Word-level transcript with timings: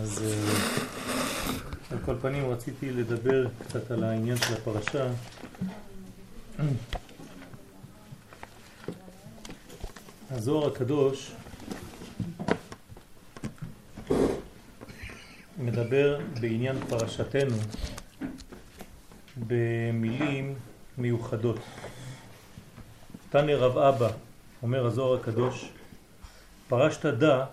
אז 0.00 0.22
אה, 0.22 0.52
על 1.90 1.98
כל 2.04 2.14
פנים 2.20 2.50
רציתי 2.50 2.90
לדבר 2.90 3.46
קצת 3.58 3.90
על 3.90 4.04
העניין 4.04 4.36
של 4.36 4.54
הפרשה. 4.54 5.08
הזוהר 10.30 10.66
הקדוש 10.72 11.32
מדבר 15.58 16.20
בעניין 16.40 16.76
פרשתנו 16.88 17.56
במילים 19.46 20.54
מיוחדות. 20.98 21.58
תנא 23.30 23.52
רב 23.52 23.78
אבא, 23.78 24.08
אומר 24.62 24.86
הזוהר 24.86 25.20
הקדוש, 25.20 25.68
פרשת 26.68 27.06
דא, 27.06 27.44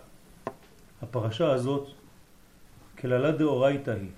הפרשה 1.04 1.52
הזאת, 1.52 1.88
כללה 3.00 3.32
דאורייתא 3.32 3.92
היא, 3.92 4.10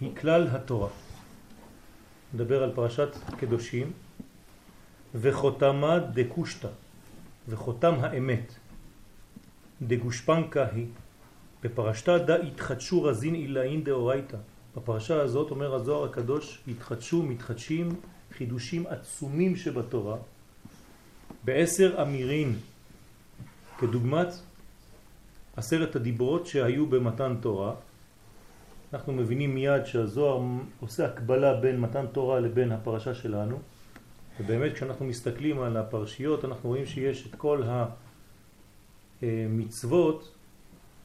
היא 0.00 0.16
כלל 0.16 0.48
התורה. 0.52 0.88
מדבר 2.34 2.62
על 2.62 2.72
פרשת 2.74 3.08
קדושים, 3.36 3.92
וחותמה 5.14 5.98
דקושטה, 5.98 6.68
וחותם 7.48 7.94
האמת, 8.00 8.52
דגושפנקה 9.82 10.66
היא, 10.72 10.86
בפרשתה 11.62 12.18
דא 12.18 12.34
התחדשו 12.34 13.02
רזין 13.02 13.34
אילאין 13.34 13.84
דאורייתא. 13.84 14.36
בפרשה 14.76 15.20
הזאת 15.20 15.50
אומר 15.50 15.74
הזוהר 15.74 16.04
הקדוש, 16.04 16.62
התחדשו, 16.68 17.22
מתחדשים, 17.22 17.88
חידושים 18.32 18.86
עצומים 18.86 19.56
שבתורה, 19.56 20.16
בעשר 21.44 22.02
אמירים, 22.02 22.58
כדוגמת 23.78 24.28
עשרת 25.56 25.96
הדיברות 25.96 26.46
שהיו 26.46 26.86
במתן 26.86 27.36
תורה. 27.40 27.74
אנחנו 28.92 29.12
מבינים 29.12 29.54
מיד 29.54 29.86
שהזוהר 29.86 30.42
עושה 30.80 31.06
הקבלה 31.06 31.54
בין 31.54 31.80
מתן 31.80 32.06
תורה 32.12 32.40
לבין 32.40 32.72
הפרשה 32.72 33.14
שלנו, 33.14 33.58
ובאמת 34.40 34.72
כשאנחנו 34.72 35.06
מסתכלים 35.06 35.60
על 35.60 35.76
הפרשיות 35.76 36.44
אנחנו 36.44 36.68
רואים 36.68 36.86
שיש 36.86 37.26
את 37.26 37.34
כל 37.34 37.62
המצוות 39.22 40.34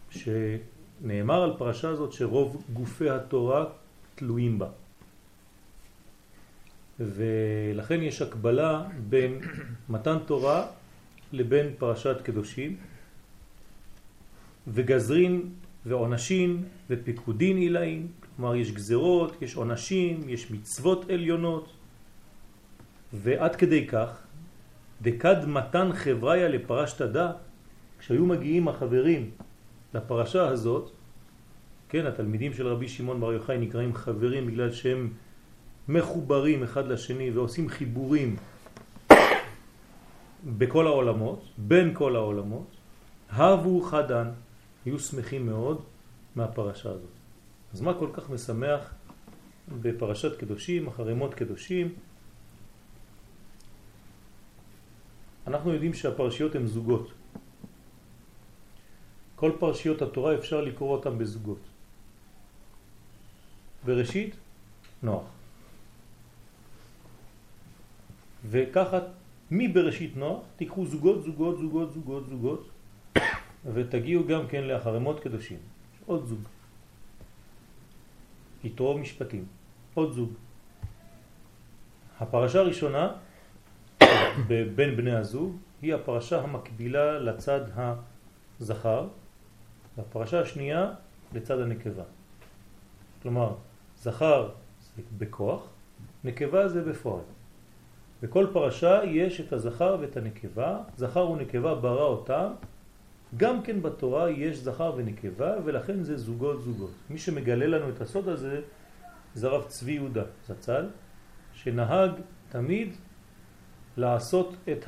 שנאמר 0.09 1.43
על 1.43 1.53
פרשה 1.57 1.89
הזאת 1.89 2.13
שרוב 2.13 2.63
גופי 2.73 3.09
התורה 3.09 3.65
תלויים 4.15 4.59
בה. 4.59 4.67
ולכן 6.99 8.01
יש 8.01 8.21
הקבלה 8.21 8.83
בין 9.09 9.39
מתן 9.89 10.17
תורה 10.25 10.67
לבין 11.31 11.73
פרשת 11.77 12.17
קדושים 12.23 12.77
וגזרין 14.67 15.41
ועונשין 15.85 16.63
ופיקודין 16.89 17.57
עילאים, 17.57 18.07
כלומר 18.35 18.55
יש 18.55 18.71
גזרות, 18.71 19.41
יש 19.41 19.55
עונשים, 19.55 20.29
יש 20.29 20.51
מצוות 20.51 21.09
עליונות. 21.09 21.69
ועד 23.13 23.55
כדי 23.55 23.87
כך 23.87 24.23
דקד 25.01 25.45
מתן 25.45 25.93
חבריה 25.93 26.47
לפרשת 26.47 27.01
דה 27.01 27.31
כשהיו 27.99 28.25
מגיעים 28.25 28.67
החברים 28.67 29.29
לפרשה 29.93 30.47
הזאת 30.47 30.91
כן, 31.89 32.05
התלמידים 32.05 32.53
של 32.53 32.67
רבי 32.67 32.87
שמעון 32.87 33.19
בר 33.19 33.33
יוחאי 33.33 33.57
נקראים 33.57 33.93
חברים 33.93 34.47
בגלל 34.47 34.71
שהם 34.71 35.09
מחוברים 35.87 36.63
אחד 36.63 36.87
לשני 36.87 37.31
ועושים 37.31 37.69
חיבורים 37.69 38.35
בכל 40.57 40.87
העולמות, 40.87 41.45
בין 41.57 41.93
כל 41.93 42.15
העולמות, 42.15 42.67
הבו 43.29 43.81
חדן, 43.81 44.27
היו 44.87 44.99
שמחים 44.99 45.45
מאוד 45.45 45.83
מהפרשה 46.35 46.89
הזאת. 46.89 47.15
אז 47.73 47.81
מה 47.81 47.93
כל 47.99 48.09
כך 48.13 48.29
משמח 48.29 48.93
בפרשת 49.81 50.39
קדושים, 50.39 50.87
אחרי 50.87 51.13
מות 51.13 51.33
קדושים? 51.33 51.95
אנחנו 55.47 55.73
יודעים 55.73 55.93
שהפרשיות 55.93 56.55
הן 56.55 56.65
זוגות. 56.65 57.11
כל 59.35 59.51
פרשיות 59.59 60.01
התורה 60.01 60.35
אפשר 60.35 60.61
לקרוא 60.61 60.95
אותן 60.95 61.17
בזוגות. 61.17 61.61
בראשית, 63.85 64.35
נוח. 65.03 65.27
וככה 68.49 68.99
מבראשית 69.51 70.17
נוח 70.17 70.39
תיקחו 70.55 70.85
זוגות, 70.85 71.23
זוגות, 71.23 71.57
זוגות, 71.59 71.93
זוגות, 71.93 72.27
זוגות 72.27 72.69
ותגיעו 73.73 74.27
גם 74.27 74.47
כן 74.47 74.63
לאחרי 74.63 74.99
מות 74.99 75.19
קדושים. 75.19 75.57
עוד 76.05 76.25
זוג. 76.25 76.39
יתרו 78.63 78.97
משפטים. 78.97 79.45
עוד 79.93 80.13
זוג. 80.13 80.29
הפרשה 82.19 82.59
הראשונה 82.59 83.11
בין 84.75 84.95
בני 84.95 85.15
הזוג 85.15 85.57
היא 85.81 85.95
הפרשה 85.95 86.41
המקבילה 86.41 87.19
לצד 87.19 87.61
הזכר 88.59 89.07
והפרשה 89.97 90.41
השנייה 90.41 90.91
לצד 91.33 91.59
הנקבה. 91.59 92.03
כלומר, 93.21 93.53
זכר 93.97 94.49
זה 94.81 95.01
בכוח, 95.17 95.67
נקבה 96.23 96.67
זה 96.67 96.83
בפועל. 96.83 97.23
בכל 98.21 98.47
פרשה 98.53 99.01
יש 99.03 99.41
את 99.41 99.53
הזכר 99.53 99.97
ואת 99.99 100.17
הנקבה, 100.17 100.79
זכר 100.97 101.29
ונקבה 101.29 101.75
ברא 101.75 102.03
אותם, 102.03 102.51
גם 103.37 103.61
כן 103.61 103.81
בתורה 103.81 104.29
יש 104.29 104.57
זכר 104.57 104.93
ונקבה 104.97 105.55
ולכן 105.65 106.03
זה 106.03 106.17
זוגות 106.17 106.61
זוגות. 106.61 106.91
מי 107.09 107.17
שמגלה 107.17 107.67
לנו 107.67 107.89
את 107.89 108.01
הסוד 108.01 108.27
הזה 108.27 108.61
זה 109.33 109.47
רב 109.47 109.63
צבי 109.67 109.91
יהודה 109.91 110.23
זצ"ל, 110.47 110.85
שנהג 111.53 112.11
תמיד 112.49 112.95
לעשות 113.97 114.55
את 114.71 114.85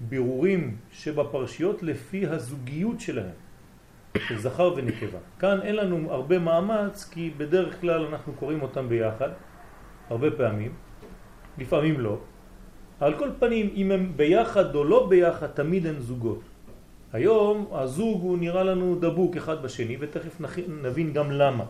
הבירורים 0.00 0.76
שבפרשיות 0.92 1.82
לפי 1.82 2.26
הזוגיות 2.26 3.00
שלהם. 3.00 3.48
של 4.18 4.38
זכר 4.38 4.74
ונקבה. 4.76 5.18
כאן 5.38 5.58
אין 5.62 5.76
לנו 5.76 6.12
הרבה 6.12 6.38
מאמץ 6.38 7.10
כי 7.10 7.30
בדרך 7.36 7.80
כלל 7.80 8.06
אנחנו 8.06 8.32
קוראים 8.32 8.62
אותם 8.62 8.88
ביחד, 8.88 9.28
הרבה 10.10 10.30
פעמים, 10.30 10.72
לפעמים 11.58 12.00
לא. 12.00 12.18
על 13.00 13.18
כל 13.18 13.30
פנים, 13.38 13.70
אם 13.74 13.92
הם 13.92 14.12
ביחד 14.16 14.74
או 14.74 14.84
לא 14.84 15.06
ביחד, 15.08 15.46
תמיד 15.46 15.86
הם 15.86 16.00
זוגות. 16.00 16.40
היום 17.12 17.66
הזוג 17.72 18.22
הוא 18.22 18.38
נראה 18.38 18.64
לנו 18.64 18.96
דבוק 19.00 19.36
אחד 19.36 19.62
בשני, 19.62 19.96
ותכף 20.00 20.40
נבין 20.82 21.12
גם 21.12 21.30
למה. 21.30 21.64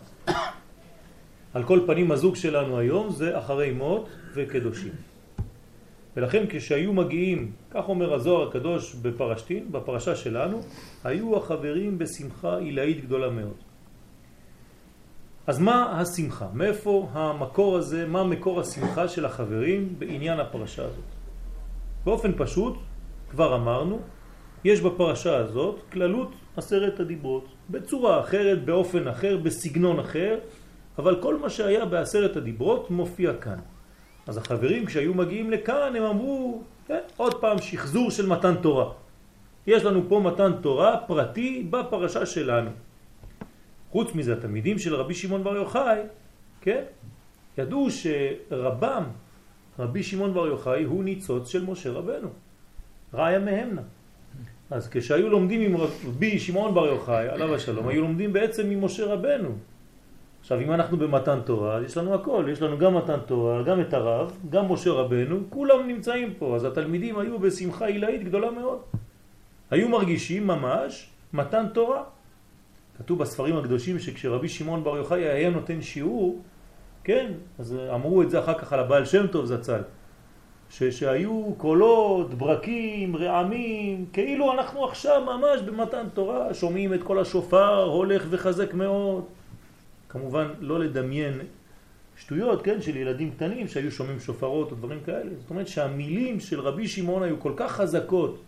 על 1.54 1.62
כל 1.64 1.80
פנים 1.86 2.10
הזוג 2.10 2.36
שלנו 2.36 2.78
היום 2.78 3.10
זה 3.10 3.38
אחרי 3.38 3.72
מות 3.72 4.08
וקדושים. 4.34 4.92
ולכן 6.16 6.44
כשהיו 6.48 6.92
מגיעים, 6.92 7.52
כך 7.70 7.88
אומר 7.88 8.14
הזוהר 8.14 8.48
הקדוש 8.48 8.94
בפרשתין, 8.94 9.72
בפרשה 9.72 10.16
שלנו, 10.16 10.60
היו 11.04 11.36
החברים 11.36 11.98
בשמחה 11.98 12.58
עילאית 12.58 13.04
גדולה 13.04 13.30
מאוד. 13.30 13.56
אז 15.46 15.58
מה 15.58 16.00
השמחה? 16.00 16.46
מאיפה 16.54 17.08
המקור 17.12 17.76
הזה, 17.76 18.06
מה 18.06 18.24
מקור 18.24 18.60
השמחה 18.60 19.08
של 19.08 19.24
החברים 19.24 19.94
בעניין 19.98 20.40
הפרשה 20.40 20.84
הזאת? 20.84 21.08
באופן 22.04 22.32
פשוט, 22.36 22.74
כבר 23.30 23.56
אמרנו, 23.56 24.00
יש 24.64 24.80
בפרשה 24.80 25.36
הזאת 25.36 25.80
כללות 25.92 26.32
עשרת 26.56 27.00
הדיברות, 27.00 27.46
בצורה 27.70 28.20
אחרת, 28.20 28.64
באופן 28.64 29.08
אחר, 29.08 29.36
בסגנון 29.36 29.98
אחר, 29.98 30.38
אבל 30.98 31.22
כל 31.22 31.38
מה 31.38 31.50
שהיה 31.50 31.84
בעשרת 31.84 32.36
הדיברות 32.36 32.90
מופיע 32.90 33.34
כאן. 33.34 33.58
אז 34.26 34.36
החברים 34.36 34.86
כשהיו 34.86 35.14
מגיעים 35.14 35.50
לכאן 35.50 35.96
הם 35.96 36.02
אמרו, 36.02 36.62
כן, 36.86 37.00
עוד 37.16 37.40
פעם 37.40 37.58
שחזור 37.58 38.10
של 38.10 38.26
מתן 38.26 38.54
תורה. 38.54 38.92
יש 39.66 39.84
לנו 39.84 40.02
פה 40.08 40.20
מתן 40.24 40.52
תורה 40.60 40.96
פרטי 41.06 41.66
בפרשה 41.70 42.26
שלנו. 42.26 42.70
חוץ 43.90 44.14
מזה 44.14 44.32
התלמידים 44.32 44.78
של 44.78 44.94
רבי 44.94 45.14
שמעון 45.14 45.44
בר 45.44 45.56
יוחאי, 45.56 46.00
כן, 46.60 46.82
ידעו 47.58 47.88
שרבם, 47.90 49.04
רבי 49.78 50.02
שמעון 50.02 50.34
בר 50.34 50.46
יוחאי, 50.46 50.84
הוא 50.84 51.04
ניצוץ 51.04 51.48
של 51.48 51.64
משה 51.64 51.90
רבנו. 51.90 52.28
ראיה 53.14 53.38
מהמנה. 53.38 53.82
אז 54.70 54.88
כשהיו 54.88 55.28
לומדים 55.28 55.60
עם 55.60 55.76
רבי 55.76 56.38
שמעון 56.38 56.74
בר 56.74 56.86
יוחאי, 56.86 57.28
עליו 57.28 57.54
השלום, 57.54 57.88
היו 57.88 58.02
לומדים 58.02 58.32
בעצם 58.32 58.70
ממשה 58.70 59.06
רבנו. 59.06 59.48
עכשיו, 60.40 60.60
אם 60.60 60.72
אנחנו 60.72 60.96
במתן 60.96 61.38
תורה, 61.44 61.80
יש 61.84 61.96
לנו 61.96 62.14
הכל, 62.14 62.44
יש 62.52 62.62
לנו 62.62 62.78
גם 62.78 62.96
מתן 62.96 63.18
תורה, 63.26 63.62
גם 63.62 63.80
את 63.80 63.94
הרב, 63.94 64.32
גם 64.50 64.72
משה 64.72 64.90
רבנו, 64.90 65.40
כולם 65.50 65.88
נמצאים 65.88 66.34
פה, 66.38 66.56
אז 66.56 66.64
התלמידים 66.64 67.18
היו 67.18 67.38
בשמחה 67.38 67.86
עילאית 67.86 68.24
גדולה 68.24 68.50
מאוד. 68.50 68.78
היו 69.70 69.88
מרגישים 69.88 70.46
ממש 70.46 71.10
מתן 71.32 71.66
תורה. 71.74 72.02
כתוב 72.98 73.18
בספרים 73.18 73.56
הקדושים 73.56 73.98
שכשרבי 73.98 74.48
שמעון 74.48 74.84
בר 74.84 74.96
יוחאי 74.96 75.28
היה 75.28 75.50
נותן 75.50 75.82
שיעור, 75.82 76.42
כן, 77.04 77.32
אז 77.58 77.76
אמרו 77.94 78.22
את 78.22 78.30
זה 78.30 78.38
אחר 78.38 78.58
כך 78.58 78.72
על 78.72 78.80
הבעל 78.80 79.04
שם 79.04 79.26
טוב 79.26 79.46
זצ"ל. 79.46 79.80
ש, 80.70 80.82
שהיו 80.82 81.54
קולות, 81.56 82.34
ברקים, 82.34 83.16
רעמים, 83.16 84.06
כאילו 84.12 84.52
אנחנו 84.52 84.84
עכשיו 84.84 85.22
ממש 85.24 85.60
במתן 85.60 86.06
תורה, 86.14 86.54
שומעים 86.54 86.94
את 86.94 87.02
כל 87.02 87.18
השופר, 87.18 87.82
הולך 87.82 88.26
וחזק 88.30 88.74
מאוד. 88.74 89.24
כמובן 90.08 90.48
לא 90.60 90.80
לדמיין 90.80 91.40
שטויות, 92.16 92.62
כן, 92.62 92.82
של 92.82 92.96
ילדים 92.96 93.30
קטנים 93.30 93.68
שהיו 93.68 93.92
שומעים 93.92 94.20
שופרות 94.20 94.70
או 94.70 94.76
דברים 94.76 95.00
כאלה. 95.06 95.30
זאת 95.40 95.50
אומרת 95.50 95.68
שהמילים 95.68 96.40
של 96.40 96.60
רבי 96.60 96.88
שמעון 96.88 97.22
היו 97.22 97.40
כל 97.40 97.52
כך 97.56 97.72
חזקות, 97.72 98.42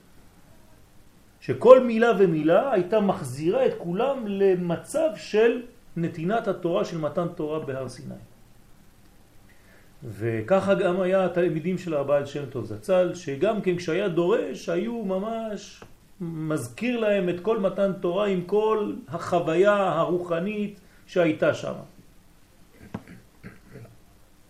שכל 1.40 1.80
מילה 1.80 2.12
ומילה 2.18 2.72
הייתה 2.72 3.00
מחזירה 3.00 3.66
את 3.66 3.72
כולם 3.78 4.26
למצב 4.26 5.08
של 5.16 5.62
נתינת 5.96 6.48
התורה 6.48 6.84
של 6.84 6.98
מתן 6.98 7.26
תורה 7.28 7.60
בהר 7.60 7.88
סיני. 7.88 8.14
וככה 10.04 10.74
גם 10.74 11.00
היה 11.00 11.24
התלמידים 11.24 11.78
של 11.78 11.94
הבעל 11.94 12.26
שם 12.26 12.44
טוב 12.50 12.64
זצ"ל, 12.64 13.14
שגם 13.14 13.60
כן 13.60 13.76
כשהיה 13.76 14.08
דורש 14.08 14.68
היו 14.68 15.04
ממש 15.04 15.84
מזכיר 16.20 17.00
להם 17.00 17.28
את 17.28 17.40
כל 17.40 17.60
מתן 17.60 17.92
תורה 18.00 18.26
עם 18.26 18.42
כל 18.42 18.92
החוויה 19.08 19.76
הרוחנית 19.76 20.80
שהייתה 21.06 21.54
שם. 21.54 21.74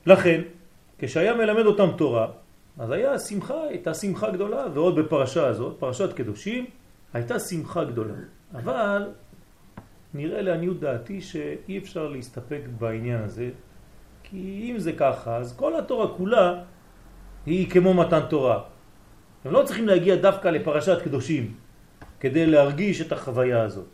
לכן, 0.07 0.41
כשהיה 0.99 1.35
מלמד 1.35 1.67
אותם 1.67 1.89
תורה, 1.99 2.27
אז 2.79 2.91
היה 2.91 3.19
שמחה, 3.19 3.63
הייתה 3.69 3.95
שמחה 3.95 4.31
גדולה, 4.31 4.67
ועוד 4.75 4.97
בפרשה 4.97 5.47
הזאת, 5.47 5.77
פרשת 5.79 6.13
קדושים, 6.13 6.67
הייתה 7.13 7.39
שמחה 7.39 7.85
גדולה. 7.85 8.15
אבל 8.55 9.09
נראה 10.15 10.43
לעניות 10.43 10.81
דעתי 10.81 11.21
שאי 11.21 11.79
אפשר 11.79 12.09
להסתפק 12.09 12.61
בעניין 12.79 13.23
הזה, 13.23 13.51
כי 14.31 14.71
אם 14.71 14.79
זה 14.79 14.93
ככה, 14.93 15.37
אז 15.37 15.57
כל 15.57 15.77
התורה 15.77 16.09
כולה 16.09 16.63
היא 17.47 17.71
כמו 17.71 17.95
מתן 17.95 18.21
תורה. 18.29 18.63
הם 19.45 19.53
לא 19.53 19.63
צריכים 19.63 19.87
להגיע 19.87 20.17
דווקא 20.17 20.49
לפרשת 20.49 21.03
קדושים 21.03 21.55
כדי 22.21 22.47
להרגיש 22.47 23.01
את 23.01 23.13
החוויה 23.13 23.63
הזאת. 23.63 23.87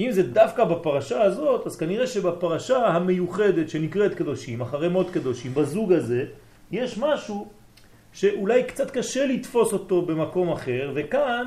אם 0.00 0.10
זה 0.10 0.22
דווקא 0.22 0.64
בפרשה 0.64 1.22
הזאת, 1.22 1.66
אז 1.66 1.76
כנראה 1.76 2.06
שבפרשה 2.06 2.86
המיוחדת 2.86 3.68
שנקראת 3.70 4.14
קדושים, 4.14 4.60
אחרי 4.60 4.88
מות 4.88 5.10
קדושים, 5.10 5.54
בזוג 5.54 5.92
הזה, 5.92 6.24
יש 6.70 6.98
משהו 6.98 7.48
שאולי 8.12 8.64
קצת 8.64 8.90
קשה 8.90 9.26
לתפוס 9.26 9.72
אותו 9.72 10.02
במקום 10.02 10.52
אחר, 10.52 10.92
וכאן 10.94 11.46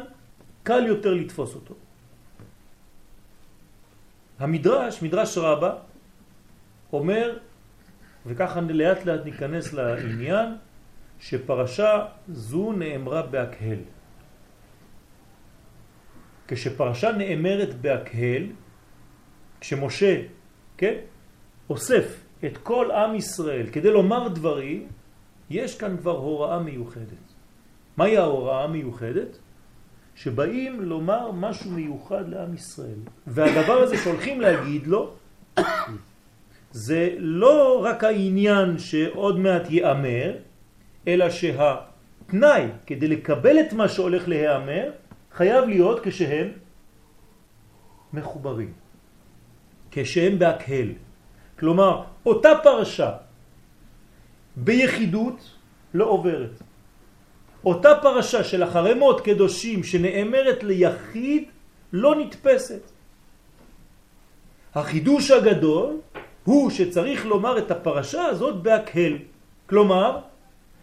קל 0.64 0.84
יותר 0.88 1.14
לתפוס 1.14 1.56
אותו. 1.56 1.76
המדרש, 4.40 5.02
מדרש 5.02 5.38
רבה, 5.38 5.72
אומר, 6.94 7.38
וככה 8.26 8.62
לאט 8.62 9.06
לאט 9.06 9.26
ניכנס 9.26 9.74
לעניין, 9.74 10.50
שפרשה 11.20 12.06
זו 12.28 12.74
נאמרה 12.74 13.22
בהקהל. 13.22 13.80
כשפרשה 16.48 17.12
נאמרת 17.12 17.82
בהקהל, 17.82 18.44
כשמשה, 19.62 20.22
כן, 20.78 20.96
אוסף 21.70 22.24
את 22.46 22.58
כל 22.58 22.92
עם 22.92 23.16
ישראל 23.16 23.68
כדי 23.72 23.92
לומר 23.92 24.28
דברים, 24.28 24.88
יש 25.50 25.78
כאן 25.78 25.98
כבר 25.98 26.18
הוראה 26.18 26.60
מיוחדת. 26.60 27.26
מהי 27.98 28.18
ההוראה 28.18 28.64
המיוחדת? 28.64 29.38
שבאים 30.16 30.82
לומר 30.82 31.32
משהו 31.32 31.72
מיוחד 31.72 32.30
לעם 32.30 32.54
ישראל. 32.54 33.00
והדבר 33.28 33.74
הזה 33.74 33.98
שהולכים 33.98 34.42
להגיד 34.42 34.88
לו, 34.88 35.14
זה 36.72 37.10
לא 37.18 37.82
רק 37.84 38.04
העניין 38.04 38.80
שעוד 38.80 39.40
מעט 39.40 39.70
ייאמר, 39.70 40.34
אלא 41.08 41.30
שהתנאי 41.30 42.68
כדי 42.88 43.08
לקבל 43.08 43.60
את 43.60 43.74
מה 43.74 43.90
שהולך 43.90 44.28
להיאמר, 44.28 44.92
חייב 45.32 45.66
להיות 45.66 46.00
כשהם 46.04 46.52
מחוברים, 48.14 48.74
כשהם 49.92 50.40
בהקהל. 50.40 50.90
כלומר, 51.60 52.04
אותה 52.26 52.50
פרשה 52.64 53.12
ביחידות 54.56 55.40
לא 55.94 56.06
עוברת. 56.06 56.62
אותה 57.66 57.90
פרשה 58.02 58.44
של 58.44 58.64
אחרי 58.64 58.94
מות 58.94 59.22
קדושים 59.22 59.84
שנאמרת 59.84 60.64
ליחיד 60.64 61.44
לא 61.94 62.16
נתפסת. 62.16 62.82
החידוש 64.76 65.32
הגדול 65.32 66.00
הוא 66.52 66.70
שצריך 66.70 67.26
לומר 67.26 67.58
את 67.58 67.72
הפרשה 67.72 68.26
הזאת 68.26 68.60
בהקהל. 68.60 69.18
כלומר, 69.72 70.20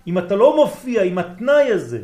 אם 0.07 0.19
אתה 0.19 0.35
לא 0.37 0.57
מופיע 0.57 1.05
עם 1.05 1.19
התנאי 1.19 1.69
הזה 1.73 2.03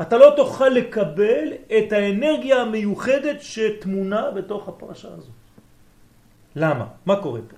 אתה 0.00 0.14
לא 0.18 0.32
תוכל 0.36 0.68
לקבל 0.68 1.46
את 1.66 1.92
האנרגיה 1.92 2.56
המיוחדת 2.62 3.42
שתמונה 3.42 4.30
בתוך 4.30 4.68
הפרשה 4.68 5.08
הזאת. 5.08 5.34
למה? 6.56 6.86
מה 7.06 7.16
קורה 7.22 7.40
פה? 7.48 7.56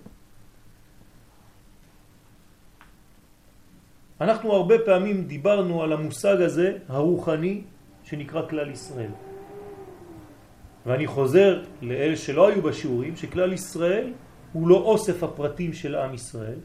אנחנו 4.20 4.52
הרבה 4.52 4.74
פעמים 4.84 5.24
דיברנו 5.24 5.82
על 5.82 5.92
המושג 5.92 6.40
הזה, 6.40 6.78
הרוחני, 6.88 7.62
שנקרא 8.04 8.48
כלל 8.48 8.70
ישראל. 8.70 9.12
ואני 10.86 11.06
חוזר 11.06 11.62
לאלה 11.82 12.16
שלא 12.16 12.48
היו 12.48 12.62
בשיעורים, 12.62 13.16
שכלל 13.16 13.52
ישראל 13.52 14.12
הוא 14.52 14.68
לא 14.68 14.76
אוסף 14.76 15.22
הפרטים 15.22 15.72
של 15.72 15.94
עם 15.94 16.14
ישראל, 16.14 16.58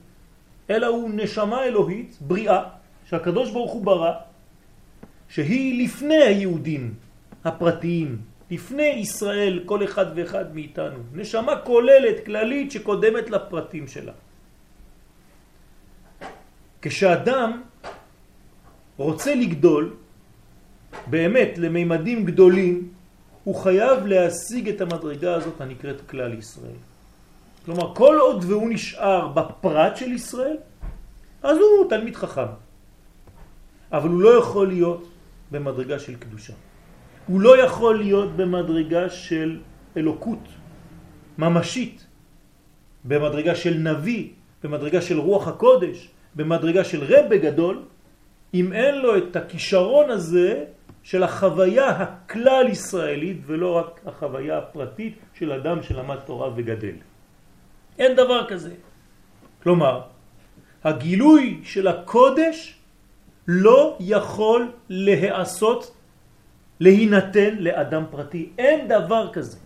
אלא 0.69 0.87
הוא 0.87 1.09
נשמה 1.13 1.63
אלוהית, 1.63 2.17
בריאה, 2.21 2.63
שהקדוש 3.09 3.51
ברוך 3.51 3.71
הוא 3.71 3.85
ברא, 3.85 4.13
שהיא 5.29 5.85
לפני 5.85 6.23
היהודים 6.23 6.93
הפרטיים, 7.45 8.17
לפני 8.51 8.83
ישראל, 8.83 9.63
כל 9.65 9.83
אחד 9.83 10.05
ואחד 10.15 10.55
מאיתנו. 10.55 10.99
נשמה 11.13 11.55
כוללת, 11.55 12.25
כללית, 12.25 12.71
שקודמת 12.71 13.29
לפרטים 13.29 13.87
שלה. 13.87 14.13
כשאדם 16.81 17.61
רוצה 18.97 19.35
לגדול, 19.35 19.93
באמת 21.07 21.57
למימדים 21.57 22.25
גדולים, 22.25 22.89
הוא 23.43 23.55
חייב 23.55 24.05
להשיג 24.05 24.69
את 24.69 24.81
המדרגה 24.81 25.33
הזאת 25.33 25.61
הנקראת 25.61 26.01
כלל 26.09 26.33
ישראל. 26.33 26.81
כלומר, 27.65 27.95
כל 27.95 28.17
עוד 28.21 28.43
והוא 28.43 28.69
נשאר 28.69 29.27
בפרט 29.27 29.97
של 29.97 30.11
ישראל, 30.11 30.57
אז 31.43 31.57
הוא 31.57 31.89
תלמיד 31.89 32.15
חכם. 32.15 32.51
אבל 33.91 34.09
הוא 34.09 34.21
לא 34.21 34.39
יכול 34.39 34.67
להיות 34.67 35.09
במדרגה 35.51 35.99
של 35.99 36.15
קדושה. 36.15 36.53
הוא 37.27 37.41
לא 37.41 37.63
יכול 37.63 37.97
להיות 37.97 38.31
במדרגה 38.35 39.09
של 39.09 39.59
אלוקות 39.97 40.45
ממשית, 41.37 42.05
במדרגה 43.05 43.55
של 43.55 43.73
נביא, 43.73 44.29
במדרגה 44.63 45.01
של 45.01 45.19
רוח 45.19 45.47
הקודש, 45.47 46.09
במדרגה 46.35 46.83
של 46.83 47.03
רב 47.03 47.33
גדול, 47.33 47.83
אם 48.53 48.73
אין 48.73 48.95
לו 49.01 49.17
את 49.17 49.35
הכישרון 49.35 50.09
הזה 50.09 50.65
של 51.03 51.23
החוויה 51.23 51.89
הכלל 51.89 52.65
ישראלית 52.69 53.41
ולא 53.45 53.71
רק 53.71 54.01
החוויה 54.05 54.57
הפרטית 54.57 55.17
של 55.33 55.51
אדם 55.51 55.83
שלמד 55.83 56.17
תורה 56.25 56.49
וגדל. 56.55 57.14
אין 57.99 58.15
דבר 58.15 58.47
כזה. 58.47 58.73
כלומר, 59.63 60.01
הגילוי 60.83 61.59
של 61.63 61.87
הקודש 61.87 62.75
לא 63.47 63.97
יכול 63.99 64.71
להיעשות, 64.89 65.95
להינתן 66.79 67.55
לאדם 67.59 68.03
פרטי. 68.11 68.49
אין 68.57 68.87
דבר 68.87 69.33
כזה. 69.33 69.57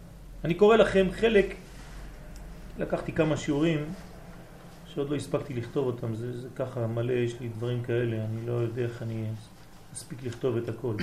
אני 0.43 0.53
קורא 0.53 0.75
לכם 0.75 1.07
חלק, 1.11 1.55
לקחתי 2.79 3.11
כמה 3.11 3.37
שיעורים 3.37 3.85
שעוד 4.93 5.09
לא 5.09 5.15
הספקתי 5.15 5.53
לכתוב 5.53 5.87
אותם, 5.87 6.15
זה, 6.15 6.41
זה 6.41 6.47
ככה 6.55 6.87
מלא, 6.87 7.11
יש 7.11 7.39
לי 7.39 7.47
דברים 7.47 7.83
כאלה, 7.83 8.15
אני 8.15 8.47
לא 8.47 8.53
יודע 8.53 8.81
איך 8.81 9.03
אני 9.03 9.25
אספיק 9.93 10.23
לכתוב 10.23 10.57
את 10.57 10.69
הכל, 10.69 10.95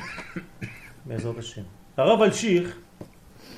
בעזרת 1.07 1.39
השם. 1.39 1.63
הרב 1.97 2.23
אלשיך 2.23 2.79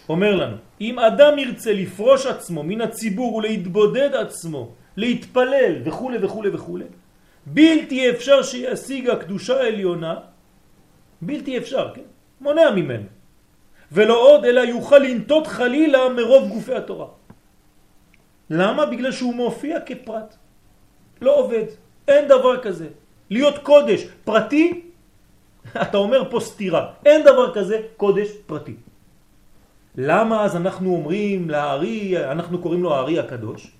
אומר 0.08 0.34
לנו, 0.36 0.56
אם 0.80 0.98
אדם 0.98 1.38
ירצה 1.38 1.72
לפרוש 1.72 2.26
עצמו 2.26 2.62
מן 2.62 2.80
הציבור 2.80 3.34
ולהתבודד 3.34 4.14
עצמו, 4.14 4.72
להתפלל 4.96 5.82
וכו' 5.84 6.10
וכו' 6.22 6.42
וכו', 6.52 6.78
בלתי 7.46 8.10
אפשר 8.10 8.42
שישיג 8.42 9.10
הקדושה 9.10 9.60
העליונה, 9.60 10.14
בלתי 11.22 11.58
אפשר, 11.58 11.90
כן? 11.94 12.08
מונע 12.40 12.70
ממנו. 12.70 13.08
ולא 13.92 14.16
עוד, 14.20 14.44
אלא 14.44 14.60
יוכל 14.60 14.98
לנטות 14.98 15.46
חלילה 15.46 16.08
מרוב 16.08 16.48
גופי 16.48 16.74
התורה. 16.74 17.06
למה? 18.50 18.86
בגלל 18.86 19.12
שהוא 19.12 19.34
מופיע 19.34 19.80
כפרט. 19.80 20.36
לא 21.20 21.36
עובד. 21.36 21.64
אין 22.08 22.28
דבר 22.28 22.62
כזה. 22.62 22.88
להיות 23.30 23.58
קודש 23.58 24.04
פרטי, 24.24 24.82
אתה 25.82 25.96
אומר 25.96 26.30
פה 26.30 26.40
סתירה. 26.40 26.92
אין 27.04 27.24
דבר 27.24 27.54
כזה 27.54 27.76
קודש 27.96 28.28
פרטי. 28.46 28.74
למה 29.98 30.44
אז 30.44 30.56
אנחנו 30.56 30.94
אומרים 30.94 31.50
לארי, 31.50 32.30
אנחנו 32.30 32.58
קוראים 32.58 32.82
לו 32.82 32.94
הארי 32.94 33.18
הקדוש? 33.18 33.72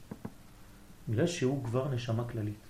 בגלל 1.08 1.26
שהוא 1.26 1.64
כבר 1.64 1.84
נשמה 1.94 2.24
כללית. 2.24 2.68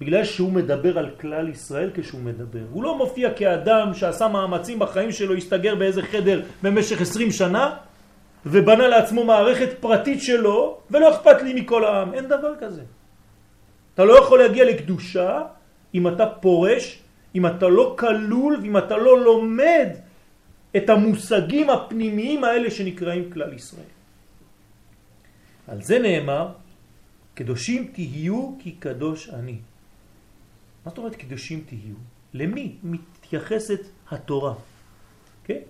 בגלל 0.00 0.24
שהוא 0.24 0.52
מדבר 0.52 0.98
על 0.98 1.10
כלל 1.20 1.48
ישראל 1.48 1.90
כשהוא 1.94 2.20
מדבר. 2.20 2.64
הוא 2.72 2.82
לא 2.82 2.98
מופיע 2.98 3.34
כאדם 3.34 3.94
שעשה 3.94 4.28
מאמצים 4.28 4.78
בחיים 4.78 5.12
שלו, 5.12 5.34
הסתגר 5.34 5.74
באיזה 5.74 6.02
חדר 6.02 6.42
במשך 6.62 7.00
20 7.00 7.30
שנה, 7.30 7.74
ובנה 8.46 8.88
לעצמו 8.88 9.24
מערכת 9.24 9.68
פרטית 9.80 10.22
שלו, 10.22 10.78
ולא 10.90 11.10
אכפת 11.10 11.42
לי 11.42 11.60
מכל 11.60 11.84
העם. 11.84 12.14
אין 12.14 12.28
דבר 12.28 12.54
כזה. 12.60 12.82
אתה 13.94 14.04
לא 14.04 14.18
יכול 14.18 14.38
להגיע 14.38 14.64
לקדושה 14.64 15.42
אם 15.94 16.08
אתה 16.08 16.26
פורש, 16.26 17.02
אם 17.34 17.46
אתה 17.46 17.68
לא 17.68 17.94
כלול 17.98 18.58
ואם 18.62 18.76
אתה 18.78 18.96
לא 18.96 19.20
לומד 19.20 19.88
את 20.76 20.90
המושגים 20.90 21.70
הפנימיים 21.70 22.44
האלה 22.44 22.70
שנקראים 22.70 23.30
כלל 23.32 23.52
ישראל. 23.52 23.92
על 25.68 25.82
זה 25.82 25.98
נאמר, 25.98 26.48
קדושים 27.34 27.90
תהיו 27.92 28.52
כי 28.58 28.72
קדוש 28.72 29.28
אני. 29.28 29.58
מה 30.84 30.90
זאת 30.90 30.98
אומרת 30.98 31.16
קדושים 31.16 31.64
תהיו? 31.66 31.96
למי 32.34 32.76
מתייחסת 32.82 33.80
התורה? 34.10 34.54
כן? 35.44 35.60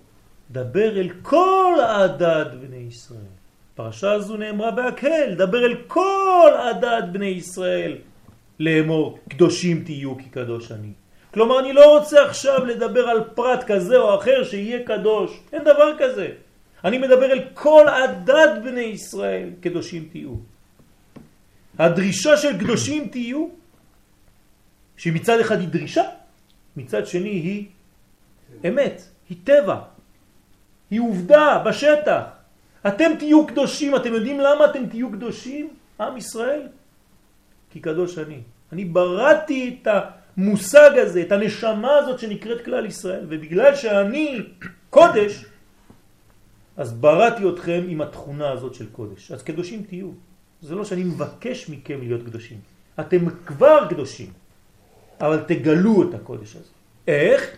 דבר 0.51 1.01
אל 1.01 1.11
כל 1.23 1.75
עדת 1.89 2.55
בני 2.55 2.77
ישראל. 2.77 3.33
פרשה 3.75 4.13
הזו 4.13 4.37
נאמרה 4.37 4.71
בהקהל, 4.71 5.35
דבר 5.35 5.67
אל 5.67 5.77
כל 5.87 6.51
עדת 6.59 7.05
בני 7.13 7.27
ישראל 7.27 7.99
לאמור 8.59 9.19
קדושים 9.29 9.85
תהיו 9.85 10.19
כי 10.19 10.29
קדוש 10.29 10.73
אני. 10.73 10.93
כלומר 11.39 11.59
אני 11.61 11.73
לא 11.73 11.99
רוצה 11.99 12.25
עכשיו 12.27 12.65
לדבר 12.65 13.09
על 13.09 13.25
פרט 13.35 13.65
כזה 13.67 13.97
או 13.97 14.19
אחר 14.19 14.45
שיהיה 14.45 14.83
קדוש, 14.83 15.41
אין 15.53 15.63
דבר 15.63 15.95
כזה. 15.99 16.29
אני 16.85 16.99
מדבר 16.99 17.33
אל 17.33 17.43
כל 17.55 17.87
עדת 17.87 18.63
בני 18.65 18.99
ישראל 18.99 19.51
קדושים 19.61 20.09
תהיו. 20.11 20.35
הדרישה 21.79 22.37
של 22.37 22.59
קדושים 22.59 23.09
תהיו, 23.09 23.49
שמצד 24.97 25.41
אחד 25.41 25.61
היא 25.61 25.69
דרישה, 25.69 26.03
מצד 26.77 27.07
שני 27.07 27.29
היא 27.29 27.67
אמת, 28.69 29.03
היא 29.31 29.39
טבע, 29.45 29.77
היא 30.91 31.01
עובדה 31.01 31.63
בשטח. 31.67 32.23
אתם 32.83 33.11
תהיו 33.19 33.47
קדושים, 33.47 33.97
אתם 33.97 34.13
יודעים 34.15 34.41
למה 34.41 34.65
אתם 34.75 34.87
תהיו 34.87 35.13
קדושים, 35.13 35.71
עם 36.01 36.17
ישראל? 36.17 36.67
כי 37.71 37.81
קדוש 37.81 38.19
אני. 38.19 38.41
אני 38.73 38.85
בראתי 38.85 39.79
את 39.83 39.89
המושג 40.39 40.91
הזה, 41.03 41.23
את 41.23 41.33
הנשמה 41.33 41.97
הזאת 41.97 42.19
שנקראת 42.19 42.65
כלל 42.65 42.87
ישראל, 42.87 43.25
ובגלל 43.29 43.75
שאני 43.75 44.43
קודש, 44.91 45.45
אז 46.77 46.93
בראתי 46.93 47.43
אתכם 47.49 47.83
עם 47.89 48.01
התכונה 48.01 48.51
הזאת 48.51 48.75
של 48.75 48.87
קודש. 48.95 49.33
אז 49.33 49.43
קדושים 49.43 49.83
תהיו. 49.83 50.11
זה 50.63 50.75
לא 50.75 50.85
שאני 50.85 51.05
מבקש 51.05 51.69
מכם 51.69 51.99
להיות 51.99 52.23
קדושים. 52.23 52.61
אתם 53.01 53.31
כבר 53.47 53.87
קדושים, 53.91 54.33
אבל 55.21 55.43
תגלו 55.47 56.03
את 56.03 56.15
הקודש 56.15 56.57
הזה. 56.57 56.71
איך? 57.09 57.57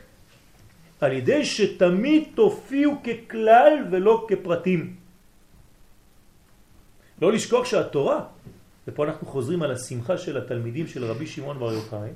על 1.00 1.12
ידי 1.12 1.44
שתמיד 1.44 2.22
תופיעו 2.34 2.92
ככלל 3.04 3.72
ולא 3.90 4.26
כפרטים. 4.28 4.96
לא 7.22 7.32
לשכוח 7.32 7.64
שהתורה, 7.64 8.24
ופה 8.88 9.04
אנחנו 9.04 9.26
חוזרים 9.26 9.62
על 9.62 9.70
השמחה 9.72 10.18
של 10.18 10.36
התלמידים 10.36 10.86
של 10.86 11.04
רבי 11.04 11.26
שמעון 11.26 11.58
בר 11.58 11.72
יוחאי, 11.72 12.10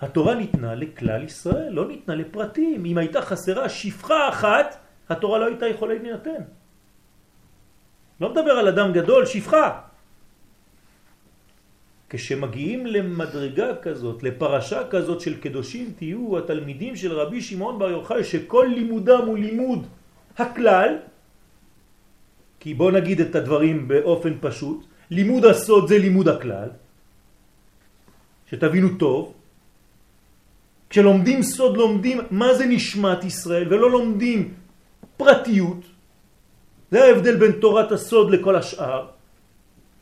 התורה 0.00 0.34
ניתנה 0.34 0.74
לכלל 0.74 1.22
ישראל, 1.24 1.72
לא 1.72 1.88
ניתנה 1.88 2.14
לפרטים. 2.14 2.84
אם 2.84 2.98
הייתה 2.98 3.22
חסרה 3.22 3.68
שפחה 3.68 4.28
אחת, 4.28 4.76
התורה 5.08 5.38
לא 5.38 5.46
הייתה 5.46 5.66
יכולה 5.66 5.94
להינתן. 5.94 6.42
לא 8.20 8.30
מדבר 8.30 8.52
על 8.52 8.68
אדם 8.68 8.92
גדול, 8.92 9.26
שפחה. 9.26 9.80
כשמגיעים 12.10 12.86
למדרגה 12.86 13.76
כזאת, 13.82 14.22
לפרשה 14.22 14.80
כזאת 14.90 15.20
של 15.20 15.40
קדושים, 15.40 15.92
תהיו 15.98 16.38
התלמידים 16.38 16.96
של 16.96 17.12
רבי 17.12 17.42
שמעון 17.42 17.78
בר 17.78 17.90
יוחאי, 17.90 18.24
שכל 18.24 18.66
לימודם 18.74 19.22
הוא 19.26 19.38
לימוד 19.38 19.86
הכלל, 20.38 20.90
כי 22.60 22.74
בוא 22.74 22.90
נגיד 22.90 23.20
את 23.20 23.34
הדברים 23.34 23.88
באופן 23.88 24.32
פשוט, 24.40 24.86
לימוד 25.10 25.44
הסוד 25.44 25.88
זה 25.88 25.98
לימוד 25.98 26.28
הכלל, 26.28 26.68
שתבינו 28.46 28.88
טוב, 28.98 29.34
כשלומדים 30.94 31.42
סוד 31.42 31.76
לומדים 31.76 32.20
מה 32.30 32.54
זה 32.54 32.66
נשמת 32.66 33.24
ישראל 33.24 33.66
ולא 33.66 33.90
לומדים 33.90 34.54
פרטיות, 35.16 35.82
זה 36.90 37.04
ההבדל 37.04 37.36
בין 37.36 37.52
תורת 37.52 37.92
הסוד 37.92 38.30
לכל 38.30 38.56
השאר. 38.56 39.06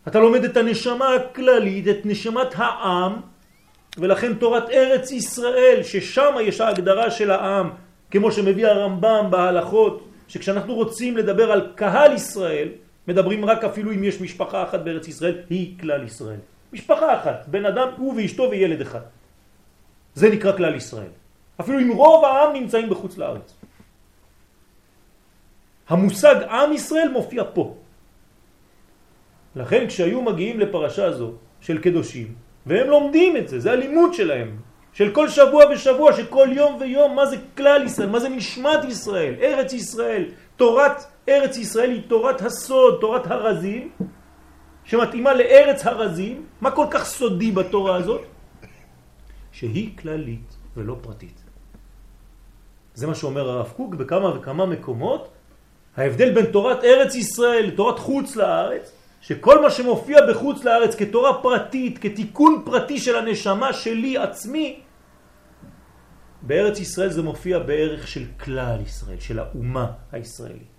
אתה 0.08 0.20
לומד 0.20 0.44
את 0.44 0.56
הנשמה 0.56 1.14
הכללית, 1.14 1.88
את 1.88 2.00
נשמת 2.04 2.52
העם, 2.54 3.12
ולכן 3.98 4.34
תורת 4.34 4.70
ארץ 4.70 5.10
ישראל, 5.10 5.80
ששם 5.82 6.34
יש 6.42 6.60
ההגדרה 6.60 7.10
של 7.10 7.30
העם, 7.30 7.70
כמו 8.10 8.32
שמביא 8.32 8.66
הרמב"ם 8.66 9.26
בהלכות, 9.30 10.08
שכשאנחנו 10.28 10.74
רוצים 10.74 11.16
לדבר 11.16 11.52
על 11.52 11.72
קהל 11.74 12.12
ישראל, 12.12 12.68
מדברים 13.08 13.44
רק 13.44 13.64
אפילו 13.64 13.92
אם 13.92 14.04
יש 14.04 14.20
משפחה 14.20 14.62
אחת 14.62 14.80
בארץ 14.80 15.08
ישראל, 15.08 15.36
היא 15.50 15.78
כלל 15.80 16.04
ישראל. 16.04 16.40
משפחה 16.72 17.16
אחת, 17.20 17.44
בן 17.48 17.64
אדם, 17.64 17.88
הוא 17.96 18.14
ואשתו 18.16 18.48
וילד 18.50 18.80
אחד. 18.80 19.21
זה 20.14 20.30
נקרא 20.30 20.56
כלל 20.56 20.74
ישראל. 20.74 21.12
אפילו 21.60 21.78
אם 21.80 21.88
רוב 21.92 22.24
העם 22.24 22.52
נמצאים 22.52 22.90
בחוץ 22.90 23.18
לארץ. 23.18 23.54
המושג 25.88 26.34
עם 26.50 26.72
ישראל 26.72 27.08
מופיע 27.12 27.44
פה. 27.54 27.74
לכן 29.56 29.86
כשהיו 29.88 30.22
מגיעים 30.22 30.60
לפרשה 30.60 31.04
הזו 31.04 31.32
של 31.60 31.78
קדושים, 31.78 32.34
והם 32.66 32.86
לומדים 32.86 33.36
את 33.36 33.48
זה, 33.48 33.60
זה 33.60 33.72
הלימוד 33.72 34.14
שלהם, 34.14 34.56
של 34.92 35.12
כל 35.14 35.28
שבוע 35.28 35.64
ושבוע, 35.72 36.12
שכל 36.12 36.48
יום 36.52 36.76
ויום, 36.80 37.16
מה 37.16 37.26
זה 37.26 37.36
כלל 37.56 37.84
ישראל, 37.84 38.08
מה 38.08 38.20
זה 38.20 38.28
נשמת 38.28 38.84
ישראל, 38.88 39.34
ארץ 39.40 39.72
ישראל, 39.72 40.24
תורת 40.56 41.04
ארץ 41.28 41.56
ישראל 41.56 41.90
היא 41.90 42.02
תורת 42.08 42.40
הסוד, 42.42 42.98
תורת 43.00 43.26
הרזים, 43.26 43.90
שמתאימה 44.84 45.34
לארץ 45.34 45.86
הרזים, 45.86 46.46
מה 46.60 46.70
כל 46.70 46.86
כך 46.90 47.04
סודי 47.04 47.50
בתורה 47.50 47.96
הזאת? 47.96 48.31
שהיא 49.52 49.98
כללית 49.98 50.56
ולא 50.76 50.96
פרטית. 51.00 51.42
זה 52.94 53.06
מה 53.06 53.14
שאומר 53.14 53.48
הרב 53.48 53.72
קוק 53.76 53.94
בכמה 53.94 54.38
וכמה 54.38 54.66
מקומות, 54.66 55.28
ההבדל 55.96 56.34
בין 56.34 56.46
תורת 56.46 56.84
ארץ 56.84 57.14
ישראל 57.14 57.66
לתורת 57.66 57.98
חוץ 57.98 58.36
לארץ, 58.36 58.92
שכל 59.20 59.62
מה 59.62 59.70
שמופיע 59.70 60.18
בחוץ 60.30 60.64
לארץ 60.64 60.94
כתורה 60.94 61.42
פרטית, 61.42 61.98
כתיקון 61.98 62.62
פרטי 62.64 62.98
של 62.98 63.16
הנשמה 63.16 63.72
שלי 63.72 64.18
עצמי, 64.18 64.80
בארץ 66.42 66.80
ישראל 66.80 67.10
זה 67.10 67.22
מופיע 67.22 67.58
בערך 67.58 68.08
של 68.08 68.24
כלל 68.40 68.80
ישראל, 68.80 69.20
של 69.20 69.38
האומה 69.38 69.92
הישראלית, 70.12 70.72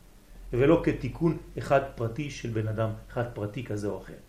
ולא 0.54 0.82
כתיקון 0.84 1.38
אחד 1.58 1.82
פרטי 1.96 2.30
של 2.30 2.50
בן 2.50 2.68
אדם, 2.68 2.90
אחד 3.12 3.24
פרטי 3.34 3.64
כזה 3.64 3.88
או 3.88 4.02
אחר. 4.02 4.20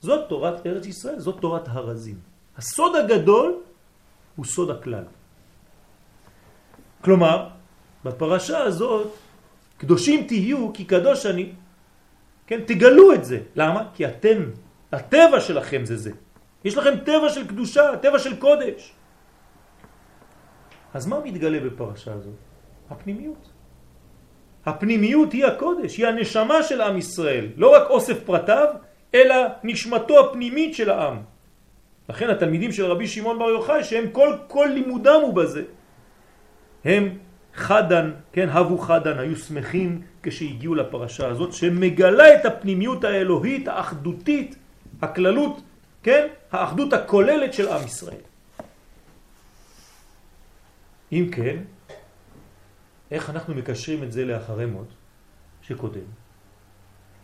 זאת 0.00 0.28
תורת 0.28 0.66
ארץ 0.66 0.86
ישראל, 0.86 1.18
זאת 1.18 1.40
תורת 1.40 1.68
הרזים. 1.68 2.27
הסוד 2.58 2.96
הגדול 2.96 3.60
הוא 4.36 4.44
סוד 4.44 4.70
הכלל. 4.70 5.04
כלומר, 7.00 7.48
בפרשה 8.04 8.58
הזאת 8.58 9.14
קדושים 9.78 10.26
תהיו 10.26 10.72
כי 10.74 10.84
קדוש 10.84 11.26
אני. 11.26 11.52
כן, 12.46 12.60
תגלו 12.66 13.14
את 13.14 13.24
זה. 13.24 13.38
למה? 13.56 13.94
כי 13.94 14.06
אתם, 14.06 14.50
הטבע 14.92 15.40
שלכם 15.40 15.84
זה 15.84 15.96
זה. 15.96 16.12
יש 16.64 16.76
לכם 16.76 16.94
טבע 17.04 17.28
של 17.30 17.46
קדושה, 17.46 17.96
טבע 18.02 18.18
של 18.18 18.36
קודש. 18.36 18.92
אז 20.94 21.06
מה 21.06 21.20
מתגלה 21.20 21.60
בפרשה 21.60 22.12
הזאת? 22.14 22.34
הפנימיות. 22.90 23.50
הפנימיות 24.66 25.32
היא 25.32 25.46
הקודש, 25.46 25.96
היא 25.96 26.06
הנשמה 26.06 26.62
של 26.62 26.80
עם 26.80 26.96
ישראל, 26.98 27.46
לא 27.56 27.74
רק 27.76 27.90
אוסף 27.90 28.24
פרטיו, 28.24 28.68
אלא 29.14 29.36
נשמתו 29.64 30.14
הפנימית 30.20 30.74
של 30.74 30.90
העם. 30.90 31.37
לכן 32.08 32.30
התלמידים 32.30 32.72
של 32.72 32.84
רבי 32.84 33.06
שמעון 33.08 33.38
בר 33.38 33.48
יוחאי, 33.48 33.84
שהם 33.84 34.10
כל, 34.12 34.36
כל 34.48 34.68
לימודם 34.74 35.20
הוא 35.22 35.34
בזה, 35.34 35.62
הם 36.84 37.18
חדן, 37.54 38.12
כן, 38.32 38.48
הבו 38.48 38.78
חדן, 38.78 39.18
היו 39.18 39.36
שמחים 39.36 40.02
כשהגיעו 40.22 40.74
לפרשה 40.74 41.28
הזאת, 41.28 41.52
שמגלה 41.52 42.34
את 42.34 42.44
הפנימיות 42.46 43.04
האלוהית, 43.04 43.68
האחדותית, 43.68 44.56
הכללות, 45.02 45.60
כן, 46.02 46.26
האחדות 46.52 46.92
הכוללת 46.92 47.52
של 47.54 47.68
עם 47.68 47.84
ישראל. 47.84 48.24
אם 51.12 51.28
כן, 51.32 51.56
איך 53.10 53.30
אנחנו 53.30 53.54
מקשרים 53.54 54.02
את 54.02 54.12
זה 54.12 54.24
לאחרי 54.24 54.66
מות 54.66 54.88
שקודם? 55.62 56.08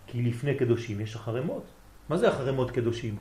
כי 0.07 0.23
לפני 0.23 0.55
קדושים 0.55 1.01
יש 1.01 1.17
אחרי 1.17 1.41
מות. 1.41 1.65
מה 2.09 2.17
זה 2.17 2.29
אחרי 2.29 2.53
מות 2.53 2.71
קדושים? 2.71 3.17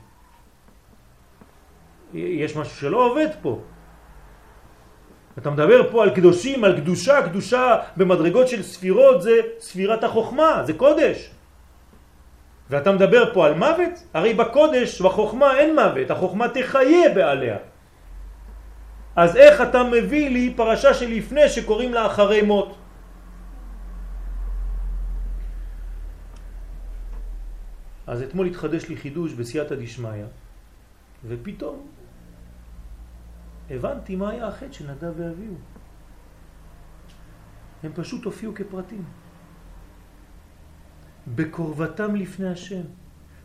יש 2.14 2.56
משהו 2.56 2.76
שלא 2.76 3.10
עובד 3.10 3.28
פה. 3.42 3.60
אתה 5.38 5.50
מדבר 5.50 5.90
פה 5.90 6.02
על 6.02 6.10
קדושים, 6.10 6.64
על 6.64 6.80
קדושה, 6.80 7.22
קדושה 7.22 7.76
במדרגות 7.96 8.48
של 8.48 8.62
ספירות 8.62 9.22
זה 9.22 9.34
ספירת 9.58 10.04
החוכמה, 10.04 10.62
זה 10.66 10.72
קודש. 10.72 11.30
ואתה 12.70 12.92
מדבר 12.92 13.34
פה 13.34 13.46
על 13.46 13.54
מוות? 13.54 13.94
הרי 14.14 14.34
בקודש, 14.34 15.00
בחוכמה 15.02 15.58
אין 15.58 15.74
מוות, 15.74 16.10
החוכמה 16.10 16.48
תחיה 16.48 17.08
בעליה. 17.14 17.56
אז 19.16 19.36
איך 19.36 19.60
אתה 19.60 19.82
מביא 19.82 20.30
לי 20.30 20.54
פרשה 20.56 20.94
שלפני 20.94 21.48
שקוראים 21.48 21.94
לה 21.94 22.06
אחרי 22.06 22.42
מות? 22.42 22.76
אז 28.06 28.22
אתמול 28.22 28.46
התחדש 28.46 28.88
לי 28.88 28.96
חידוש 28.96 29.32
בסייעתא 29.32 29.74
דשמיא, 29.74 30.24
ופתאום 31.24 31.86
הבנתי 33.70 34.16
מה 34.16 34.30
היה 34.30 34.46
החטא 34.46 34.72
של 34.72 34.84
נדב 34.90 35.12
ואביהו. 35.16 35.54
הם 37.82 37.92
פשוט 37.94 38.24
הופיעו 38.24 38.54
כפרטים. 38.54 39.04
בקרבתם 41.26 42.16
לפני 42.16 42.48
השם. 42.48 42.82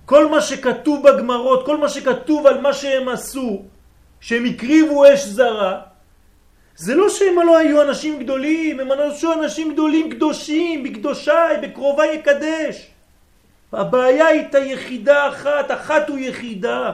כל 0.05 0.31
מה 0.31 0.41
שכתוב 0.41 1.07
בגמרות, 1.07 1.65
כל 1.65 1.77
מה 1.77 1.89
שכתוב 1.89 2.47
על 2.47 2.61
מה 2.61 2.73
שהם 2.73 3.09
עשו, 3.09 3.63
שהם 4.19 4.45
הקריבו 4.45 5.13
אש 5.13 5.25
זרה, 5.25 5.81
זה 6.75 6.95
לא 6.95 7.09
שהם 7.09 7.35
לא 7.35 7.57
היו 7.57 7.81
אנשים 7.81 8.23
גדולים, 8.23 8.79
הם 8.79 8.91
אנשו 8.91 9.33
אנשים 9.33 9.73
גדולים 9.73 10.09
קדושים, 10.09 10.83
בקדושי, 10.83 11.31
בקרובי 11.61 12.07
יקדש. 12.07 12.91
הבעיה 13.73 14.25
הייתה 14.27 14.59
יחידה 14.59 15.29
אחת, 15.29 15.71
אחת 15.71 16.09
הוא 16.09 16.17
יחידה. 16.17 16.91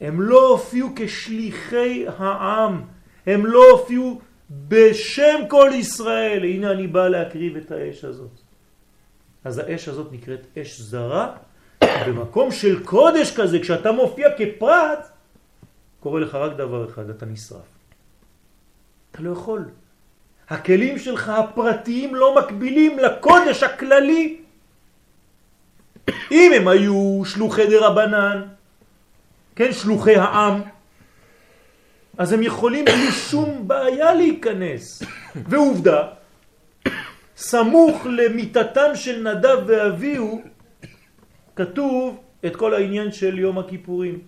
הם 0.00 0.20
לא 0.20 0.48
הופיעו 0.48 0.88
כשליחי 0.96 2.04
העם, 2.18 2.82
הם 3.26 3.46
לא 3.46 3.70
הופיעו 3.70 4.20
בשם 4.68 5.40
כל 5.48 5.70
ישראל. 5.74 6.44
הנה 6.44 6.70
אני 6.70 6.86
בא 6.86 7.08
להקריב 7.08 7.56
את 7.56 7.70
האש 7.70 8.04
הזאת. 8.04 8.40
אז 9.44 9.58
האש 9.58 9.88
הזאת 9.88 10.12
נקראת 10.12 10.46
אש 10.58 10.80
זרה. 10.80 11.36
במקום 12.06 12.52
של 12.52 12.84
קודש 12.84 13.36
כזה, 13.36 13.58
כשאתה 13.60 13.92
מופיע 13.92 14.28
כפרט, 14.38 15.08
קורה 16.00 16.20
לך 16.20 16.34
רק 16.34 16.56
דבר 16.56 16.88
אחד, 16.88 17.10
אתה 17.10 17.26
נשרף. 17.26 17.72
אתה 19.10 19.22
לא 19.22 19.30
יכול. 19.30 19.64
הכלים 20.48 20.98
שלך 20.98 21.28
הפרטיים 21.28 22.14
לא 22.14 22.34
מקבילים 22.38 22.98
לקודש 22.98 23.62
הכללי. 23.62 24.40
אם 26.30 26.52
הם 26.56 26.68
היו 26.68 27.22
שלוחי 27.24 27.66
דרבנן, 27.66 28.42
כן, 29.56 29.72
שלוחי 29.72 30.16
העם, 30.16 30.60
אז 32.18 32.32
הם 32.32 32.42
יכולים 32.42 32.84
בלי 32.84 33.12
שום 33.12 33.68
בעיה 33.68 34.14
להיכנס. 34.14 35.02
ועובדה, 35.48 36.08
סמוך 37.36 38.06
למיטתם 38.06 38.90
של 38.94 39.28
נדב 39.28 39.58
ואביהו, 39.66 40.42
כתוב 41.56 42.20
את 42.46 42.56
כל 42.56 42.74
העניין 42.74 43.12
של 43.12 43.38
יום 43.38 43.58
הכיפורים. 43.58 44.18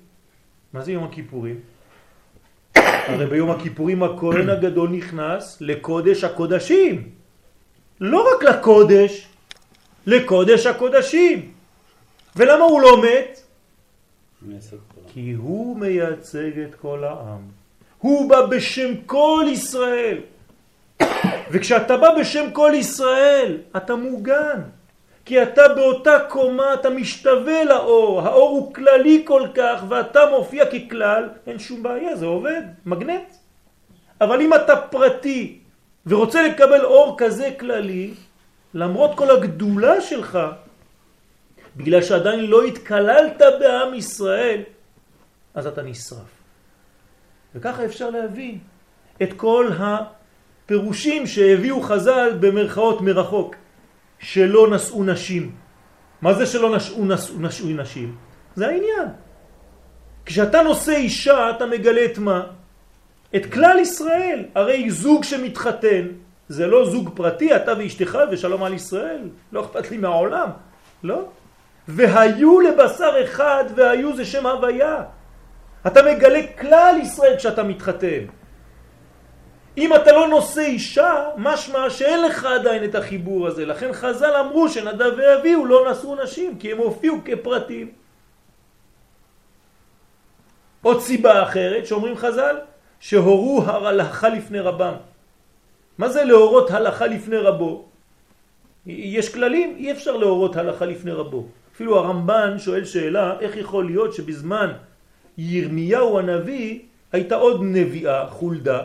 מה 0.72 0.82
זה 0.82 0.92
יום 0.92 1.04
הכיפורים? 1.04 1.60
הרי 2.74 3.26
ביום 3.26 3.50
הכיפורים 3.50 4.02
הכהן 4.02 4.50
הגדול 4.50 4.90
נכנס 4.90 5.60
לקודש 5.60 6.24
הקודשים. 6.24 7.10
לא 8.00 8.28
רק 8.34 8.44
לקודש, 8.44 9.28
לקודש 10.06 10.66
הקודשים. 10.66 11.52
ולמה 12.36 12.64
הוא 12.64 12.80
לא 12.80 13.02
מת? 13.02 13.40
כי 15.14 15.32
הוא 15.32 15.76
מייצג 15.76 16.58
את 16.58 16.74
כל 16.74 17.04
העם. 17.04 17.40
הוא 17.98 18.30
בא 18.30 18.46
בשם 18.46 18.90
כל 19.06 19.44
ישראל. 19.52 20.18
וכשאתה 21.50 21.96
בא 21.96 22.08
בשם 22.20 22.50
כל 22.52 22.72
ישראל, 22.74 23.58
אתה 23.76 23.94
מוגן. 23.94 24.60
כי 25.24 25.42
אתה 25.42 25.68
באותה 25.68 26.18
קומה, 26.28 26.74
אתה 26.74 26.90
משתווה 26.90 27.64
לאור, 27.64 28.22
האור 28.22 28.50
הוא 28.50 28.74
כללי 28.74 29.22
כל 29.26 29.48
כך 29.54 29.84
ואתה 29.88 30.20
מופיע 30.30 30.64
ככלל, 30.66 31.28
אין 31.46 31.58
שום 31.58 31.82
בעיה, 31.82 32.16
זה 32.16 32.26
עובד, 32.26 32.62
מגנט. 32.86 33.34
אבל 34.20 34.40
אם 34.40 34.54
אתה 34.54 34.76
פרטי 34.76 35.58
ורוצה 36.06 36.42
לקבל 36.42 36.84
אור 36.84 37.14
כזה 37.18 37.50
כללי, 37.60 38.10
למרות 38.74 39.14
כל 39.14 39.30
הגדולה 39.30 40.00
שלך, 40.00 40.38
בגלל 41.76 42.02
שעדיין 42.02 42.40
לא 42.40 42.64
התקללת 42.64 43.42
בעם 43.60 43.94
ישראל, 43.94 44.62
אז 45.54 45.66
אתה 45.66 45.82
נשרף. 45.82 46.42
וככה 47.54 47.84
אפשר 47.84 48.10
להבין 48.10 48.58
את 49.22 49.32
כל 49.36 49.70
הפירושים 49.78 51.26
שהביאו 51.26 51.82
חז"ל 51.82 52.36
במרכאות 52.40 53.00
מרחוק. 53.00 53.54
שלא 54.18 54.70
נשאו 54.70 55.04
נשים. 55.04 55.52
מה 56.22 56.34
זה 56.34 56.46
שלא 56.46 56.76
נשאו, 56.76 57.04
נשאו, 57.04 57.40
נשאו 57.40 57.68
נשים? 57.68 58.16
זה 58.54 58.66
העניין. 58.66 59.08
כשאתה 60.26 60.62
נושא 60.62 60.92
אישה 60.92 61.50
אתה 61.50 61.66
מגלה 61.66 62.04
את 62.04 62.18
מה? 62.18 62.46
את 63.36 63.52
כלל 63.52 63.78
ישראל. 63.78 64.44
הרי 64.54 64.90
זוג 64.90 65.24
שמתחתן 65.24 66.08
זה 66.48 66.66
לא 66.66 66.90
זוג 66.90 67.10
פרטי, 67.14 67.56
אתה 67.56 67.72
ואשתך 67.78 68.18
ושלום 68.30 68.62
על 68.62 68.74
ישראל. 68.74 69.28
לא 69.52 69.60
אכפת 69.60 69.90
לי 69.90 69.96
מהעולם. 69.96 70.48
לא? 71.02 71.28
והיו 71.88 72.60
לבשר 72.60 73.24
אחד 73.24 73.64
והיו 73.74 74.16
זה 74.16 74.24
שם 74.24 74.46
הוויה. 74.46 75.02
אתה 75.86 76.02
מגלה 76.02 76.40
כלל 76.60 76.96
ישראל 77.02 77.36
כשאתה 77.36 77.62
מתחתן. 77.62 78.24
אם 79.78 79.94
אתה 79.94 80.12
לא 80.12 80.28
נושא 80.28 80.60
אישה, 80.60 81.28
משמע 81.36 81.90
שאין 81.90 82.22
לך 82.22 82.44
עדיין 82.44 82.84
את 82.84 82.94
החיבור 82.94 83.46
הזה. 83.46 83.66
לכן 83.66 83.92
חז"ל 83.92 84.34
אמרו 84.40 84.68
שנדב 84.68 85.12
ואביהו 85.16 85.66
לא 85.66 85.90
נשאו 85.90 86.22
נשים, 86.22 86.58
כי 86.58 86.72
הם 86.72 86.78
הופיעו 86.78 87.16
כפרטים. 87.24 87.92
עוד 90.82 91.00
סיבה 91.00 91.42
אחרת 91.42 91.86
שאומרים 91.86 92.16
חז"ל, 92.16 92.56
שהורו 93.00 93.62
הלכה 93.66 94.28
לפני 94.28 94.60
רבם. 94.60 94.94
מה 95.98 96.08
זה 96.08 96.24
להורות 96.24 96.70
הלכה 96.70 97.06
לפני 97.06 97.36
רבו? 97.36 97.84
יש 98.86 99.34
כללים, 99.34 99.76
אי 99.78 99.92
אפשר 99.92 100.16
להורות 100.16 100.56
הלכה 100.56 100.86
לפני 100.86 101.12
רבו. 101.12 101.46
אפילו 101.74 101.98
הרמב"ן 101.98 102.58
שואל 102.58 102.84
שאלה, 102.84 103.40
איך 103.40 103.56
יכול 103.56 103.86
להיות 103.86 104.12
שבזמן 104.12 104.72
ירמיהו 105.38 106.18
הנביא 106.18 106.78
הייתה 107.12 107.34
עוד 107.34 107.60
נביאה, 107.62 108.30
חולדה, 108.30 108.80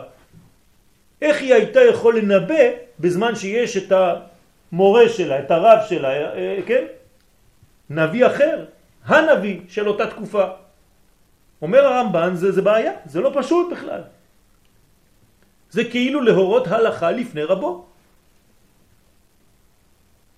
איך 1.22 1.40
היא 1.40 1.54
הייתה 1.54 1.80
יכול 1.80 2.18
לנבא 2.18 2.64
בזמן 3.00 3.34
שיש 3.34 3.76
את 3.76 3.92
המורה 3.92 5.08
שלה, 5.08 5.38
את 5.38 5.50
הרב 5.50 5.78
שלה, 5.88 6.08
אה, 6.08 6.34
אה, 6.34 6.58
כן? 6.66 6.84
נביא 7.90 8.26
אחר, 8.26 8.64
הנביא 9.04 9.60
של 9.68 9.88
אותה 9.88 10.06
תקופה. 10.06 10.44
אומר 11.62 11.84
הרמב"ן, 11.84 12.34
זה, 12.34 12.52
זה 12.52 12.62
בעיה, 12.62 12.92
זה 13.06 13.20
לא 13.20 13.30
פשוט 13.34 13.72
בכלל. 13.72 14.02
זה 15.70 15.84
כאילו 15.84 16.20
להורות 16.20 16.66
הלכה 16.66 17.10
לפני 17.10 17.42
רבו. 17.42 17.86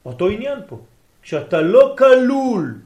אותו 0.04 0.28
עניין 0.28 0.58
פה. 0.66 0.78
כשאתה 1.22 1.60
לא 1.60 1.94
כלול 1.98 2.78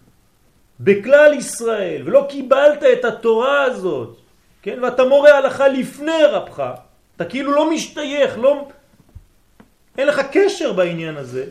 בכלל 0.80 1.32
ישראל 1.38 2.02
ולא 2.04 2.26
קיבלת 2.28 2.82
את 2.82 3.04
התורה 3.04 3.62
הזאת, 3.62 4.16
כן, 4.62 4.78
ואתה 4.82 5.04
מורה 5.04 5.38
הלכה 5.38 5.68
לפני 5.68 6.22
רבך, 6.30 6.72
אתה 7.16 7.24
כאילו 7.24 7.52
לא 7.52 7.70
משתייך, 7.70 8.38
לא... 8.38 8.68
אין 9.98 10.08
לך 10.08 10.20
קשר 10.32 10.72
בעניין 10.72 11.16
הזה. 11.16 11.46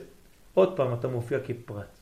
עוד 0.54 0.76
פעם, 0.76 0.94
אתה 0.94 1.08
מופיע 1.08 1.40
כפרט. 1.40 1.96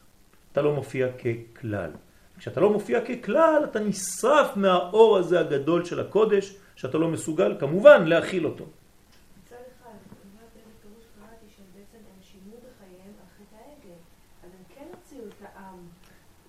אתה 0.52 0.62
לא 0.62 0.74
מופיע 0.74 1.08
ככלל. 1.08 1.92
כשאתה 2.40 2.60
לא 2.60 2.70
מופיע 2.70 3.02
ככלל, 3.02 3.62
אתה 3.64 3.80
נשרף 3.80 4.58
מהאור 4.58 5.18
הזה 5.18 5.40
הגדול 5.40 5.86
של 5.86 6.00
הקודש, 6.00 6.56
שאתה 6.76 6.98
לא 6.98 7.08
מסוגל 7.08 7.56
כמובן 7.60 8.06
להכיל 8.06 8.46
אותו. 8.46 8.66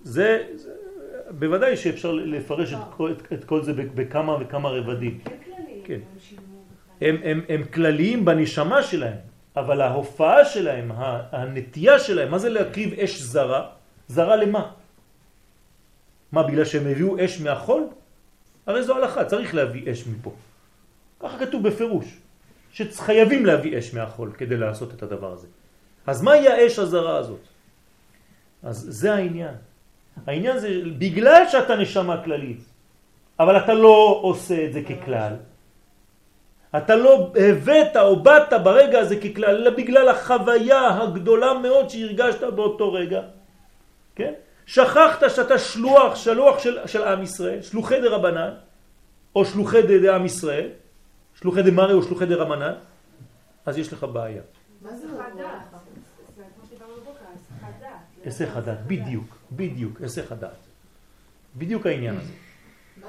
זה, 0.05 0.47
זה 0.55 0.71
בוודאי 1.31 1.77
שאפשר 1.77 2.13
לפרש 2.13 2.73
את 2.73 2.79
כל, 2.97 3.13
את, 3.13 3.33
את 3.33 3.45
כל 3.45 3.63
זה 3.63 3.73
בכמה 3.73 4.37
וכמה 4.41 4.69
רבדים. 4.69 5.21
כן. 5.25 5.35
כן. 5.85 6.01
הם, 7.01 7.17
הם, 7.25 7.41
הם 7.49 7.65
כלליים 7.65 8.25
בנשמה 8.25 8.83
שלהם, 8.83 9.17
אבל 9.57 9.81
ההופעה 9.81 10.45
שלהם, 10.45 10.93
הנטייה 11.33 11.99
שלהם, 11.99 12.31
מה 12.31 12.39
זה 12.39 12.49
להקריב 12.49 13.01
אש 13.01 13.21
זרה? 13.21 13.71
זרה 14.09 14.37
למה? 14.37 14.73
מה, 16.33 16.43
בגלל 16.43 16.65
שהם 16.65 16.87
הביאו 16.87 17.25
אש 17.25 17.41
מהחול? 17.41 17.83
הרי 18.67 18.83
זו 18.83 18.97
הלכה, 18.97 19.25
צריך 19.25 19.55
להביא 19.55 19.93
אש 19.93 20.07
מפה. 20.07 20.33
ככה 21.21 21.39
כתוב 21.39 21.69
בפירוש, 21.69 22.07
שחייבים 22.73 23.47
להביא 23.47 23.79
אש 23.79 23.95
מהחול 23.95 24.33
כדי 24.39 24.57
לעשות 24.57 24.95
את 24.95 25.03
הדבר 25.03 25.33
הזה. 25.33 25.49
אז 26.07 26.23
מהי 26.23 26.49
האש 26.49 26.79
הזרה 26.79 27.17
הזאת? 27.17 27.41
אז 28.63 28.87
זה 28.89 29.15
העניין. 29.15 29.55
העניין 30.27 30.59
זה 30.59 30.69
בגלל 30.99 31.43
שאתה 31.49 31.77
נשמה 31.77 32.25
כללית, 32.25 32.61
אבל 33.39 33.59
אתה 33.59 33.75
לא 33.75 34.19
עושה 34.23 34.65
את 34.65 34.73
זה 34.73 34.83
ככלל, 34.83 35.33
אתה 36.77 36.97
לא 36.97 37.33
הבאת 37.37 37.97
או 37.97 38.23
באת 38.23 38.53
ברגע 38.65 38.99
הזה 38.99 39.17
ככלל, 39.21 39.57
אלא 39.57 39.71
בגלל 39.71 40.09
החוויה 40.09 41.03
הגדולה 41.03 41.55
מאוד 41.55 41.91
שהרגשת 41.91 42.43
באותו 42.43 42.93
רגע. 42.93 43.23
כן? 44.15 44.33
שכחת 44.67 45.31
שאתה 45.31 45.59
שלוח, 45.59 46.15
שלוח 46.15 46.59
של, 46.59 46.79
של 46.87 47.03
עם 47.03 47.23
ישראל, 47.23 47.63
שלוחי 47.63 48.01
דה 48.01 48.09
רבנן, 48.09 48.51
או 49.37 49.45
שלוחי 49.45 49.83
דה 49.83 50.17
עם 50.17 50.25
ישראל, 50.27 50.69
שלוחי 51.35 51.63
דה 51.63 51.71
מרי 51.71 51.93
או 51.93 52.03
שלוחי 52.03 52.27
דה 52.27 52.35
רבנן, 52.35 52.75
אז 53.67 53.79
יש 53.79 53.93
לך 53.93 54.05
בעיה. 54.05 54.43
מה 54.83 54.97
זה 54.97 55.07
חדש? 55.09 55.74
היסח 58.25 58.57
הדעת, 58.57 58.87
בדיוק, 58.87 59.37
בדיוק, 59.53 60.01
היסח 60.01 60.33
הדעת. 60.33 60.67
בדיוק 61.57 61.87
העניין 61.87 62.17
הזה. 62.17 62.33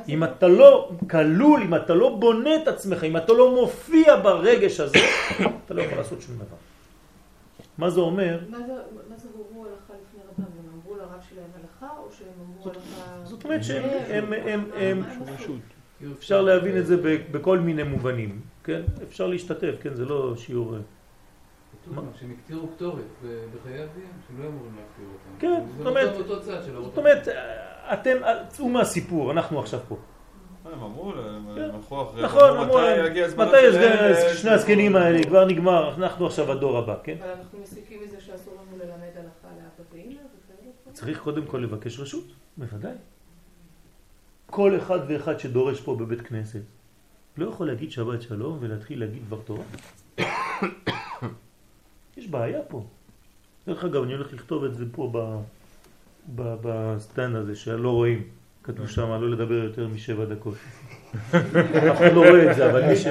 אם 0.07 0.23
אתה 0.23 0.47
לא 0.47 0.91
כלול, 1.09 1.61
אם 1.61 1.75
אתה 1.75 1.93
לא 1.93 2.15
בונה 2.15 2.55
את 2.63 2.67
עצמך, 2.67 3.03
אם 3.03 3.17
אתה 3.17 3.33
לא 3.33 3.55
מופיע 3.61 4.15
ברגש 4.15 4.79
הזה, 4.79 4.97
אתה 5.65 5.73
לא 5.73 5.81
יכול 5.81 5.97
לעשות 5.97 6.21
שום 6.21 6.35
דבר. 6.35 6.57
מה 7.77 7.89
זה 7.89 7.99
אומר? 7.99 8.39
מה 8.49 8.57
זה 9.17 9.27
הורו 9.33 9.65
הלכה 9.65 9.93
לפני 9.93 10.21
רבם? 10.23 10.51
הם 10.59 10.81
אמרו 10.81 10.95
לרב 10.95 11.21
שלהם 11.29 11.49
הלכה, 11.55 11.97
או 11.97 12.11
שהם 12.11 12.27
אמרו 12.39 12.69
הלכה... 12.69 13.25
זאת 13.25 13.43
אומרת 13.43 13.63
שהם... 13.63 15.03
אפשר 16.17 16.41
להבין 16.41 16.77
את 16.77 16.85
זה 16.85 17.17
בכל 17.31 17.59
מיני 17.59 17.83
מובנים, 17.83 18.41
כן? 18.63 18.81
אפשר 19.07 19.27
להשתתף, 19.27 19.75
כן? 19.81 19.93
זה 19.93 20.05
לא 20.05 20.35
שיעור... 20.35 20.75
שהם 22.19 22.31
הקטירו 22.39 22.67
קטורת 22.67 23.03
בחיי 23.21 23.83
אביהם, 23.83 24.11
שהם 24.27 24.41
לא 24.41 24.47
אמורים 24.47 24.71
להקטיר 24.75 25.05
אותם. 25.13 25.39
כן, 25.39 25.63
זאת 25.77 25.87
אומרת, 25.87 26.15
זאת 26.83 26.97
אומרת, 26.97 27.27
אתם, 27.93 28.17
צאו 28.47 28.69
מהסיפור, 28.69 29.31
אנחנו 29.31 29.59
עכשיו 29.59 29.79
פה. 29.87 29.97
הם 30.65 30.83
אמרו 30.83 31.15
להם, 31.15 31.47
הם 31.47 31.75
הלכו 31.75 32.03
אחרי, 32.03 32.23
נכון, 32.23 32.57
אמרו 32.57 32.81
להם, 32.81 33.13
מתי 33.37 33.61
יש 33.61 34.41
שני 34.41 34.51
הזקנים 34.51 34.95
האלה, 34.95 35.23
כבר 35.23 35.45
נגמר, 35.45 35.95
אנחנו 35.97 36.25
עכשיו 36.25 36.51
הדור 36.51 36.77
הבא, 36.77 36.95
כן? 37.03 37.17
אבל 37.19 37.29
אנחנו 37.29 37.59
מסיקים 37.59 37.99
מזה 38.03 38.21
שאסור 38.21 38.53
לנו 38.53 38.77
ללמד 38.77 39.17
הלכה 39.17 39.47
לאבא 39.55 39.85
צריך 40.95 41.19
קודם 41.19 41.45
כל 41.45 41.57
לבקש 41.57 41.99
רשות, 41.99 42.25
בוודאי. 42.57 42.95
כל 44.45 44.77
אחד 44.77 44.99
ואחד 45.07 45.39
שדורש 45.39 45.81
פה 45.81 45.95
בבית 45.95 46.21
כנסת 46.21 46.61
לא 47.37 47.49
יכול 47.49 47.67
להגיד 47.67 47.91
שבת 47.91 48.21
שלום 48.21 48.57
ולהתחיל 48.61 48.99
להגיד 48.99 49.25
דבר 49.27 49.39
תורה. 49.45 49.63
יש 52.17 52.27
בעיה 52.27 52.61
פה. 52.67 52.85
דרך 53.67 53.83
אגב, 53.83 54.03
אני 54.03 54.13
הולך 54.13 54.33
לכתוב 54.33 54.63
את 54.63 54.75
זה 54.75 54.85
פה 54.91 55.11
בסטנד 56.35 57.35
הזה 57.35 57.55
שלא 57.55 57.89
רואים. 57.89 58.23
כתוב 58.63 58.87
שם 58.87 59.09
לא 59.09 59.29
לדבר 59.29 59.53
יותר 59.53 59.87
משבע 59.87 60.25
דקות. 60.25 60.55
אף 61.91 61.97
אחד 61.97 62.11
לא 62.13 62.29
רואה 62.29 62.51
את 62.51 62.55
זה, 62.55 62.71
אבל, 62.71 62.95
ש... 62.95 63.05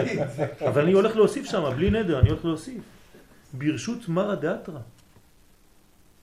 אבל 0.61 0.83
אני 0.83 0.93
הולך 0.93 1.17
להוסיף 1.17 1.47
שם, 1.47 1.73
בלי 1.77 1.91
נדר, 1.91 2.21
אני 2.21 2.29
הולך 2.31 2.45
להוסיף. 2.45 2.83
ברשות 3.53 4.09
מרא 4.09 4.35
דאתרא. 4.35 4.81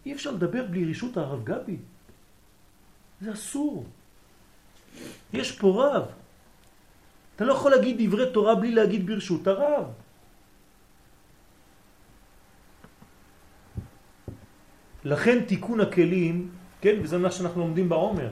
אי 0.06 0.13
אפשר 0.13 0.32
לדבר 0.32 0.65
בלי 0.70 0.91
רשות 0.91 1.17
הרב 1.17 1.44
גבי. 1.44 1.78
זה 3.22 3.34
אסור. 3.34 3.86
יש 5.34 5.52
פה 5.52 5.86
רב. 5.86 6.06
אתה 7.36 7.46
לא 7.46 7.54
יכול 7.54 7.72
להגיד 7.72 7.98
דברי 8.00 8.32
תורה 8.34 8.56
בלי 8.56 8.72
להגיד 8.72 9.08
ברשות 9.08 9.48
הרב. 9.48 9.86
לכן 15.04 15.44
תיקון 15.46 15.80
הכלים, 15.80 16.50
כן, 16.82 16.96
וזה 17.02 17.18
מה 17.18 17.32
שאנחנו 17.32 17.62
לומדים 17.62 17.90
בעומר, 17.90 18.30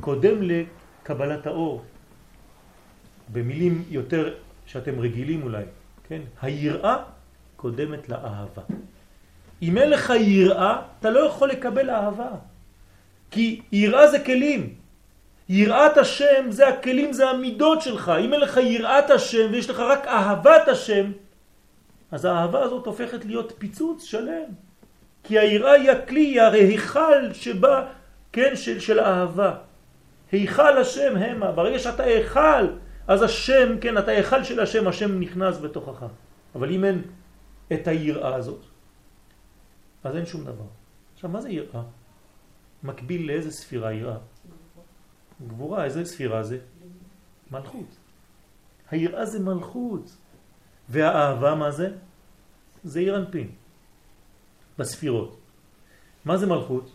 קודם 0.00 0.36
לקבלת 0.42 1.46
האור. 1.46 1.82
במילים 3.32 3.84
יותר 3.90 4.34
שאתם 4.66 5.00
רגילים 5.00 5.42
אולי, 5.42 5.64
כן? 6.08 6.20
היראה 6.42 6.96
קודמת 7.56 8.08
לאהבה. 8.08 8.62
אם 9.62 9.78
אין 9.78 9.90
לך 9.90 10.12
יראה, 10.20 10.82
אתה 11.00 11.10
לא 11.10 11.20
יכול 11.20 11.48
לקבל 11.48 11.90
אהבה. 11.90 12.30
כי 13.30 13.62
יראה 13.72 14.10
זה 14.10 14.18
כלים. 14.18 14.74
יראת 15.48 15.96
השם 15.96 16.50
זה 16.50 16.68
הכלים, 16.68 17.12
זה 17.12 17.30
המידות 17.30 17.82
שלך. 17.82 18.12
אם 18.24 18.32
אין 18.32 18.40
לך 18.40 18.56
יראת 18.56 19.10
השם 19.10 19.48
ויש 19.52 19.70
לך 19.70 19.78
רק 19.80 20.06
אהבת 20.06 20.68
השם, 20.68 21.12
אז 22.10 22.24
האהבה 22.24 22.62
הזאת 22.62 22.86
הופכת 22.86 23.24
להיות 23.24 23.52
פיצוץ 23.58 24.04
שלם. 24.04 24.63
כי 25.24 25.38
היראה 25.38 25.72
היא 25.72 25.90
הכלי, 25.90 26.20
היא 26.20 26.40
ההיכל 26.40 27.32
שבה, 27.32 27.88
כן, 28.32 28.56
של, 28.56 28.80
של 28.80 29.00
אהבה. 29.00 29.56
היכל 30.32 30.78
השם 30.78 31.16
המה. 31.16 31.52
ברגע 31.52 31.78
שאתה 31.78 32.02
היכל, 32.02 32.66
אז 33.06 33.22
השם, 33.22 33.78
כן, 33.80 33.98
אתה 33.98 34.10
היכל 34.10 34.44
של 34.44 34.60
השם, 34.60 34.88
השם 34.88 35.20
נכנס 35.20 35.58
בתוכך. 35.58 36.06
אבל 36.54 36.70
אם 36.70 36.84
אין 36.84 37.02
את 37.72 37.88
היראה 37.88 38.34
הזאת, 38.34 38.64
אז 40.04 40.16
אין 40.16 40.26
שום 40.26 40.44
דבר. 40.44 40.68
עכשיו, 41.14 41.30
מה 41.30 41.40
זה 41.40 41.50
יראה? 41.50 41.82
מקביל 42.82 43.26
לאיזה 43.26 43.50
ספירה 43.50 43.92
יראה? 43.92 44.18
גבורה, 45.46 45.84
איזה 45.84 46.04
ספירה 46.04 46.42
זה? 46.42 46.58
מלכות. 47.50 47.96
היראה 48.90 49.26
זה 49.26 49.40
מלכות. 49.40 50.16
והאהבה 50.88 51.54
מה 51.54 51.70
זה? 51.70 51.88
זה 52.84 53.00
ירנפין. 53.00 53.50
בספירות. 54.78 55.36
מה 56.24 56.36
זה 56.36 56.46
מלכות? 56.46 56.90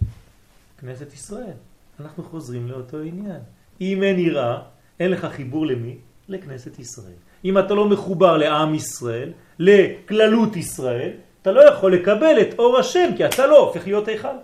כנסת 0.77 1.13
ישראל. 1.13 1.57
אנחנו 1.99 2.23
חוזרים 2.23 2.67
לאותו 2.67 2.99
עניין. 2.99 3.41
אם 3.81 4.03
אין 4.03 4.19
יראה, 4.19 4.59
אין 4.99 5.11
לך 5.11 5.25
חיבור 5.25 5.65
למי? 5.65 5.97
לכנסת 6.29 6.79
ישראל. 6.79 7.19
אם 7.45 7.57
אתה 7.57 7.73
לא 7.73 7.89
מחובר 7.89 8.37
לעם 8.37 8.75
ישראל, 8.75 9.31
לכללות 9.59 10.55
ישראל, 10.55 11.11
אתה 11.41 11.51
לא 11.51 11.61
יכול 11.69 11.93
לקבל 11.93 12.41
את 12.41 12.59
אור 12.59 12.77
השם, 12.77 13.09
כי 13.17 13.25
אתה 13.25 13.47
לא 13.47 13.59
הופך 13.59 13.87
להיות 13.87 14.07
היכל. 14.07 14.37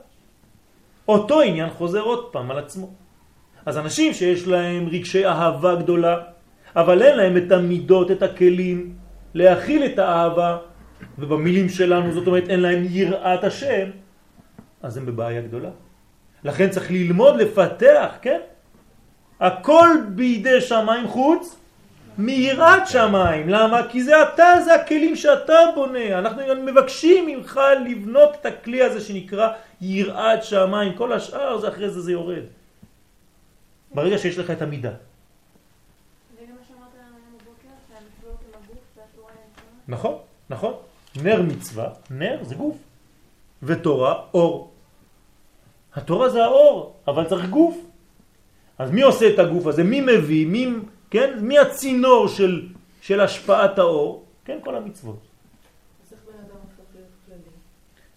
אותו 1.07 1.41
עניין 1.41 1.69
חוזר 1.69 2.01
עוד 2.01 2.31
פעם 2.31 2.51
על 2.51 2.57
עצמו. 2.57 2.89
אז 3.65 3.77
אנשים 3.77 4.13
שיש 4.13 4.47
להם 4.47 4.87
רגשי 4.87 5.25
אהבה 5.25 5.75
גדולה, 5.75 6.17
אבל 6.75 7.01
אין 7.01 7.17
להם 7.17 7.37
את 7.37 7.51
המידות, 7.51 8.11
את 8.11 8.23
הכלים, 8.23 8.95
להכיל 9.33 9.85
את 9.85 9.99
האהבה, 9.99 10.57
ובמילים 11.19 11.69
שלנו 11.69 12.13
זאת 12.13 12.27
אומרת 12.27 12.49
אין 12.49 12.59
להם 12.59 12.83
יראת 12.89 13.43
השם, 13.43 13.89
אז 14.83 14.97
הם 14.97 15.05
בבעיה 15.05 15.41
גדולה. 15.41 15.69
לכן 16.43 16.69
צריך 16.69 16.91
ללמוד, 16.91 17.35
לפתח, 17.35 18.15
כן? 18.21 18.39
הכל 19.39 19.89
בידי 20.09 20.61
שמיים 20.61 21.07
חוץ 21.07 21.57
מיראת 22.17 22.87
שמיים. 22.87 23.49
למה? 23.49 23.81
כי 23.89 24.03
זה 24.03 24.23
אתה, 24.23 24.61
זה 24.65 24.75
הכלים 24.75 25.15
שאתה 25.15 25.59
בונה. 25.75 26.19
אנחנו 26.19 26.41
מבקשים 26.65 27.25
ממך 27.25 27.59
לבנות 27.85 28.37
את 28.41 28.45
הכלי 28.45 28.81
הזה 28.81 29.01
שנקרא 29.01 29.49
יראת 29.81 30.43
שמיים. 30.43 30.93
כל 30.93 31.13
השאר 31.13 31.57
זה 31.57 31.67
אחרי 31.67 31.89
זה 31.89 32.01
זה 32.01 32.11
יורד. 32.11 32.43
ברגע 33.93 34.17
שיש 34.17 34.37
לך 34.37 34.51
את 34.51 34.61
המידה. 34.61 34.91
נכון, 39.87 40.17
נכון. 40.49 40.73
נר 41.23 41.41
מצווה, 41.41 41.89
נר 42.09 42.37
זה 42.41 42.55
גוף, 42.55 42.77
ותורה 43.63 44.21
אור. 44.33 44.71
התורה 45.93 46.29
זה 46.29 46.43
האור, 46.43 46.95
אבל 47.07 47.25
צריך 47.29 47.49
גוף. 47.49 47.77
אז 48.77 48.91
מי 48.91 49.01
עושה 49.01 49.33
את 49.33 49.39
הגוף 49.39 49.65
הזה? 49.65 49.83
מי 49.83 50.01
מביא? 50.01 50.47
מי, 50.47 50.67
כן? 51.09 51.39
מי 51.41 51.59
הצינור 51.59 52.27
של, 52.27 52.67
של 53.01 53.21
השפעת 53.21 53.79
האור? 53.79 54.25
כן, 54.45 54.57
כל 54.63 54.75
המצוות. 54.75 55.19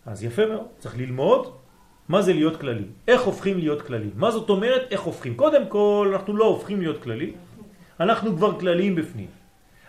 אז 0.07 0.25
יפה 0.25 0.47
מאוד, 0.47 0.67
צריך 0.79 0.97
ללמוד 0.97 1.53
מה 2.09 2.23
זה 2.23 2.33
להיות 2.33 2.61
כללי, 2.61 2.85
איך 3.09 3.23
הופכים 3.23 3.59
להיות 3.59 3.83
כללי. 3.83 4.09
מה 4.17 4.31
זאת 4.31 4.49
אומרת 4.51 4.83
איך 4.91 5.01
הופכים? 5.01 5.37
קודם 5.37 5.69
כל, 5.69 6.11
אנחנו 6.13 6.37
לא 6.37 6.45
הופכים 6.45 6.81
להיות 6.81 7.03
כללי, 7.03 7.33
אנחנו 8.01 8.37
כבר 8.37 8.61
כלליים 8.61 8.95
בפנים. 8.95 9.27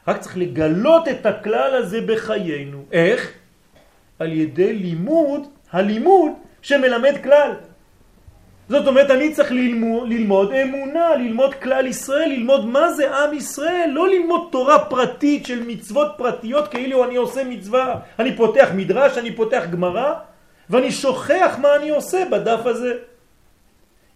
רק 0.10 0.18
צריך 0.18 0.38
לגלות 0.38 1.08
את 1.08 1.26
הכלל 1.26 1.76
הזה 1.76 2.02
בחיינו. 2.02 2.86
איך? 2.92 3.32
על 4.20 4.34
ידי 4.34 4.74
לימוד, 4.74 5.48
הלימוד 5.72 6.32
שמלמד 6.62 7.14
כלל. 7.24 7.52
זאת 8.70 8.88
אומרת, 8.88 9.12
אני 9.12 9.34
צריך 9.34 9.52
ללמוד, 9.52 10.10
ללמוד 10.10 10.52
אמונה, 10.54 11.16
ללמוד 11.16 11.54
כלל 11.54 11.88
ישראל, 11.88 12.30
ללמוד 12.30 12.66
מה 12.66 12.94
זה 12.94 13.16
עם 13.16 13.34
ישראל, 13.34 13.90
לא 13.94 14.10
ללמוד 14.10 14.48
תורה 14.52 14.80
פרטית 14.86 15.46
של 15.46 15.64
מצוות 15.68 16.12
פרטיות 16.18 16.68
כאילו 16.68 17.06
אני 17.06 17.16
עושה 17.16 17.44
מצווה. 17.44 17.96
אני 18.20 18.36
פותח 18.36 18.70
מדרש, 18.76 19.18
אני 19.18 19.36
פותח 19.36 19.64
גמרא, 19.72 20.14
ואני 20.70 20.92
שוכח 20.92 21.58
מה 21.62 21.76
אני 21.76 21.90
עושה 21.90 22.24
בדף 22.32 22.66
הזה. 22.66 22.94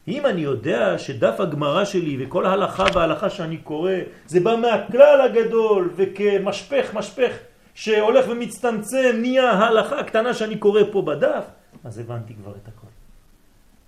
אם 0.08 0.26
אני 0.26 0.42
יודע 0.42 0.98
שדף 0.98 1.40
הגמרא 1.40 1.86
שלי 1.86 2.26
וכל 2.26 2.46
ההלכה 2.46 2.86
וההלכה 2.94 3.30
שאני 3.30 3.58
קורא 3.58 3.92
זה 4.26 4.40
בא 4.40 4.56
מהכלל 4.56 5.22
הגדול 5.22 5.94
וכמשפך 5.96 6.94
משפך 6.94 7.32
שהולך 7.74 8.26
ומצטמצם 8.30 9.16
נהיה 9.22 9.52
ההלכה 9.52 10.00
הקטנה 10.00 10.34
שאני 10.34 10.58
קורא 10.58 10.82
פה 10.92 11.02
בדף 11.02 11.46
אז 11.84 12.00
הבנתי 12.00 12.34
כבר 12.34 12.52
את 12.52 12.68
הכל. 12.68 12.88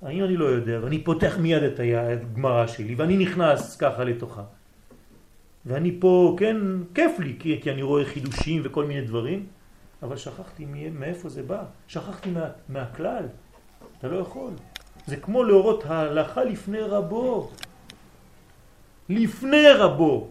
האם 0.01 0.23
אני 0.23 0.37
לא 0.37 0.45
יודע? 0.45 0.79
ואני 0.83 1.03
פותח 1.03 1.37
מיד 1.39 1.63
את 1.63 1.79
הגמרא 1.79 2.67
שלי 2.67 2.95
ואני 2.95 3.17
נכנס 3.17 3.77
ככה 3.77 4.03
לתוכה. 4.03 4.43
ואני 5.65 5.97
פה 5.99 6.35
כן 6.39 6.57
כיף 6.95 7.19
לי 7.19 7.35
כי, 7.39 7.71
אני 7.71 7.81
רואה 7.81 8.05
חידושים 8.05 8.61
וכל 8.65 8.85
מיני 8.85 9.01
דברים 9.01 9.45
אבל 10.03 10.17
שכחתי 10.17 10.65
מאיפה 10.99 11.29
זה 11.29 11.43
בא? 11.43 11.63
שכחתי 11.87 12.29
מה, 12.29 12.45
מהכלל. 12.69 13.23
אתה 13.99 14.07
לא 14.07 14.17
יכול 14.17 14.51
זה 15.07 15.15
כמו 15.15 15.43
להורות 15.43 15.83
ההלכה 15.87 16.43
לפני 16.43 16.79
רבו. 16.79 17.49
לפני 19.09 19.69
רבו. 19.69 20.27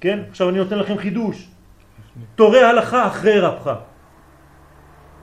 כן? 0.00 0.18
עכשיו 0.30 0.48
אני 0.48 0.58
נותן 0.58 0.78
לכם 0.78 0.98
חידוש. 0.98 1.48
תורה 2.34 2.70
הלכה 2.70 3.06
אחרי 3.06 3.40
רבך. 3.40 3.74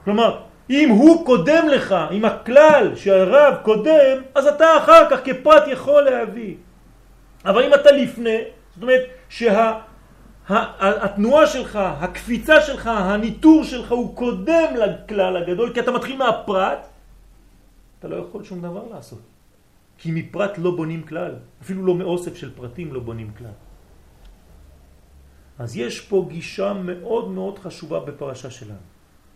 כלומר, 0.04 0.40
אם 0.70 0.88
הוא 0.88 1.26
קודם 1.26 1.68
לך, 1.68 1.94
אם 2.10 2.24
הכלל 2.24 2.96
שהרב 2.96 3.54
קודם, 3.62 4.22
אז 4.34 4.46
אתה 4.46 4.76
אחר 4.78 5.10
כך 5.10 5.20
כפרט 5.24 5.62
יכול 5.66 6.02
להביא. 6.02 6.54
אבל 7.44 7.64
אם 7.64 7.74
אתה 7.74 7.90
לפני, 7.90 8.38
זאת 8.74 8.82
אומרת 8.82 9.02
שהתנועה 10.48 11.46
שה, 11.46 11.52
שלך, 11.52 11.78
הקפיצה 12.00 12.60
שלך, 12.60 12.86
הניטור 12.86 13.64
שלך 13.64 13.90
הוא 13.90 14.16
קודם 14.16 14.76
לכלל 14.76 15.36
הגדול, 15.36 15.72
כי 15.74 15.80
אתה 15.80 15.90
מתחיל 15.92 16.16
מהפרט, 16.16 16.86
אתה 18.00 18.08
לא 18.08 18.16
יכול 18.16 18.44
שום 18.44 18.60
דבר 18.60 18.88
לעשות. 18.88 19.20
כי 19.98 20.10
מפרט 20.12 20.58
לא 20.58 20.76
בונים 20.76 21.02
כלל, 21.02 21.36
אפילו 21.62 21.86
לא 21.86 21.94
מאוסף 21.94 22.36
של 22.36 22.54
פרטים 22.56 22.92
לא 22.92 23.00
בונים 23.00 23.32
כלל. 23.38 23.52
אז 25.58 25.76
יש 25.76 26.00
פה 26.00 26.26
גישה 26.28 26.72
מאוד 26.72 27.28
מאוד 27.28 27.58
חשובה 27.58 28.00
בפרשה 28.00 28.50
שלנו. 28.50 28.88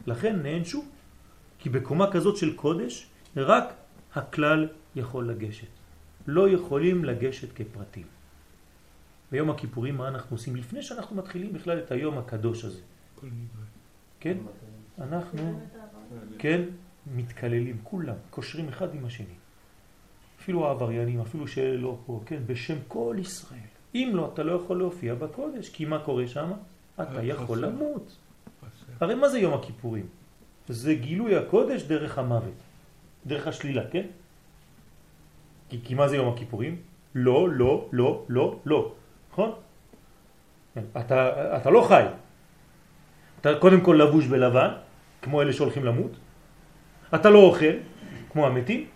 לכן 0.06 0.42
נענשו, 0.42 0.84
כי 1.58 1.68
בקומה 1.68 2.12
כזאת 2.12 2.36
של 2.36 2.56
קודש 2.56 3.06
רק 3.36 3.74
הכלל 4.14 4.68
יכול 4.96 5.28
לגשת. 5.28 5.68
לא 6.26 6.48
יכולים 6.48 7.04
לגשת 7.04 7.52
כפרטים. 7.52 8.06
ביום 9.32 9.50
הכיפורים 9.50 9.96
מה 9.96 10.08
אנחנו 10.08 10.36
עושים? 10.36 10.56
לפני 10.56 10.82
שאנחנו 10.82 11.16
מתחילים 11.16 11.52
בכלל 11.52 11.78
את 11.78 11.90
היום 11.90 12.18
הקדוש 12.18 12.64
הזה. 12.64 12.80
כן? 14.20 14.38
אנחנו, 14.98 15.60
כן, 16.38 16.62
מתקללים, 17.06 17.78
כולם, 17.82 18.14
קושרים 18.30 18.68
אחד 18.68 18.94
עם 18.94 19.04
השני. 19.04 19.34
אפילו 20.40 20.68
העבריינים, 20.68 21.20
אפילו 21.20 21.48
שלא 21.48 21.96
פה, 22.06 22.20
כן, 22.26 22.42
בשם 22.46 22.76
כל 22.88 23.16
ישראל. 23.20 23.60
אם 23.94 24.10
לא, 24.14 24.30
אתה 24.34 24.42
לא 24.42 24.52
יכול 24.52 24.78
להופיע 24.78 25.14
בקודש, 25.14 25.68
כי 25.68 25.84
מה 25.84 25.98
קורה 25.98 26.26
שם? 26.28 26.52
אתה 27.02 27.22
יכול 27.22 27.64
למות. 27.64 28.16
הרי 29.00 29.14
מה 29.14 29.28
זה 29.28 29.38
יום 29.38 29.54
הכיפורים? 29.54 30.06
זה 30.68 30.94
גילוי 30.94 31.36
הקודש 31.36 31.82
דרך 31.82 32.18
המוות, 32.18 32.58
דרך 33.26 33.46
השלילה, 33.46 33.82
כן? 33.90 34.06
כי, 35.68 35.80
כי 35.84 35.94
מה 35.94 36.08
זה 36.08 36.16
יום 36.16 36.28
הכיפורים? 36.34 36.76
לא, 37.14 37.48
לא, 37.48 37.88
לא, 37.92 38.24
לא, 38.28 38.58
לא, 38.64 38.92
נכון? 39.32 39.52
כן, 40.74 40.84
אתה, 41.00 41.56
אתה 41.56 41.70
לא 41.70 41.84
חי. 41.88 42.04
אתה 43.40 43.58
קודם 43.58 43.80
כל 43.80 44.00
לבוש 44.00 44.26
בלבן, 44.26 44.70
כמו 45.22 45.42
אלה 45.42 45.52
שהולכים 45.52 45.84
למות. 45.84 46.12
אתה 47.14 47.30
לא 47.30 47.38
אוכל, 47.38 47.74
כמו 48.32 48.46
המתים. 48.46 48.86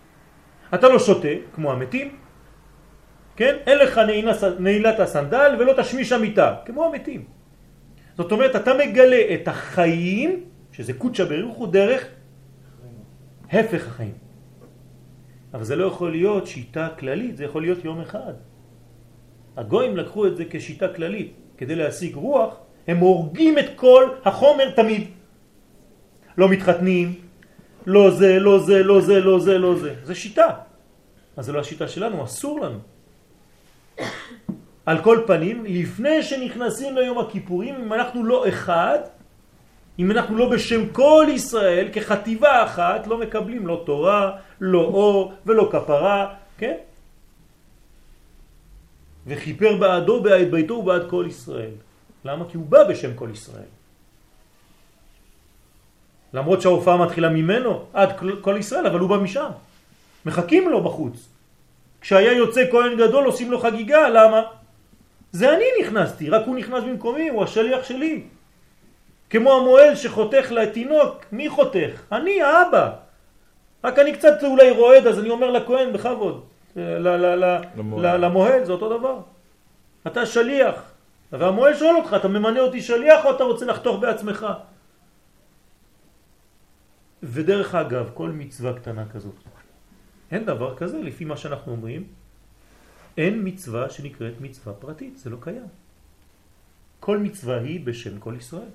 אתה 0.73 0.89
לא 0.89 0.99
שותה, 0.99 1.27
כמו 1.53 1.71
המתים. 1.71 2.15
כן? 3.35 3.55
אין 3.67 3.77
לך 3.77 4.01
נעילת 4.59 4.99
הסנדל 4.99 5.55
ולא 5.59 5.73
תשמיש 5.81 6.11
המיטה, 6.11 6.55
כמו 6.65 6.85
המתים. 6.85 7.23
זאת 8.17 8.31
אומרת, 8.31 8.55
אתה 8.55 8.71
מגלה 8.73 9.21
את 9.33 9.47
החיים, 9.47 10.43
שזה 10.71 10.93
קודשא 10.93 11.23
בריך 11.23 11.55
הוא 11.55 11.67
דרך 11.67 12.07
הפך 13.51 13.87
החיים. 13.87 14.13
אבל 15.53 15.63
זה 15.63 15.75
לא 15.75 15.85
יכול 15.85 16.11
להיות 16.11 16.47
שיטה 16.47 16.87
כללית, 16.99 17.37
זה 17.37 17.43
יכול 17.43 17.61
להיות 17.61 17.85
יום 17.85 18.01
אחד. 18.01 18.33
הגויים 19.57 19.97
לקחו 19.97 20.27
את 20.27 20.37
זה 20.37 20.43
כשיטה 20.49 20.87
כללית. 20.93 21.33
כדי 21.57 21.75
להשיג 21.75 22.15
רוח, 22.15 22.55
הם 22.87 22.97
הורגים 22.97 23.59
את 23.59 23.65
כל 23.75 24.03
החומר 24.25 24.71
תמיד. 24.75 25.07
לא 26.37 26.49
מתחתנים, 26.49 27.28
לא 27.89 28.11
זה, 28.11 28.39
לא 28.39 28.59
זה, 28.59 28.83
לא 28.83 29.01
זה, 29.01 29.19
לא 29.19 29.39
זה, 29.39 29.57
לא 29.57 29.75
זה. 29.75 29.95
זה 30.03 30.15
שיטה. 30.15 30.49
אז 31.37 31.45
זה 31.45 31.51
לא 31.51 31.59
השיטה 31.59 31.87
שלנו, 31.87 32.23
אסור 32.23 32.59
לנו. 32.59 32.79
על 34.85 34.97
כל 35.01 35.23
פנים, 35.27 35.65
לפני 35.65 36.23
שנכנסים 36.23 36.97
ליום 36.97 37.17
הכיפורים, 37.17 37.75
אם 37.75 37.93
אנחנו 37.93 38.25
לא 38.25 38.49
אחד, 38.49 38.99
אם 39.99 40.11
אנחנו 40.11 40.37
לא 40.37 40.49
בשם 40.49 40.89
כל 40.93 41.25
ישראל, 41.29 41.89
כחטיבה 41.93 42.63
אחת, 42.63 43.07
לא 43.07 43.17
מקבלים 43.17 43.67
לא 43.67 43.83
תורה, 43.85 44.37
לא 44.61 44.81
אור 44.81 45.33
ולא 45.45 45.69
כפרה, 45.71 46.33
כן? 46.57 46.77
וכיפר 49.27 49.77
בעדו 49.77 50.23
בעד 50.23 50.51
ביתו 50.51 50.73
ובעד 50.73 51.09
כל 51.09 51.25
ישראל. 51.27 51.73
למה? 52.25 52.45
כי 52.49 52.57
הוא 52.57 52.65
בא 52.65 52.83
בשם 52.83 53.13
כל 53.17 53.29
ישראל. 53.33 53.78
למרות 56.33 56.61
שההופעה 56.61 56.97
מתחילה 56.97 57.29
ממנו 57.29 57.83
עד 57.93 58.09
כל 58.41 58.55
ישראל, 58.59 58.87
אבל 58.87 58.99
הוא 58.99 59.09
בא 59.09 59.17
משם. 59.17 59.49
מחכים 60.25 60.69
לו 60.69 60.83
בחוץ. 60.83 61.27
כשהיה 62.01 62.33
יוצא 62.33 62.63
כהן 62.71 62.97
גדול 62.97 63.25
עושים 63.25 63.51
לו 63.51 63.59
חגיגה, 63.59 64.09
למה? 64.09 64.41
זה 65.31 65.53
אני 65.53 65.65
נכנסתי, 65.81 66.29
רק 66.29 66.41
הוא 66.45 66.55
נכנס 66.55 66.83
במקומי, 66.83 67.29
הוא 67.29 67.43
השליח 67.43 67.83
שלי. 67.83 68.23
כמו 69.29 69.53
המועל 69.53 69.95
שחותך 69.95 70.51
לתינוק, 70.51 71.25
מי 71.31 71.49
חותך? 71.49 72.01
אני, 72.11 72.41
האבא. 72.41 72.89
רק 73.83 73.99
אני 73.99 74.13
קצת 74.13 74.43
אולי 74.43 74.71
רועד, 74.71 75.07
אז 75.07 75.19
אני 75.19 75.29
אומר 75.29 75.51
לכהן 75.51 75.93
בכבוד. 75.93 76.43
למועל, 77.95 78.65
זה 78.65 78.71
אותו 78.71 78.97
דבר. 78.97 79.17
אתה 80.07 80.25
שליח, 80.25 80.75
והמועל 81.31 81.75
שואל 81.75 81.95
אותך, 81.95 82.15
אתה 82.19 82.27
ממנה 82.27 82.59
אותי 82.59 82.81
שליח 82.81 83.25
או 83.25 83.31
אתה 83.31 83.43
רוצה 83.43 83.65
לחתוך 83.65 83.99
בעצמך? 83.99 84.47
ודרך 87.23 87.75
אגב, 87.75 88.09
כל 88.13 88.29
מצווה 88.29 88.73
קטנה 88.73 89.05
כזאת, 89.09 89.35
אין 90.31 90.45
דבר 90.45 90.75
כזה, 90.75 91.01
לפי 91.01 91.25
מה 91.25 91.37
שאנחנו 91.37 91.71
אומרים, 91.71 92.03
אין 93.17 93.41
מצווה 93.43 93.89
שנקראת 93.89 94.41
מצווה 94.41 94.73
פרטית, 94.73 95.17
זה 95.17 95.29
לא 95.29 95.37
קיים. 95.39 95.67
כל 96.99 97.17
מצווה 97.17 97.59
היא 97.59 97.85
בשם 97.85 98.19
כל 98.19 98.33
ישראל. 98.37 98.71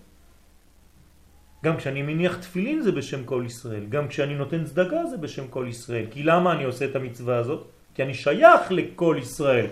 גם 1.65 1.77
כשאני 1.77 2.03
מניח 2.03 2.37
תפילין 2.37 2.83
זה 2.83 2.93
בשם 2.93 3.25
כל 3.25 3.43
ישראל, 3.47 3.87
גם 3.89 4.09
כשאני 4.09 4.35
נותן 4.35 4.65
צדקה 4.65 5.07
זה 5.07 5.17
בשם 5.17 5.49
כל 5.49 5.67
ישראל. 5.69 6.07
כי 6.11 6.23
למה 6.23 6.53
אני 6.53 6.65
עושה 6.65 6.85
את 6.85 6.97
המצווה 6.97 7.37
הזאת? 7.37 7.67
כי 7.95 8.03
אני 8.03 8.15
שייך 8.15 8.63
לכל 8.71 9.17
ישראל. 9.21 9.67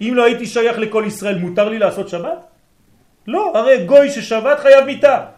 אם 0.00 0.12
לא 0.16 0.24
הייתי 0.24 0.46
שייך 0.46 0.78
לכל 0.78 1.04
ישראל, 1.06 1.38
מותר 1.38 1.68
לי 1.68 1.78
לעשות 1.78 2.08
שבת? 2.08 2.46
לא, 3.26 3.58
הרי 3.58 3.86
גוי 3.86 4.10
ששבת 4.10 4.58
חייב 4.58 4.84
מיטה. 4.84 5.37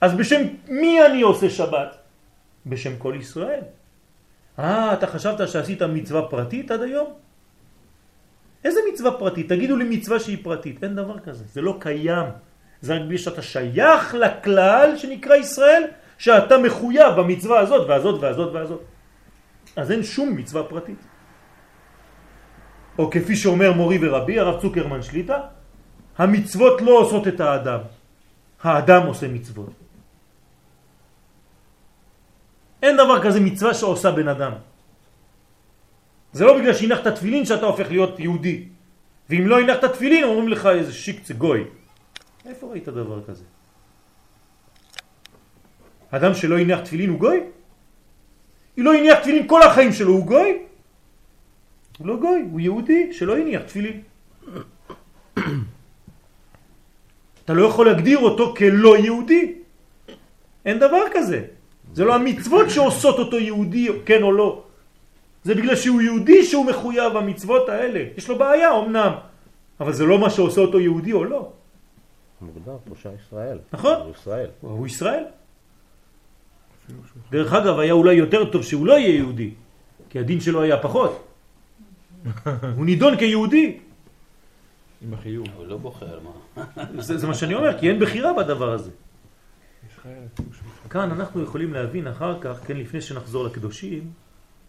אז 0.00 0.14
בשם 0.14 0.42
מי 0.68 1.06
אני 1.06 1.22
עושה 1.22 1.50
שבת? 1.50 1.96
בשם 2.66 2.96
כל 2.98 3.14
ישראל. 3.18 3.60
אה, 4.58 4.92
אתה 4.92 5.06
חשבת 5.06 5.48
שעשית 5.48 5.82
מצווה 5.82 6.22
פרטית 6.22 6.70
עד 6.70 6.82
היום? 6.82 7.08
איזה 8.64 8.80
מצווה 8.92 9.10
פרטית? 9.18 9.48
תגידו 9.48 9.76
לי 9.76 9.96
מצווה 9.96 10.20
שהיא 10.20 10.38
פרטית. 10.42 10.84
אין 10.84 10.94
דבר 10.94 11.18
כזה, 11.18 11.44
זה 11.44 11.60
לא 11.60 11.76
קיים. 11.80 12.26
זה 12.80 12.94
רק 12.94 13.02
בלי 13.08 13.18
שאתה 13.18 13.42
שייך 13.42 14.14
לכלל 14.14 14.96
שנקרא 14.96 15.34
ישראל, 15.34 15.82
שאתה 16.18 16.58
מחויב 16.58 17.10
במצווה 17.16 17.60
הזאת 17.60 17.88
והזאת 17.88 18.16
והזאת 18.20 18.54
והזאת. 18.54 18.82
אז 19.76 19.90
אין 19.90 20.02
שום 20.02 20.36
מצווה 20.36 20.62
פרטית. 20.64 21.02
או 22.98 23.10
כפי 23.10 23.36
שאומר 23.36 23.72
מורי 23.72 23.98
ורבי, 24.02 24.38
הרב 24.38 24.60
צוקרמן 24.60 25.02
שליטה, 25.02 25.38
המצוות 26.18 26.82
לא 26.82 26.98
עושות 26.98 27.28
את 27.28 27.40
האדם, 27.40 27.80
האדם 28.62 29.06
עושה 29.06 29.28
מצוות. 29.28 29.77
אין 32.82 32.96
דבר 32.96 33.22
כזה 33.22 33.40
מצווה 33.40 33.74
שעושה 33.74 34.10
בן 34.10 34.28
אדם. 34.28 34.52
זה 36.32 36.44
לא 36.44 36.58
בגלל 36.58 36.74
שהנחת 36.74 37.06
תפילין 37.06 37.44
שאתה 37.44 37.66
הופך 37.66 37.90
להיות 37.90 38.20
יהודי. 38.20 38.68
ואם 39.30 39.46
לא 39.46 39.60
הנחת 39.60 39.84
תפילין 39.84 40.24
אומרים 40.24 40.48
לך 40.48 40.66
איזה 40.66 40.92
שיקצה 40.92 41.34
גוי. 41.34 41.64
איפה 42.46 42.66
ראית 42.66 42.88
דבר 42.88 43.24
כזה? 43.24 43.44
אדם 46.10 46.34
שלא 46.34 46.58
הניח 46.58 46.80
תפילין 46.80 47.10
הוא 47.10 47.18
גוי? 47.18 47.40
היא 48.76 48.84
לא 48.84 48.94
הניח 48.94 49.18
תפילין 49.18 49.48
כל 49.48 49.62
החיים 49.62 49.92
שלו, 49.92 50.12
הוא 50.12 50.26
גוי? 50.26 50.50
הוא 51.98 52.06
לא 52.06 52.16
גוי, 52.16 52.40
הוא 52.50 52.60
יהודי 52.60 53.12
שלא 53.12 53.36
הניח 53.36 53.62
תפילין. 53.62 54.02
אתה 57.44 57.52
לא 57.52 57.66
יכול 57.66 57.86
להגדיר 57.86 58.18
אותו 58.18 58.54
כלא 58.56 58.96
יהודי. 58.96 59.54
אין 60.64 60.78
דבר 60.78 61.02
כזה. 61.12 61.57
זה 61.92 62.04
לא 62.04 62.14
המצוות 62.14 62.70
שעושות 62.70 63.18
אותו 63.18 63.38
יהודי, 63.38 63.88
כן 64.06 64.22
או 64.22 64.32
לא. 64.32 64.62
זה 65.44 65.54
בגלל 65.54 65.76
שהוא 65.76 66.00
יהודי 66.00 66.44
שהוא 66.44 66.66
מחויב 66.66 67.16
המצוות 67.16 67.68
האלה. 67.68 68.04
יש 68.16 68.28
לו 68.28 68.38
בעיה 68.38 68.78
אמנם, 68.78 69.12
אבל 69.80 69.92
זה 69.92 70.04
לא 70.04 70.18
מה 70.18 70.30
שעושה 70.30 70.60
אותו 70.60 70.80
יהודי 70.80 71.12
או 71.12 71.24
לא. 71.24 71.52
מוגדר 72.40 72.76
תושב 72.88 73.10
ישראל. 73.26 73.58
נכון. 73.72 73.96
הוא 73.96 74.12
ישראל. 74.14 74.50
הוא 74.60 74.86
ישראל. 74.86 75.24
דרך 77.30 77.52
אגב, 77.52 77.78
היה 77.78 77.92
אולי 77.92 78.14
יותר 78.14 78.50
טוב 78.50 78.62
שהוא 78.62 78.86
לא 78.86 78.92
יהיה 78.92 79.16
יהודי, 79.16 79.50
כי 80.10 80.18
הדין 80.18 80.40
שלו 80.40 80.62
היה 80.62 80.76
פחות. 80.76 81.24
הוא 82.76 82.84
נידון 82.84 83.16
כיהודי. 83.16 83.78
עם 85.02 85.14
החיוב. 85.14 85.46
הוא 85.56 85.66
לא 85.66 85.76
בוחר, 85.76 86.18
מה? 86.24 86.64
זה, 86.98 87.18
זה 87.18 87.26
מה 87.26 87.34
שאני 87.34 87.54
אומר, 87.54 87.78
כי 87.78 87.88
אין 87.88 87.98
בחירה 88.00 88.32
בדבר 88.32 88.72
הזה. 88.72 88.90
כאן 90.90 91.10
אנחנו 91.10 91.42
יכולים 91.42 91.72
להבין 91.74 92.06
אחר 92.06 92.40
כך, 92.40 92.56
כן, 92.66 92.76
לפני 92.76 93.00
שנחזור 93.00 93.44
לקדושים, 93.44 94.10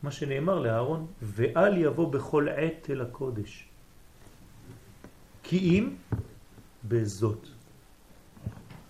מה 0.04 0.12
שנאמר 0.12 0.60
לאהרון, 0.60 1.08
ואל 1.22 1.78
יבוא 1.78 2.12
בכל 2.12 2.48
עת 2.50 2.90
אל 2.90 3.02
הקודש. 3.02 3.66
כי 5.44 5.58
אם 5.58 5.90
בזאת. 6.84 7.48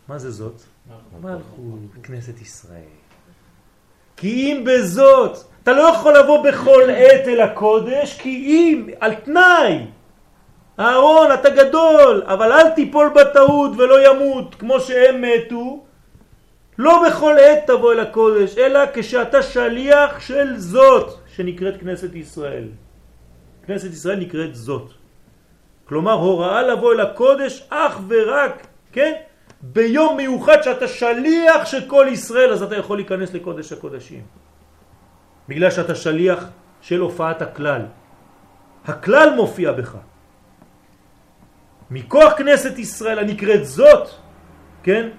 מה 0.07 0.19
זה 0.19 0.31
זאת? 0.31 0.61
מלכות, 1.21 1.79
כנסת 2.03 2.41
ישראל. 2.41 2.95
כי 4.17 4.29
אם 4.29 4.63
בזאת, 4.65 5.37
אתה 5.63 5.71
לא 5.71 5.81
יכול 5.81 6.17
לבוא 6.17 6.43
בכל 6.43 6.81
עת 6.89 7.27
אל 7.27 7.41
הקודש, 7.41 8.17
כי 8.21 8.29
אם, 8.29 8.89
על 8.99 9.15
תנאי. 9.15 9.85
אהרון, 10.79 11.31
אתה 11.33 11.49
גדול, 11.49 12.23
אבל 12.25 12.51
אל 12.51 12.69
תיפול 12.69 13.13
בטעות 13.15 13.71
ולא 13.77 14.07
ימות 14.07 14.55
כמו 14.55 14.79
שהם 14.79 15.21
מתו. 15.21 15.85
לא 16.79 17.03
בכל 17.07 17.35
עת 17.37 17.67
תבוא 17.67 17.93
אל 17.93 17.99
הקודש, 17.99 18.57
אלא 18.57 18.79
כשאתה 18.93 19.43
שליח 19.43 20.19
של 20.19 20.57
זאת, 20.57 21.19
שנקראת 21.27 21.79
כנסת 21.79 22.15
ישראל. 22.15 22.67
כנסת 23.67 23.91
ישראל 23.91 24.19
נקראת 24.19 24.55
זאת. 24.55 24.91
כלומר, 25.85 26.13
הוראה 26.13 26.61
לבוא 26.61 26.93
אל 26.93 26.99
הקודש 26.99 27.67
אך 27.69 27.99
ורק, 28.07 28.67
כן? 28.91 29.13
ביום 29.61 30.17
מיוחד 30.17 30.61
שאתה 30.61 30.87
שליח 30.87 31.65
של 31.65 31.83
כל 31.87 32.07
ישראל, 32.11 32.53
אז 32.53 32.63
אתה 32.63 32.75
יכול 32.75 32.97
להיכנס 32.97 33.33
לקודש 33.33 33.71
הקודשים. 33.71 34.23
בגלל 35.49 35.71
שאתה 35.71 35.95
שליח 35.95 36.39
של 36.81 36.99
הופעת 36.99 37.41
הכלל. 37.41 37.81
הכלל 38.85 39.35
מופיע 39.35 39.71
בך. 39.71 39.95
מכוח 41.91 42.33
כנסת 42.37 42.79
ישראל 42.79 43.19
הנקראת 43.19 43.65
זאת, 43.65 44.07
כן? 44.83 45.09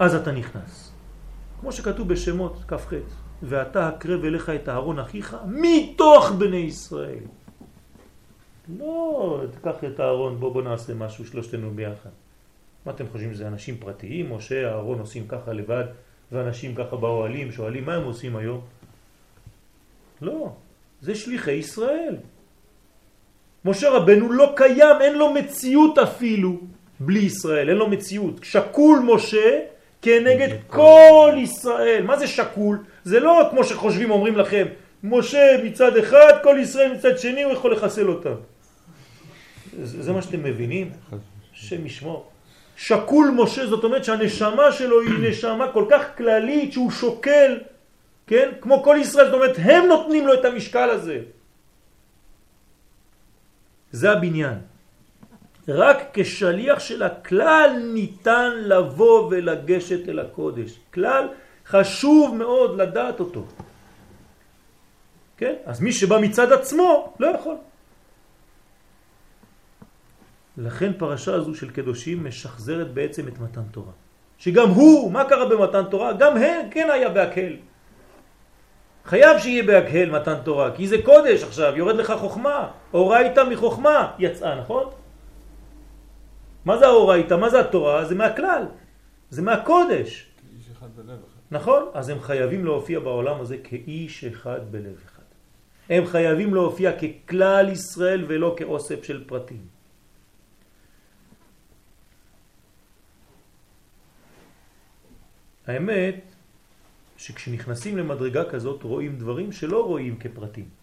אז 0.00 0.14
אתה 0.14 0.32
נכנס. 0.32 0.92
כמו 1.60 1.72
שכתוב 1.72 2.08
בשמות 2.08 2.56
כ"ח, 2.68 2.92
ואתה 3.42 3.88
הקרב 3.88 4.24
אליך 4.24 4.50
את 4.50 4.68
אהרון 4.68 4.98
אחיך 4.98 5.36
מתוך 5.46 6.30
בני 6.30 6.56
ישראל. 6.56 7.24
לא, 8.78 9.42
תקח 9.50 9.84
את 9.84 10.00
אהרון, 10.00 10.40
בוא 10.40 10.52
בוא 10.52 10.62
נעשה 10.62 10.94
משהו 10.94 11.26
שלושתנו 11.26 11.70
ביחד. 11.70 12.10
מה 12.86 12.92
אתם 12.92 13.04
חושבים, 13.12 13.34
זה 13.34 13.48
אנשים 13.48 13.76
פרטיים? 13.76 14.32
משה, 14.32 14.68
אהרון 14.68 14.98
עושים 14.98 15.28
ככה 15.28 15.52
לבד, 15.52 15.84
ואנשים 16.32 16.74
ככה 16.74 16.96
באוהלים 16.96 17.52
שואלים 17.52 17.84
מה 17.84 17.94
הם 17.94 18.04
עושים 18.04 18.36
היום? 18.36 18.60
לא, 20.22 20.52
זה 21.00 21.14
שליחי 21.14 21.52
ישראל. 21.52 22.16
משה 23.64 23.90
רבנו 23.90 24.32
לא 24.32 24.52
קיים, 24.56 24.96
אין 25.00 25.18
לו 25.18 25.34
מציאות 25.34 25.98
אפילו 25.98 26.60
בלי 27.00 27.18
ישראל, 27.18 27.68
אין 27.68 27.76
לו 27.76 27.88
מציאות. 27.88 28.40
שקול 28.42 28.98
משה 29.14 29.60
כנגד 30.02 30.48
כל 30.66 31.34
ישראל. 31.36 32.02
מה 32.02 32.16
זה 32.16 32.26
שקול? 32.26 32.78
זה 33.04 33.20
לא 33.20 33.48
כמו 33.50 33.64
שחושבים 33.64 34.10
אומרים 34.10 34.36
לכם, 34.36 34.66
משה 35.04 35.60
מצד 35.64 35.96
אחד, 35.96 36.32
כל 36.42 36.56
ישראל 36.60 36.92
מצד 36.92 37.18
שני, 37.18 37.42
הוא 37.42 37.52
יכול 37.52 37.72
לחסל 37.72 38.08
אותם. 38.08 38.34
זה, 39.82 40.02
זה 40.02 40.12
מה 40.12 40.22
שאתם 40.22 40.42
מבינים? 40.42 40.90
השם 41.54 41.86
ישמור. 41.86 42.30
שקול 42.76 43.30
משה, 43.36 43.66
זאת 43.66 43.84
אומרת 43.84 44.04
שהנשמה 44.04 44.72
שלו 44.72 45.00
היא 45.00 45.18
נשמה 45.28 45.72
כל 45.72 45.84
כך 45.90 46.16
כללית 46.16 46.72
שהוא 46.72 46.90
שוקל, 46.90 47.58
כן? 48.26 48.48
כמו 48.60 48.82
כל 48.82 48.96
ישראל, 49.00 49.26
זאת 49.26 49.34
אומרת 49.34 49.56
הם 49.58 49.86
נותנים 49.86 50.26
לו 50.26 50.34
את 50.34 50.44
המשקל 50.44 50.90
הזה. 50.90 51.18
זה 53.92 54.10
הבניין. 54.10 54.58
רק 55.72 55.98
כשליח 56.12 56.78
של 56.78 57.02
הכלל 57.02 57.70
ניתן 57.94 58.50
לבוא 58.56 59.28
ולגשת 59.30 60.08
אל 60.08 60.18
הקודש. 60.18 60.78
כלל 60.94 61.28
חשוב 61.66 62.34
מאוד 62.34 62.78
לדעת 62.80 63.20
אותו. 63.20 63.44
כן? 65.36 65.54
אז 65.64 65.80
מי 65.80 65.92
שבא 65.92 66.18
מצד 66.18 66.52
עצמו 66.52 67.14
לא 67.20 67.26
יכול. 67.26 67.56
לכן 70.58 70.92
פרשה 70.92 71.34
הזו 71.34 71.54
של 71.54 71.70
קדושים 71.70 72.24
משחזרת 72.24 72.90
בעצם 72.90 73.28
את 73.28 73.38
מתן 73.38 73.62
תורה. 73.70 73.92
שגם 74.38 74.68
הוא, 74.68 75.12
מה 75.12 75.24
קרה 75.24 75.48
במתן 75.48 75.84
תורה? 75.90 76.12
גם 76.12 76.36
הם 76.36 76.70
כן 76.70 76.88
היה 76.92 77.08
בהקהל. 77.08 77.56
חייב 79.04 79.38
שיהיה 79.38 79.62
בהקהל 79.62 80.10
מתן 80.10 80.36
תורה, 80.44 80.70
כי 80.76 80.88
זה 80.88 81.02
קודש 81.02 81.42
עכשיו, 81.42 81.72
יורד 81.76 81.96
לך 81.96 82.12
חוכמה. 82.18 82.68
אורייתא 82.94 83.44
מחוכמה 83.50 84.12
יצאה, 84.18 84.54
נכון? 84.54 84.99
מה 86.64 86.78
זה 86.78 86.86
האורייתא? 86.86 87.34
מה 87.34 87.50
זה 87.50 87.60
התורה? 87.60 88.04
זה 88.04 88.14
מהכלל, 88.14 88.64
זה 89.30 89.42
מהקודש. 89.42 90.26
איש 90.56 90.70
אחד 90.72 90.88
בלב 90.96 91.08
אחד. 91.08 91.40
נכון? 91.50 91.82
אז 91.94 92.08
הם 92.08 92.20
חייבים 92.20 92.64
להופיע 92.64 93.00
בעולם 93.00 93.40
הזה 93.40 93.58
כאיש 93.64 94.24
אחד 94.24 94.60
בלב 94.72 94.96
אחד. 95.04 95.22
הם 95.90 96.06
חייבים 96.06 96.54
להופיע 96.54 96.90
ככלל 96.98 97.68
ישראל 97.68 98.24
ולא 98.28 98.54
כאוסף 98.58 99.04
של 99.04 99.24
פרטים. 99.26 99.66
האמת 105.66 106.20
שכשנכנסים 107.16 107.98
למדרגה 107.98 108.44
כזאת 108.50 108.82
רואים 108.82 109.18
דברים 109.18 109.52
שלא 109.52 109.86
רואים 109.86 110.18
כפרטים. 110.18 110.79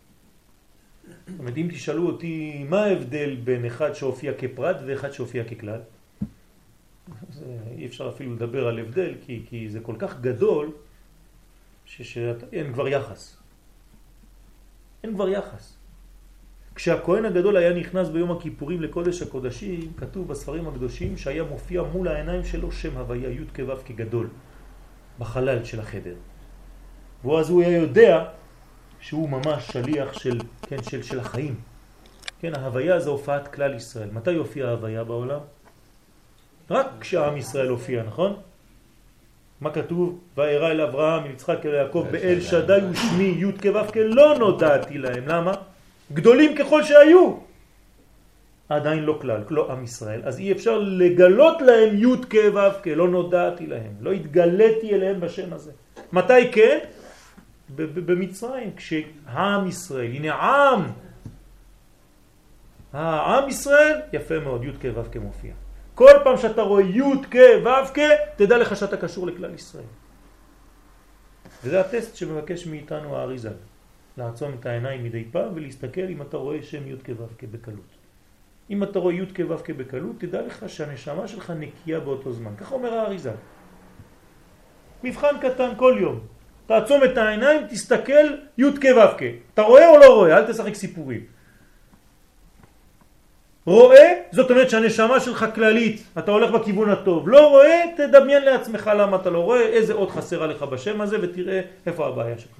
זאת 1.27 1.39
אומרת, 1.39 1.57
אם 1.57 1.67
תשאלו 1.71 2.07
אותי 2.07 2.65
מה 2.69 2.83
ההבדל 2.83 3.35
בין 3.43 3.65
אחד 3.65 3.93
שהופיע 3.93 4.33
כפרט 4.37 4.75
ואחד 4.85 5.11
שהופיע 5.11 5.43
ככלל, 5.43 5.79
אי 7.77 7.85
אפשר 7.85 8.09
אפילו 8.09 8.33
לדבר 8.33 8.67
על 8.67 8.79
הבדל, 8.79 9.15
כי, 9.25 9.41
כי 9.49 9.69
זה 9.69 9.79
כל 9.79 9.95
כך 9.99 10.21
גדול 10.21 10.71
שאין 11.85 12.73
כבר 12.73 12.87
יחס. 12.87 13.37
אין 15.03 15.13
כבר 15.13 15.29
יחס. 15.29 15.73
כשהכהן 16.75 17.25
הגדול 17.25 17.57
היה 17.57 17.73
נכנס 17.73 18.09
ביום 18.09 18.31
הכיפורים 18.31 18.81
לקודש 18.81 19.21
הקודשים, 19.21 19.93
כתוב 19.97 20.27
בספרים 20.27 20.67
הקדושים 20.67 21.17
שהיה 21.17 21.43
מופיע 21.43 21.83
מול 21.83 22.07
העיניים 22.07 22.45
שלו 22.45 22.71
שם 22.71 22.97
הוויה 22.97 23.29
י' 23.29 23.45
כו' 23.55 23.75
כגדול. 23.85 24.27
בחלל 25.19 25.63
של 25.63 25.79
החדר. 25.79 26.15
ואז 27.25 27.49
הוא 27.49 27.61
היה 27.61 27.77
יודע 27.77 28.25
שהוא 28.99 29.29
ממש 29.29 29.67
שליח 29.71 30.13
של, 30.13 30.39
כן, 30.61 30.83
של, 30.83 31.03
של 31.03 31.19
החיים. 31.19 31.55
כן, 32.39 32.55
ההוויה 32.55 32.99
זה 32.99 33.09
הופעת 33.09 33.47
כלל 33.47 33.73
ישראל. 33.73 34.09
מתי 34.13 34.31
יופיע 34.31 34.67
ההוויה 34.67 35.03
בעולם? 35.03 35.39
רק 36.69 36.87
כשעם 36.99 37.37
ישראל 37.37 37.67
הופיע, 37.67 38.03
נכון? 38.03 38.35
מה 39.61 39.71
כתוב? 39.71 40.19
וארא 40.37 40.71
אל 40.71 40.81
אברהם, 40.81 41.31
יצחק, 41.31 41.65
אל 41.65 41.73
יעקב, 41.73 42.07
באל 42.11 42.41
שדי 42.41 42.79
ושמי 42.91 43.35
י' 43.37 43.51
כו' 43.61 43.99
לא 44.03 44.37
נודעתי 44.37 44.97
להם. 44.97 45.27
למה? 45.27 45.53
גדולים 46.13 46.55
ככל 46.55 46.83
שהיו. 46.83 47.47
עדיין 48.69 49.03
לא 49.03 49.17
כלל, 49.21 49.43
לא 49.49 49.71
עם 49.71 49.83
ישראל, 49.83 50.21
אז 50.23 50.39
אי 50.39 50.51
אפשר 50.51 50.79
לגלות 50.79 51.61
להם 51.61 51.95
י' 52.03 52.17
כ' 52.29 52.35
ו' 52.53 52.83
כ', 52.83 52.87
לא 52.87 53.07
נודעתי 53.07 53.65
להם, 53.67 53.91
לא 54.01 54.11
התגליתי 54.11 54.95
אליהם 54.95 55.19
בשם 55.19 55.53
הזה. 55.53 55.71
מתי 56.13 56.51
כן? 56.51 56.77
במצרים, 57.75 58.75
כשעם 58.75 59.67
ישראל, 59.67 60.11
הנה 60.11 60.33
עם, 60.33 60.81
העם 62.93 63.49
ישראל, 63.49 64.01
יפה 64.13 64.39
מאוד, 64.39 64.63
י' 64.63 64.71
כ' 64.71 64.85
ו' 64.95 65.11
כ' 65.11 65.17
מופיע. 65.17 65.53
כל 65.95 66.11
פעם 66.23 66.37
שאתה 66.37 66.61
רואה 66.61 66.83
י' 66.83 67.01
כ' 67.31 67.35
ו' 67.65 67.93
כ', 67.93 67.99
תדע 68.35 68.57
לך 68.57 68.75
שאתה 68.75 68.97
קשור 68.97 69.27
לכלל 69.27 69.53
ישראל. 69.53 69.83
וזה 71.63 71.79
הטסט 71.79 72.15
שמבקש 72.15 72.67
מאיתנו 72.67 73.17
האריזה, 73.17 73.51
לעצום 74.17 74.51
את 74.59 74.65
העיניים 74.65 75.03
מדי 75.03 75.25
פעם 75.31 75.51
ולהסתכל 75.55 76.01
אם 76.09 76.21
אתה 76.21 76.37
רואה 76.37 76.63
שם 76.63 76.87
י' 76.87 76.95
כ' 77.03 77.09
ו' 77.09 77.37
כ' 77.37 77.43
בקלות. 77.51 77.91
אם 78.69 78.83
אתה 78.83 78.99
רואה 78.99 79.13
י' 79.13 79.25
כ' 79.33 79.39
ו' 79.49 79.63
כ' 79.63 79.69
בקלות, 79.69 80.15
תדע 80.17 80.41
לך 80.41 80.69
שהנשמה 80.69 81.27
שלך 81.27 81.53
נקייה 81.59 81.99
באותו 81.99 82.33
זמן. 82.33 82.55
ככה 82.57 82.75
אומר 82.75 82.93
האריזה. 82.93 83.31
מבחן 85.03 85.35
קטן 85.41 85.69
כל 85.77 85.97
יום. 85.99 86.36
תעצום 86.67 87.03
את 87.03 87.17
העיניים, 87.17 87.67
תסתכל 87.67 88.25
י' 88.57 88.71
כ' 88.81 88.85
ו' 88.85 89.17
כ'. 89.17 89.23
אתה 89.53 89.61
רואה 89.61 89.89
או 89.89 89.97
לא 89.97 90.15
רואה? 90.15 90.37
אל 90.37 90.51
תשחק 90.51 90.75
סיפורים. 90.75 91.21
רואה, 93.65 94.21
זאת 94.31 94.51
אומרת 94.51 94.69
שהנשמה 94.69 95.19
שלך 95.19 95.45
כללית, 95.55 96.03
אתה 96.17 96.31
הולך 96.31 96.51
בכיוון 96.51 96.89
הטוב. 96.89 97.29
לא 97.29 97.49
רואה, 97.49 97.83
תדמיין 97.97 98.43
לעצמך 98.43 98.91
למה 98.95 99.15
אתה 99.17 99.29
לא 99.29 99.39
רואה, 99.39 99.61
איזה 99.61 99.93
עוד 99.93 100.09
חסרה 100.09 100.47
לך 100.47 100.63
בשם 100.63 101.01
הזה 101.01 101.17
ותראה 101.21 101.61
איפה 101.85 102.07
הבעיה 102.07 102.37
שלך. 102.37 102.57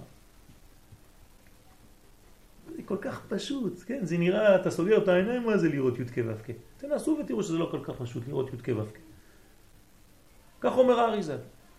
כל 2.85 2.97
כך 3.01 3.21
פשוט, 3.27 3.83
כן? 3.85 3.99
זה 4.01 4.17
נראה, 4.17 4.55
אתה 4.55 4.71
סוגר 4.71 4.97
את 4.97 5.07
העיניים, 5.07 5.43
מה 5.43 5.57
זה 5.57 5.69
לראות 5.69 5.99
י' 5.99 6.05
כ' 6.05 6.17
ו' 6.27 6.43
כ'? 6.47 6.51
תנסו 6.77 7.17
ותראו 7.19 7.43
שזה 7.43 7.57
לא 7.57 7.67
כל 7.71 7.79
כך 7.83 7.93
פשוט 7.99 8.23
לראות 8.27 8.53
י' 8.53 8.57
כ' 8.63 8.69
ו' 8.77 8.87
כ'. 8.93 8.99
כך 10.61 10.77
אומר 10.77 10.99
האריזה. 10.99 11.37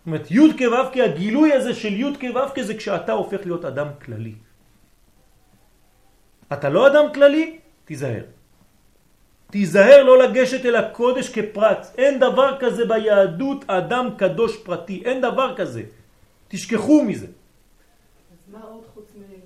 אומרת, 0.08 0.30
י' 0.30 0.52
כ' 0.58 0.62
ו' 0.72 0.92
כ', 0.92 0.96
הגילוי 0.96 1.52
הזה 1.52 1.74
של 1.74 1.92
י' 1.92 2.16
כ' 2.20 2.24
ו' 2.34 2.48
כ' 2.54 2.60
זה 2.60 2.74
כשאתה 2.74 3.12
הופך 3.12 3.40
להיות 3.44 3.64
אדם 3.64 3.88
כללי. 4.04 4.34
אתה 6.52 6.68
לא 6.68 6.86
אדם 6.86 7.12
כללי? 7.14 7.58
תיזהר. 7.84 8.24
תיזהר 9.50 10.02
לא 10.04 10.18
לגשת 10.18 10.64
אל 10.64 10.76
הקודש 10.76 11.28
כפרט. 11.28 11.86
אין 11.98 12.20
דבר 12.20 12.56
כזה 12.60 12.84
ביהדות 12.84 13.64
אדם 13.68 14.06
קדוש 14.16 14.56
פרטי. 14.64 15.02
אין 15.04 15.20
דבר 15.20 15.56
כזה. 15.56 15.82
תשכחו 16.48 17.04
מזה. 17.04 17.26
אז 17.26 18.52
מה 18.52 18.60
עוד 18.64 18.84
חוץ 18.94 19.12
מ... 19.16 19.38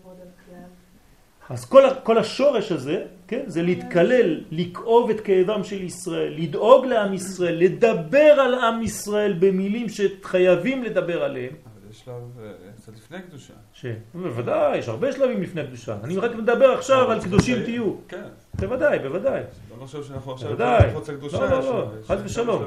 אז 1.51 1.65
כל, 1.65 1.83
כל 2.03 2.19
השורש 2.19 2.73
הזה, 2.73 3.05
כן, 3.33 3.45
זה 3.47 3.63
להתקלל, 3.63 4.41
לכאוב 4.51 5.11
את 5.11 5.21
כאבם 5.21 5.65
של 5.65 5.83
ישראל, 5.83 6.35
לדאוג 6.39 6.87
לעם 6.87 7.15
ישראל, 7.15 7.55
לדבר 7.55 8.19
על 8.19 8.55
עם 8.55 8.83
ישראל 8.83 9.33
במילים 9.39 9.87
שחייבים 9.89 10.83
לדבר 10.85 11.23
עליהם. 11.23 11.53
אבל 11.65 11.91
יש 11.91 12.01
שלב 12.05 12.15
אה, 12.43 12.53
קצת 12.77 12.93
לפני 12.97 13.19
קדושה. 13.23 13.53
ש... 13.73 13.87
בוודאי, 14.15 14.79
יש 14.79 14.89
הרבה 14.89 15.13
שלבים 15.13 15.43
לפני 15.43 15.67
קדושה. 15.67 15.97
אני 16.05 16.19
רק 16.19 16.35
מדבר 16.35 16.71
עכשיו 16.71 17.11
על 17.11 17.23
קדושים 17.23 17.63
תהיו. 17.65 17.95
כן. 18.09 18.23
בוודאי, 18.55 18.99
בוודאי. 18.99 19.43
לא 19.81 19.87
חושב 19.87 20.05
שאנחנו 20.05 20.33
עכשיו 20.33 20.49
בוודאי. 20.49 20.91
מחוץ 20.91 21.09
לקדושה. 21.09 21.41
לא, 21.41 21.51
לא, 21.51 21.59
לא, 21.61 21.89
חס 22.07 22.19
ושלום. 22.25 22.65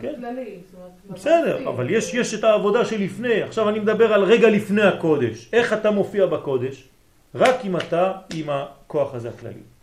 כן. 0.00 0.22
בסדר. 1.10 1.68
אבל 1.68 1.90
יש, 1.90 2.14
יש 2.14 2.34
את 2.34 2.44
העבודה 2.44 2.84
שלפני. 2.84 3.42
עכשיו 3.42 3.68
אני 3.68 3.78
מדבר 3.78 4.12
על 4.12 4.24
רגע 4.24 4.50
לפני 4.50 4.82
הקודש. 4.82 5.48
איך 5.52 5.72
אתה 5.72 5.90
מופיע 5.90 6.26
בקודש? 6.26 6.88
רק 7.34 7.64
אם 7.64 7.76
אתה 7.76 8.12
עם 8.34 8.50
הכוח 8.50 9.14
הזה 9.14 9.28
הכללי. 9.28 9.75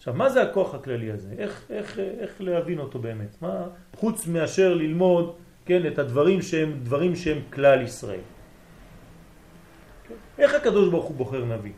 עכשיו, 0.00 0.14
מה 0.14 0.28
זה 0.30 0.42
הכוח 0.42 0.74
הכללי 0.74 1.10
הזה? 1.10 1.28
איך, 1.38 1.66
איך, 1.70 1.98
איך 1.98 2.40
להבין 2.40 2.78
אותו 2.78 2.98
באמת? 2.98 3.42
מה, 3.42 3.68
חוץ 3.96 4.26
מאשר 4.26 4.74
ללמוד, 4.74 5.36
כן, 5.64 5.86
את 5.86 5.98
הדברים 5.98 6.42
שהם 6.42 6.80
דברים 6.82 7.16
שהם 7.16 7.38
כלל 7.52 7.82
ישראל. 7.82 8.24
איך 10.38 10.54
הקדוש 10.54 10.88
ברוך 10.88 11.04
הוא 11.04 11.16
בוחר 11.16 11.44
נביא? 11.44 11.72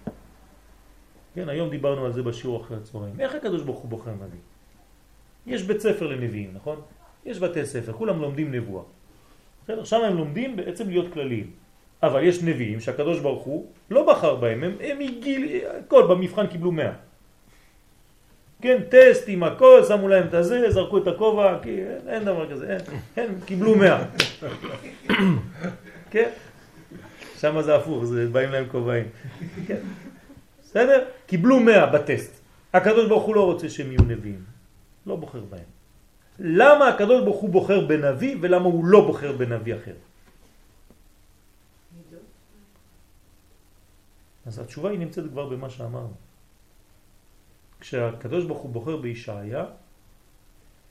כן, 1.35 1.49
היום 1.49 1.71
דיברנו 1.71 2.07
על 2.07 2.13
זה 2.13 2.23
בשיעור 2.23 2.63
אחרי 2.63 2.77
הצהריים. 2.77 3.21
איך 3.21 3.35
הקדוש 3.35 3.63
ברוך 3.63 3.79
הוא 3.79 3.91
בוחר 3.91 4.15
נביא? 4.15 4.41
יש 5.47 5.63
בית 5.63 5.81
ספר 5.81 6.07
לנביאים, 6.07 6.51
נכון? 6.55 6.81
יש 7.27 7.39
בתי 7.39 7.67
ספר, 7.67 7.93
כולם 7.93 8.23
לומדים 8.23 8.55
נבואה. 8.55 8.85
בסדר? 9.65 9.85
שם 9.85 10.01
הם 10.07 10.17
לומדים 10.17 10.57
בעצם 10.57 10.89
להיות 10.89 11.13
כלליים. 11.13 11.51
אבל 12.03 12.23
יש 12.23 12.43
נביאים 12.43 12.81
שהקדוש 12.81 13.21
ברוך 13.21 13.43
הוא 13.43 13.67
לא 13.91 14.07
בחר 14.07 14.35
בהם, 14.37 14.65
הם, 14.65 14.73
הם 14.81 15.01
הגיל, 15.01 15.67
הכל 15.67 16.07
במבחן 16.07 16.47
קיבלו 16.47 16.73
100. 16.73 17.12
כן, 18.63 18.83
טסט 18.89 19.25
עם 19.27 19.43
הכל, 19.43 19.83
שמו 19.89 20.09
להם 20.09 20.27
את 20.29 20.35
הזה, 20.35 20.71
זרקו 20.71 20.99
את 20.99 21.07
הכובע, 21.07 21.59
כי 21.63 21.71
אין, 21.71 22.09
אין 22.09 22.25
דבר 22.25 22.51
כזה, 22.51 22.77
אין, 22.77 22.81
הם 23.17 23.41
קיבלו 23.45 23.75
100. 23.75 24.05
כן? 26.11 26.31
שם 27.39 27.63
זה 27.63 27.77
הפוך, 27.77 28.05
זה 28.05 28.29
באים 28.29 28.51
להם 28.51 28.69
כובעים. 28.71 29.05
כן. 29.67 29.81
בסדר? 30.63 31.05
קיבלו 31.27 31.61
100 31.61 31.87
בטסט. 31.87 32.41
הקדוש 32.75 33.09
ברוך 33.09 33.25
הוא 33.25 33.35
לא 33.35 33.45
רוצה 33.45 33.69
שהם 33.69 33.93
יהיו 33.93 34.03
נביאים. 34.03 34.45
לא 35.07 35.17
בוחר 35.17 35.41
בהם. 35.51 35.69
למה 36.39 36.89
הקדוש 36.89 37.25
ברוך 37.25 37.41
הוא 37.41 37.51
בוחר 37.51 37.87
בנביא 37.87 38.37
ולמה 38.41 38.65
הוא 38.65 38.85
לא 38.85 39.07
בוחר 39.07 39.33
בנביא 39.33 39.75
אחר? 39.75 39.95
אז 44.47 44.59
התשובה 44.59 44.91
היא 44.91 44.99
נמצאת 44.99 45.25
כבר 45.33 45.49
במה 45.49 45.71
שאמרנו. 45.71 46.32
כשהקדוש 47.83 48.45
ברוך 48.45 48.59
הוא 48.59 48.71
בוחר 48.71 48.97
בישעיה, 48.97 49.65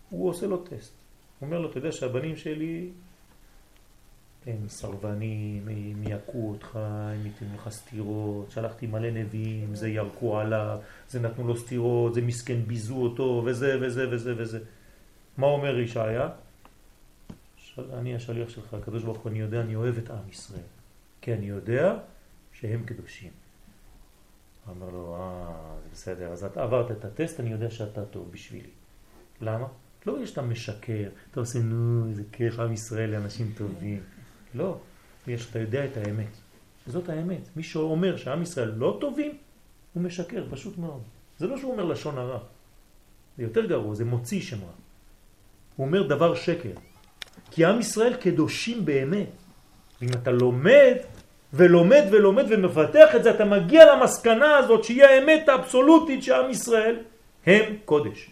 הוא 0.10 0.30
עושה 0.30 0.48
לו 0.48 0.58
טסט. 0.58 0.94
הוא 1.39 1.48
אומר 1.48 1.60
לו, 1.60 1.70
אתה 1.70 1.78
יודע 1.78 1.92
שהבנים 1.92 2.38
שלי 2.38 2.89
הם 4.48 4.68
סרבנים, 4.68 5.68
הם 5.68 6.04
יכו 6.04 6.50
אותך, 6.50 6.76
הם 6.76 7.26
ייתנו 7.26 7.48
לך 7.56 7.70
סתירות, 7.70 8.52
שלחתי 8.52 8.88
מלא 8.88 9.12
נביאים, 9.12 9.76
זה 9.76 9.89
ירקו 9.89 10.39
עליו, 10.39 10.80
זה 11.10 11.20
נתנו 11.20 11.48
לו 11.48 11.58
סתירות, 11.58 12.14
זה 12.14 12.22
מסכן 12.22 12.62
ביזו 12.68 12.96
אותו, 12.96 13.44
וזה 13.46 13.78
וזה 13.82 14.10
וזה 14.12 14.34
וזה. 14.38 14.60
מה 15.38 15.48
אומר 15.48 15.80
ישעיה? 15.80 16.30
אני 17.94 18.16
השליח 18.16 18.50
שלך, 18.50 18.74
הקדוש 18.74 19.04
ברוך 19.04 19.18
הוא, 19.18 19.30
אני 19.30 19.39
יודע, 19.39 19.62
אני 19.62 19.76
אוהב 19.76 19.98
את 19.98 20.10
עם 20.10 20.30
ישראל. 20.30 20.70
כי 21.22 21.34
אני 21.34 21.46
יודע 21.46 21.98
שהם 22.54 22.84
קדושים. 22.86 23.41
אומר 24.68 24.89
לו, 24.89 25.16
אה, 25.16 25.76
זה 25.84 25.89
בסדר, 25.93 26.32
אז 26.32 26.43
אתה 26.43 26.64
עברת 26.64 26.91
את 26.91 27.05
הטסט, 27.05 27.39
אני 27.39 27.51
יודע 27.51 27.70
שאתה 27.70 28.05
טוב 28.05 28.32
בשבילי. 28.32 28.70
למה? 29.41 29.68
לא 30.05 30.20
יש 30.24 30.30
שאתה 30.30 30.41
משקר, 30.41 31.09
אתה 31.32 31.39
עושה 31.39 31.59
נו, 31.59 32.09
איזה 32.09 32.24
כיף, 32.32 32.59
עם 32.59 32.74
ישראל 32.74 33.09
לאנשים 33.09 33.51
טובים. 33.57 34.03
לא, 34.53 34.78
יש, 35.28 35.49
אתה 35.49 35.59
יודע 35.59 35.86
את 35.86 35.97
האמת. 35.97 36.38
זאת 36.88 37.09
האמת. 37.09 37.41
מי 37.55 37.64
שאומר 37.64 38.18
שעם 38.18 38.41
ישראל 38.41 38.72
לא 38.78 38.97
טובים, 39.01 39.38
הוא 39.93 40.03
משקר, 40.03 40.45
פשוט 40.51 40.78
מאוד. 40.78 41.01
זה 41.38 41.47
לא 41.47 41.57
שהוא 41.57 41.72
אומר 41.72 41.86
לשון 41.86 42.18
הרע. 42.18 42.39
זה 43.38 43.43
יותר 43.43 43.66
גרוע, 43.66 43.95
זה 43.95 44.05
מוציא 44.05 44.41
שם 44.41 44.62
רע. 44.62 44.72
הוא 45.76 45.88
אומר 45.88 46.07
דבר 46.07 46.36
שקר. 46.36 46.74
כי 47.51 47.66
עם 47.66 47.80
ישראל 47.80 48.16
קדושים 48.16 48.86
באמת. 48.86 49.30
ואם 50.01 50.09
אתה 50.09 50.32
לומד 50.32 50.95
ולומד 51.54 52.04
ולומד 52.12 52.45
ומפתח 52.49 53.16
את 53.16 53.24
זה, 53.24 53.30
אתה 53.32 53.45
מגיע 53.45 53.95
למסקנה 53.95 54.58
הזאת 54.58 54.84
שהיא 54.84 55.04
האמת 55.04 55.49
האבסולוטית 55.49 56.24
שעם 56.24 56.49
ישראל 56.49 56.95
הם 57.45 57.64
קודש. 57.86 58.30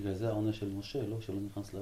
בגלל 0.00 0.14
זה 0.14 0.28
העונש 0.28 0.58
של 0.58 0.66
משה, 0.78 0.98
לא? 1.10 1.16
שלא 1.20 1.34
נכנס 1.50 1.74
ל... 1.74 1.78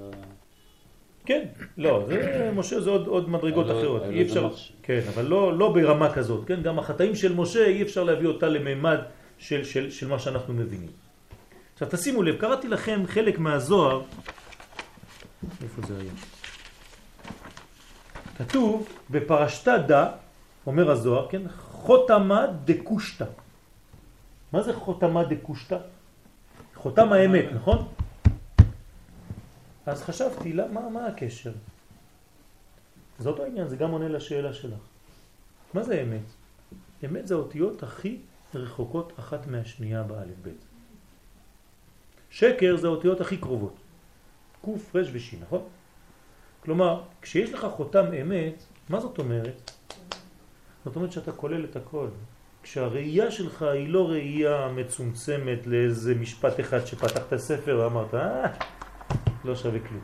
כן, 1.26 1.44
לא, 1.78 2.04
זה, 2.06 2.50
משה 2.54 2.80
זה 2.80 2.90
עוד, 2.90 3.06
עוד 3.06 3.30
מדרגות 3.30 3.66
היה 3.66 3.74
לו- 3.74 3.80
אחרות, 3.80 4.02
היה 4.02 4.10
לו 4.10 4.16
אי 4.16 4.22
אפשר, 4.22 4.36
איזה 4.36 4.46
מחש- 4.48 4.72
כן, 4.82 5.00
אבל 5.14 5.24
לא, 5.24 5.58
לא 5.58 5.72
ברמה 5.72 6.14
כזאת, 6.14 6.44
כן, 6.48 6.62
גם 6.62 6.78
החטאים 6.78 7.14
של 7.16 7.34
משה 7.34 7.66
אי 7.66 7.82
אפשר 7.82 8.04
להביא 8.04 8.26
אותה 8.28 8.48
לממד 8.48 8.98
של, 9.38 9.64
של, 9.64 9.90
של 9.90 10.08
מה 10.08 10.18
שאנחנו 10.18 10.54
מבינים. 10.54 10.88
עכשיו 11.74 11.88
תשימו 11.90 12.22
לב, 12.22 12.36
קראתי 12.36 12.68
לכם 12.68 13.02
חלק 13.06 13.38
מהזוהר, 13.38 14.02
איפה 15.62 15.82
זה 15.88 15.94
היה? 16.00 16.10
כתוב 18.48 18.88
בפרשתה 19.10 19.78
דה, 19.78 20.12
אומר 20.66 20.90
הזוהר, 20.90 21.28
כן, 21.30 21.42
חותמה 21.48 22.46
דקושטה. 22.64 23.24
מה 24.52 24.62
זה 24.62 24.72
חותמה 24.72 25.24
דקושטה? 25.24 25.78
חותם 26.74 27.12
האמת, 27.12 27.44
נכון? 27.54 27.88
אז 29.86 30.02
חשבתי, 30.02 30.52
מה, 30.52 30.88
מה 30.88 31.06
הקשר? 31.06 31.52
זה 33.18 33.28
אותו 33.28 33.42
העניין, 33.44 33.68
זה 33.68 33.76
גם 33.76 33.90
עונה 33.90 34.08
לשאלה 34.08 34.52
שלך. 34.52 34.78
מה 35.74 35.82
זה 35.82 36.02
אמת? 36.02 36.26
אמת 37.04 37.26
זה 37.26 37.34
האותיות 37.34 37.82
הכי 37.82 38.18
רחוקות 38.54 39.12
אחת 39.18 39.46
מהשנייה 39.46 40.02
באלף 40.02 40.38
בית. 40.42 40.62
שקר 42.30 42.76
זה 42.76 42.86
האותיות 42.86 43.20
הכי 43.20 43.36
קרובות. 43.36 43.74
קוף, 44.60 44.96
רש 44.96 45.08
ושי, 45.12 45.36
נכון? 45.42 45.62
כלומר, 46.64 47.00
כשיש 47.22 47.52
לך 47.52 47.66
חותם 47.70 48.04
אמת, 48.22 48.62
מה 48.88 49.00
זאת 49.00 49.18
אומרת? 49.18 49.70
זאת 50.84 50.96
אומרת 50.96 51.12
שאתה 51.12 51.32
כולל 51.32 51.64
את 51.64 51.76
הכל. 51.76 52.06
כשהראייה 52.62 53.30
שלך 53.30 53.62
היא 53.62 53.88
לא 53.88 54.10
ראייה 54.10 54.68
מצומצמת 54.68 55.66
לאיזה 55.66 56.14
משפט 56.14 56.60
אחד 56.60 56.86
שפתחת 56.86 57.36
ספר 57.36 57.80
ואמרת, 57.82 58.14
אה, 58.14 58.46
לא 59.44 59.56
שווה 59.56 59.78
כלום. 59.80 60.02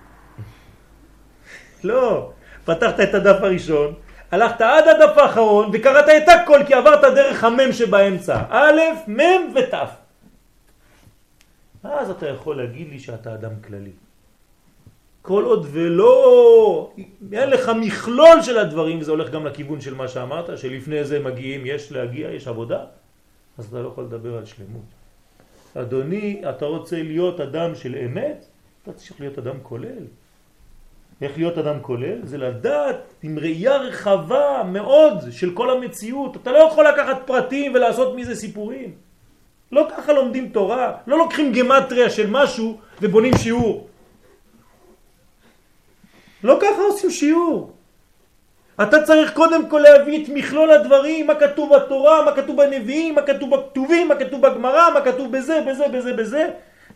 לא, 1.89 2.33
פתחת 2.65 3.01
את 3.01 3.15
הדף 3.15 3.39
הראשון, 3.43 3.95
הלכת 4.31 4.61
עד 4.61 4.85
הדף 4.89 5.19
האחרון 5.19 5.71
וקראת 5.73 6.09
את 6.09 6.29
הכל 6.29 6.61
כי 6.67 6.75
עברת 6.75 7.01
דרך 7.15 7.45
המם 7.45 7.73
שבאמצע. 7.73 8.43
א', 8.51 8.81
מ' 9.09 9.55
ות'. 9.55 9.75
אז 11.85 12.11
אתה 12.11 12.29
יכול 12.29 12.57
להגיד 12.57 12.89
לי 12.89 12.99
שאתה 12.99 13.35
אדם 13.35 13.53
כללי. 13.67 13.93
כל 15.29 15.45
עוד 15.45 15.67
ולא, 15.71 16.91
אין 17.33 17.51
לך 17.51 17.73
מכלול 17.81 18.43
של 18.43 18.59
הדברים, 18.59 19.03
זה 19.03 19.11
הולך 19.11 19.31
גם 19.31 19.47
לכיוון 19.47 19.81
של 19.81 19.95
מה 19.95 20.09
שאמרת, 20.09 20.59
שלפני 20.59 21.05
זה 21.05 21.21
מגיעים, 21.21 21.67
יש 21.67 21.93
להגיע, 21.93 22.33
יש 22.33 22.49
עבודה, 22.49 22.85
אז 23.59 23.67
אתה 23.67 23.79
לא 23.83 23.89
יכול 23.89 24.05
לדבר 24.05 24.37
על 24.37 24.45
שלמות. 24.45 24.89
אדוני, 25.75 26.43
אתה 26.49 26.65
רוצה 26.65 27.03
להיות 27.03 27.41
אדם 27.41 27.75
של 27.75 27.93
אמת? 28.05 28.45
אתה 28.83 28.93
צריך 28.93 29.21
להיות 29.21 29.39
אדם 29.39 29.57
כולל. 29.63 30.05
איך 31.21 31.33
להיות 31.37 31.59
אדם 31.59 31.77
כולל? 31.83 32.19
זה 32.25 32.39
לדעת 32.39 33.01
עם 33.23 33.39
ראייה 33.39 33.77
רחבה 33.77 34.63
מאוד 34.73 35.29
של 35.31 35.53
כל 35.55 35.71
המציאות. 35.71 36.37
אתה 36.37 36.53
לא 36.53 36.59
יכול 36.59 36.89
לקחת 36.89 37.19
פרטים 37.27 37.75
ולעשות 37.75 38.17
מזה 38.17 38.35
סיפורים. 38.35 38.93
לא 39.73 39.89
ככה 39.93 40.13
לומדים 40.13 40.49
תורה, 40.49 41.05
לא 41.07 41.19
לוקחים 41.19 41.53
גמטריה 41.53 42.11
של 42.11 42.31
משהו 42.31 42.81
ובונים 43.03 43.37
שיעור. 43.37 43.89
לא 46.43 46.59
ככה 46.63 46.83
עושים 46.83 47.11
שיעור. 47.11 47.73
אתה 48.83 49.03
צריך 49.03 49.35
קודם 49.35 49.69
כל 49.69 49.79
להביא 49.79 50.25
את 50.25 50.29
מכלול 50.35 50.71
הדברים, 50.71 51.27
מה 51.27 51.35
כתוב 51.35 51.77
בתורה, 51.77 52.25
מה 52.25 52.33
כתוב 52.33 52.57
בנביאים, 52.57 53.15
מה 53.15 53.23
כתוב 53.23 53.57
בכתובים, 53.57 54.09
מה 54.09 54.15
כתוב 54.15 54.47
בגמרא, 54.47 54.91
מה 54.95 55.01
כתוב 55.01 55.37
בזה, 55.37 55.61
בזה, 55.67 55.89
בזה, 55.89 56.13
בזה, 56.13 56.51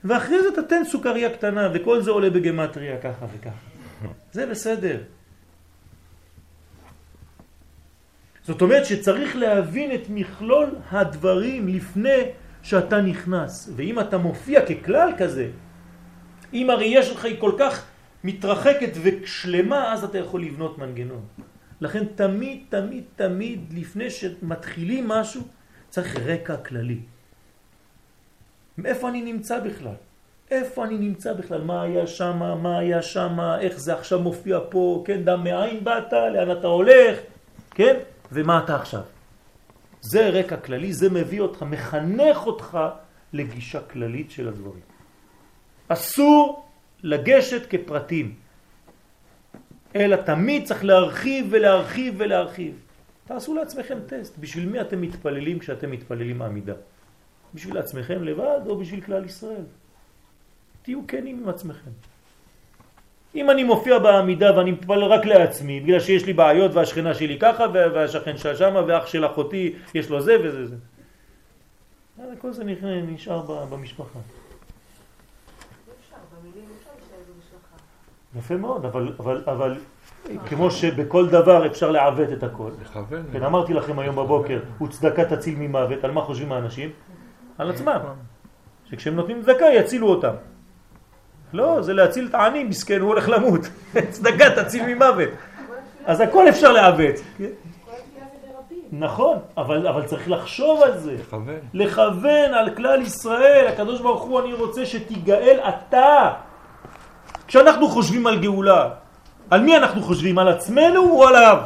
ואחרי 0.04 0.42
זה 0.42 0.62
תתן 0.62 0.84
סוכריה 0.84 1.30
קטנה, 1.30 1.68
וכל 1.74 2.00
זה 2.00 2.10
עולה 2.10 2.30
בגמטריה 2.30 2.98
ככה 2.98 3.26
וככה. 3.34 3.66
זה 4.36 4.46
בסדר. 4.46 4.96
זאת 8.42 8.62
אומרת 8.62 8.86
שצריך 8.86 9.36
להבין 9.36 9.94
את 9.94 10.06
מכלול 10.08 10.68
הדברים 10.90 11.68
לפני 11.68 12.20
שאתה 12.62 13.00
נכנס. 13.00 13.70
ואם 13.76 14.00
אתה 14.00 14.18
מופיע 14.18 14.60
ככלל 14.66 15.12
כזה, 15.18 15.48
אם 16.54 16.70
הראייה 16.70 17.02
שלך 17.02 17.24
היא 17.24 17.40
כל 17.40 17.52
כך 17.58 17.84
מתרחקת 18.24 18.92
ושלמה, 19.02 19.92
אז 19.92 20.04
אתה 20.04 20.18
יכול 20.18 20.42
לבנות 20.42 20.78
מנגנון. 20.78 21.24
לכן 21.80 22.04
תמיד, 22.14 22.64
תמיד, 22.68 23.04
תמיד, 23.16 23.60
לפני 23.74 24.10
שמתחילים 24.10 25.08
משהו, 25.08 25.42
צריך 25.88 26.16
רקע 26.16 26.56
כללי. 26.56 27.00
מאיפה 28.78 29.08
אני 29.08 29.22
נמצא 29.22 29.60
בכלל? 29.60 29.94
איפה 30.50 30.84
אני 30.84 30.98
נמצא 30.98 31.32
בכלל? 31.32 31.62
מה 31.62 31.82
היה 31.82 32.06
שם? 32.06 32.58
מה 32.62 32.78
היה 32.78 33.02
שם? 33.02 33.38
איך 33.60 33.78
זה 33.78 33.94
עכשיו 33.94 34.20
מופיע 34.20 34.58
פה? 34.70 35.02
כן, 35.06 35.24
דם 35.24 35.44
מאין 35.44 35.84
באת? 35.84 36.12
לאן 36.12 36.50
אתה 36.58 36.66
הולך? 36.66 37.18
כן? 37.70 37.96
ומה 38.32 38.64
אתה 38.64 38.76
עכשיו? 38.76 39.02
זה 40.00 40.28
רקע 40.28 40.56
כללי, 40.56 40.92
זה 40.92 41.10
מביא 41.10 41.40
אותך, 41.40 41.62
מחנך 41.62 42.46
אותך 42.46 42.78
לגישה 43.32 43.80
כללית 43.80 44.30
של 44.30 44.48
הדברים. 44.48 44.82
אסור 45.88 46.61
לגשת 47.02 47.62
כפרטים, 47.70 48.34
אלא 49.96 50.16
תמיד 50.16 50.64
צריך 50.64 50.84
להרחיב 50.84 51.46
ולהרחיב 51.50 52.14
ולהרחיב. 52.16 52.74
תעשו 53.26 53.54
לעצמכם 53.54 53.98
טסט, 54.06 54.38
בשביל 54.38 54.68
מי 54.68 54.80
אתם 54.80 55.00
מתפללים 55.00 55.58
כשאתם 55.58 55.90
מתפללים 55.90 56.42
עמידה? 56.42 56.74
בשביל 57.54 57.78
עצמכם 57.78 58.24
לבד 58.24 58.60
או 58.66 58.78
בשביל 58.78 59.00
כלל 59.00 59.24
ישראל? 59.24 59.64
תהיו 60.82 61.00
כנים 61.08 61.38
עם 61.42 61.48
עצמכם. 61.48 61.90
אם 63.34 63.50
אני 63.50 63.64
מופיע 63.64 63.98
בעמידה 63.98 64.56
ואני 64.56 64.70
מתפלל 64.70 65.04
רק 65.04 65.24
לעצמי, 65.26 65.80
בגלל 65.80 66.00
שיש 66.00 66.26
לי 66.26 66.32
בעיות 66.32 66.74
והשכנה 66.74 67.14
שלי 67.14 67.38
ככה 67.38 67.64
והשכן 67.72 68.36
שלה 68.36 68.56
שמה 68.56 68.80
ואח 68.86 69.06
של 69.06 69.26
אחותי 69.26 69.74
יש 69.94 70.10
לו 70.10 70.20
זה 70.20 70.36
וזה 70.44 70.66
זה. 70.66 70.76
כל 72.38 72.52
זה 72.52 72.64
נשאר 72.64 73.66
במשפחה. 73.70 74.18
יפה 78.38 78.56
מאוד, 78.56 78.84
אבל, 78.84 79.12
אבל, 79.18 79.42
אבל 79.46 79.76
כמו 80.48 80.70
שבכל 80.70 81.28
דבר 81.28 81.66
אפשר 81.66 81.90
לעוות 81.90 82.32
את 82.32 82.42
הכל. 82.42 82.70
כן, 83.32 83.42
אמרתי 83.42 83.74
לכם 83.74 83.98
היום 83.98 84.16
בבוקר, 84.16 84.60
הוא 84.78 84.88
צדקה 84.88 85.24
תציל 85.24 85.54
ממוות, 85.58 86.04
על 86.04 86.10
מה 86.10 86.20
חושבים 86.20 86.52
האנשים? 86.52 86.90
על 87.58 87.70
עצמם. 87.70 87.98
שכשהם 88.90 89.16
נותנים 89.16 89.42
צדקה 89.42 89.66
יצילו 89.66 90.08
אותם. 90.08 90.34
לא, 91.52 91.82
זה 91.82 91.92
להציל 91.92 92.26
את 92.28 92.34
העני, 92.34 92.64
מסכן, 92.64 93.00
הוא 93.00 93.08
הולך 93.08 93.28
למות. 93.28 93.60
צדקה 94.14 94.62
תציל 94.62 94.94
ממוות. 94.94 95.28
אז 96.04 96.20
הכל 96.20 96.48
אפשר 96.48 96.72
לעוות. 96.72 97.14
נכון, 98.92 99.38
אבל, 99.56 99.86
אבל 99.86 100.02
צריך 100.02 100.30
לחשוב 100.30 100.82
על 100.82 100.98
זה. 100.98 101.14
לכוון. 101.14 101.58
לכוון 101.74 102.54
על 102.54 102.74
כלל 102.74 103.02
ישראל. 103.02 103.66
הקדוש 103.66 104.00
ברוך 104.00 104.22
הוא, 104.22 104.40
אני 104.40 104.52
רוצה 104.52 104.86
שתיגאל 104.86 105.60
אתה. 105.68 106.32
כשאנחנו 107.52 107.88
חושבים 107.88 108.26
על 108.26 108.38
גאולה, 108.40 108.88
על 109.50 109.60
מי 109.60 109.76
אנחנו 109.76 110.02
חושבים? 110.02 110.38
על 110.38 110.48
עצמנו 110.48 111.00
או 111.10 111.28
עליו? 111.28 111.58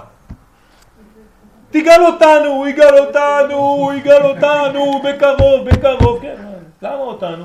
תיגל 1.70 2.01
אותנו, 2.07 2.49
הוא 2.49 2.66
יגאל 2.66 2.99
אותנו, 2.99 3.55
הוא 3.55 3.93
יגאל 3.93 4.22
אותנו, 4.22 5.03
בקרוב, 5.03 5.68
בקרוב, 5.68 6.22
כן, 6.22 6.37
למה 6.82 6.99
אותנו? 6.99 7.45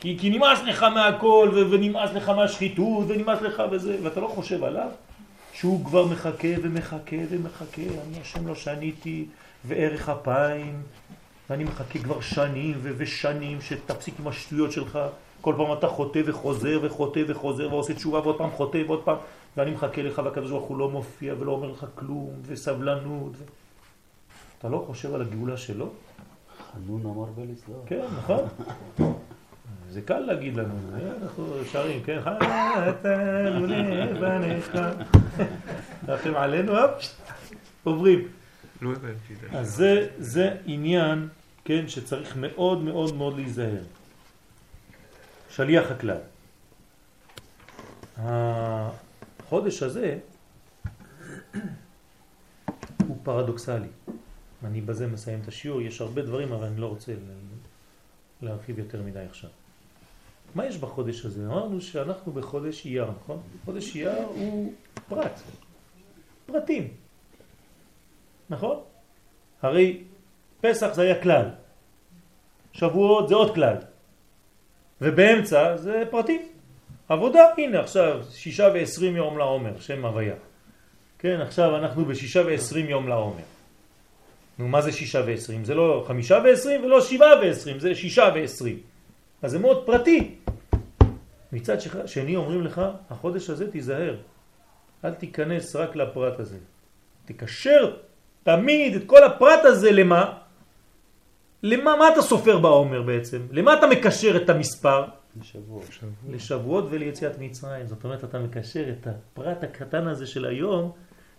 כי, 0.00 0.16
כי 0.20 0.30
נמאס 0.30 0.62
לך 0.62 0.82
מהכל, 0.82 1.50
ו- 1.54 1.70
ונמאס 1.70 2.10
לך 2.14 2.28
מהשחיתות, 2.28 3.04
ונמאס 3.08 3.42
לך 3.42 3.62
וזה, 3.70 3.96
ואתה 4.02 4.20
לא 4.20 4.26
חושב 4.26 4.64
עליו, 4.64 4.88
שהוא 5.52 5.84
כבר 5.84 6.06
מחכה 6.06 6.54
ומחכה 6.62 7.16
ומחכה, 7.30 7.82
אני 7.82 8.20
השם 8.20 8.46
לא 8.46 8.54
שניתי, 8.54 9.24
וערך 9.64 10.08
אפיים, 10.08 10.82
ואני 11.50 11.64
מחכה 11.64 11.98
כבר 11.98 12.20
שנים 12.20 12.74
ו- 12.82 12.92
ושנים 12.96 13.60
שתפסיק 13.60 14.14
עם 14.20 14.28
השטויות 14.28 14.72
שלך, 14.72 14.98
כל 15.42 15.54
פעם 15.56 15.72
אתה 15.72 15.88
חוטא 15.88 16.20
וחוזר 16.26 16.78
וחוטא 16.82 17.20
וחוזר 17.28 17.72
ועושה 17.72 17.94
תשובה 17.94 18.20
ועוד 18.20 18.38
פעם 18.38 18.50
חוטא 18.50 18.82
ועוד 18.86 19.02
פעם, 19.04 19.16
ואני 19.56 19.70
מחכה 19.70 20.02
לך 20.02 20.22
והקדוש 20.24 20.50
ברוך 20.50 20.64
הוא 20.64 20.76
לא 20.76 20.90
מופיע 20.90 21.34
ולא 21.38 21.52
אומר 21.52 21.70
לך 21.70 21.86
כלום, 21.94 22.30
וסבלנות. 22.46 23.32
ו... 23.38 23.42
אתה 24.58 24.68
לא 24.68 24.84
חושב 24.86 25.14
על 25.14 25.22
הגאולה 25.22 25.56
שלו? 25.56 25.90
חנון 26.72 27.00
אמר 27.04 27.24
בלסלוח. 27.24 27.78
כן, 27.86 28.04
נכון. 28.18 28.40
זה 29.90 30.00
קל 30.02 30.18
להגיד 30.18 30.56
לנו, 30.56 30.74
אנחנו 31.22 31.44
שרים, 31.72 32.02
כן, 32.02 32.20
חנתנו 32.20 33.66
לבניך, 33.66 34.78
רחם 36.08 36.34
עלינו, 36.34 36.78
הופ, 36.78 36.92
עוברים. 37.84 38.28
לא. 38.82 38.90
אז 39.52 39.74
זה, 39.74 40.08
זה 40.18 40.56
עניין, 40.66 41.28
כן, 41.64 41.88
שצריך 41.88 42.36
מאוד 42.36 42.82
מאוד 42.82 43.14
מאוד 43.14 43.36
להיזהר. 43.36 43.82
שליח 45.52 45.90
הכלל. 45.90 46.18
החודש 48.16 49.82
הזה 49.82 50.18
הוא 53.06 53.16
פרדוקסלי. 53.22 53.88
אני 54.64 54.80
בזה 54.80 55.06
מסיים 55.06 55.40
את 55.42 55.48
השיעור, 55.48 55.80
יש 55.80 56.00
הרבה 56.00 56.22
דברים 56.22 56.52
אבל 56.52 56.66
אני 56.66 56.80
לא 56.80 56.86
רוצה 56.86 57.12
להרחיב 58.42 58.78
יותר 58.78 59.02
מדי 59.02 59.24
עכשיו. 59.30 59.50
מה 60.54 60.66
יש 60.66 60.76
בחודש 60.76 61.24
הזה? 61.24 61.46
אמרנו 61.46 61.80
שאנחנו 61.80 62.32
בחודש 62.32 62.86
אייר, 62.86 63.10
נכון? 63.10 63.40
חודש 63.64 63.96
אייר 63.96 64.22
הוא 64.22 64.72
פרט, 65.08 65.40
פרטים, 66.46 66.88
נכון? 68.50 68.80
הרי 69.62 70.04
פסח 70.60 70.92
זה 70.94 71.02
היה 71.02 71.22
כלל, 71.22 71.50
שבועות 72.72 73.28
זה 73.28 73.34
עוד 73.34 73.54
כלל, 73.54 73.76
ובאמצע 75.02 75.76
זה 75.76 76.02
פרטים. 76.10 76.48
עבודה, 77.08 77.44
הנה 77.58 77.80
עכשיו 77.80 78.20
שישה 78.30 78.68
ועשרים 78.74 79.16
יום 79.16 79.38
לעומר, 79.38 79.80
שם 79.80 80.04
הוויה. 80.04 80.34
כן, 81.18 81.40
עכשיו 81.40 81.76
אנחנו 81.76 82.04
בשישה 82.04 82.42
ועשרים 82.46 82.88
יום 82.88 83.08
לעומר. 83.08 83.42
נו, 84.58 84.68
מה 84.68 84.80
זה 84.80 84.92
שישה 84.92 85.22
ועשרים? 85.26 85.64
זה 85.64 85.74
לא 85.74 86.04
חמישה 86.08 86.38
ועשרים 86.44 86.84
ולא 86.84 87.00
שבעה 87.00 87.40
ועשרים, 87.40 87.80
זה 87.80 87.94
שישה 87.94 88.30
ועשרים. 88.34 88.78
אז 89.42 89.50
זה 89.50 89.58
מאוד 89.58 89.86
פרטי. 89.86 90.34
מצד 91.52 91.76
שני 92.06 92.36
אומרים 92.36 92.62
לך, 92.64 92.80
החודש 93.10 93.50
הזה 93.50 93.70
תיזהר, 93.70 94.16
אל 95.04 95.14
תיכנס 95.14 95.76
רק 95.76 95.96
לפרט 95.96 96.40
הזה. 96.40 96.58
תקשר 97.24 97.96
תמיד 98.42 98.94
את 98.94 99.02
כל 99.06 99.24
הפרט 99.24 99.64
הזה 99.64 99.92
למה? 99.92 100.38
למה 101.62 101.96
מה 101.96 102.08
אתה 102.12 102.22
סופר 102.22 102.58
בעומר 102.58 103.02
בעצם? 103.02 103.46
למה 103.50 103.74
אתה 103.74 103.86
מקשר 103.86 104.36
את 104.36 104.50
המספר? 104.50 105.04
לשבוע. 105.40 105.82
לשבועות 106.30 106.84
וליציאת 106.90 107.38
מצרים. 107.38 107.86
זאת 107.86 108.04
אומרת, 108.04 108.24
אתה 108.24 108.38
מקשר 108.38 108.84
את 108.88 109.06
הפרט 109.06 109.64
הקטן 109.64 110.08
הזה 110.08 110.26
של 110.26 110.44
היום 110.44 110.92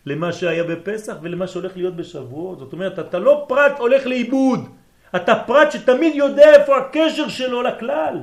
למה 0.05 0.34
שהיה 0.34 0.63
בפסח 0.63 1.15
ולמה 1.21 1.47
שהולך 1.47 1.78
להיות 1.78 1.95
בשבועות. 1.95 2.59
זאת 2.59 2.74
אומרת, 2.74 2.99
אתה 2.99 3.19
לא 3.19 3.45
פרט 3.47 3.80
הולך 3.80 4.05
לאיבוד, 4.05 4.59
אתה 5.15 5.36
פרט 5.47 5.71
שתמיד 5.71 6.15
יודע 6.15 6.53
איפה 6.53 6.78
הקשר 6.78 7.28
שלו 7.28 7.63
לכלל. 7.63 8.19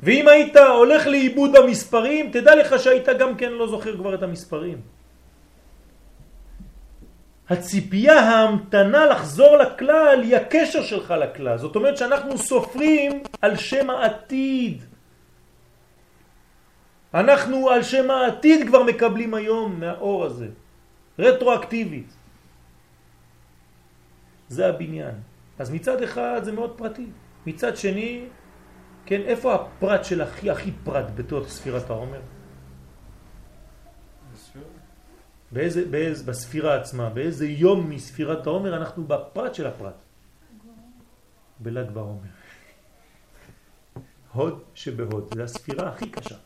ואם 0.00 0.28
היית 0.28 0.56
הולך 0.56 1.06
לאיבוד 1.06 1.50
במספרים, 1.52 2.30
תדע 2.30 2.56
לך 2.56 2.78
שהיית 2.78 3.08
גם 3.18 3.36
כן 3.36 3.52
לא 3.52 3.68
זוכר 3.68 3.96
כבר 3.96 4.14
את 4.14 4.22
המספרים. 4.22 4.97
הציפייה, 7.50 8.20
ההמתנה 8.20 9.06
לחזור 9.06 9.56
לכלל 9.56 10.20
היא 10.22 10.36
הקשר 10.36 10.82
שלך 10.82 11.10
לכלל. 11.10 11.58
זאת 11.58 11.76
אומרת 11.76 11.96
שאנחנו 11.96 12.38
סופרים 12.38 13.22
על 13.42 13.56
שם 13.56 13.90
העתיד. 13.90 14.84
אנחנו 17.14 17.70
על 17.70 17.82
שם 17.82 18.10
העתיד 18.10 18.66
כבר 18.66 18.82
מקבלים 18.82 19.34
היום 19.34 19.80
מהאור 19.80 20.24
הזה, 20.24 20.48
רטרואקטיבית. 21.18 22.12
זה 24.48 24.68
הבניין. 24.68 25.14
אז 25.58 25.70
מצד 25.70 26.02
אחד 26.02 26.40
זה 26.44 26.52
מאוד 26.52 26.74
פרטי, 26.76 27.06
מצד 27.46 27.76
שני, 27.76 28.24
כן, 29.06 29.20
איפה 29.20 29.54
הפרט 29.54 30.04
של 30.04 30.20
הכי 30.20 30.50
הכי 30.50 30.70
פרט 30.84 31.06
בתוך 31.14 31.48
ספירת 31.48 31.90
העומר? 31.90 32.20
באיזה, 35.52 35.84
באיזה, 35.90 36.24
בספירה 36.24 36.80
עצמה, 36.80 37.10
באיזה 37.10 37.46
יום 37.46 37.90
מספירת 37.90 38.46
העומר 38.46 38.76
אנחנו 38.76 39.04
בפרט 39.04 39.54
של 39.54 39.66
הפרט. 39.66 39.94
בל"ג 41.60 41.90
בעומר. 41.90 42.28
הוד 44.32 44.62
שבהוד, 44.74 45.34
זה 45.34 45.44
הספירה 45.44 45.88
הכי 45.88 46.10
קשה. 46.10 46.36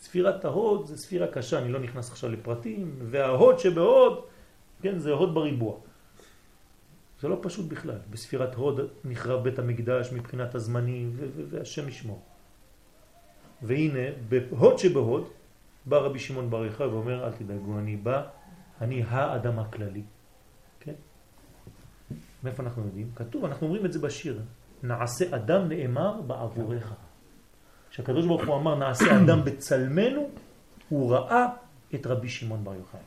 ספירת 0.00 0.44
ההוד 0.44 0.86
זה 0.86 0.98
ספירה 0.98 1.26
קשה, 1.26 1.58
אני 1.58 1.72
לא 1.72 1.80
נכנס 1.80 2.10
עכשיו 2.10 2.30
לפרטים, 2.30 2.98
וההוד 3.10 3.58
שבהוד, 3.58 4.24
כן, 4.82 4.98
זה 4.98 5.10
הוד 5.10 5.34
בריבוע. 5.34 5.78
זה 7.20 7.28
לא 7.28 7.38
פשוט 7.42 7.68
בכלל. 7.68 7.98
בספירת 8.10 8.54
הוד 8.54 8.80
נחרב 9.04 9.44
בית 9.44 9.58
המקדש 9.58 10.12
מבחינת 10.12 10.54
הזמנים, 10.54 11.16
והשם 11.50 11.88
ישמור. 11.88 12.22
והנה, 13.62 14.06
בהוד 14.28 14.78
שבהוד, 14.78 15.28
בא 15.86 15.96
רבי 15.96 16.18
שמעון 16.18 16.50
בר 16.50 16.64
יוחאי 16.64 16.86
ואומר, 16.86 17.26
אל 17.26 17.32
תדאגו, 17.32 17.78
אני 17.78 17.96
בא, 17.96 18.22
אני 18.80 19.02
האדם 19.08 19.58
הכללי. 19.58 20.02
כן? 20.80 20.92
מאיפה 22.44 22.62
אנחנו 22.62 22.84
יודעים? 22.84 23.10
כתוב, 23.16 23.44
אנחנו 23.44 23.66
אומרים 23.66 23.86
את 23.86 23.92
זה 23.92 23.98
בשיר, 23.98 24.40
נעשה 24.82 25.36
אדם 25.36 25.68
נאמר 25.68 26.20
בעבורך. 26.20 26.92
כשהקדוש 27.90 28.26
ברוך 28.26 28.46
הוא 28.46 28.56
אמר 28.56 28.74
נעשה 28.74 29.16
אדם 29.16 29.44
בצלמנו, 29.44 30.28
הוא 30.88 31.12
ראה 31.12 31.46
את 31.94 32.06
רבי 32.06 32.28
שמעון 32.28 32.64
בר 32.64 32.74
יוחאי. 32.74 33.00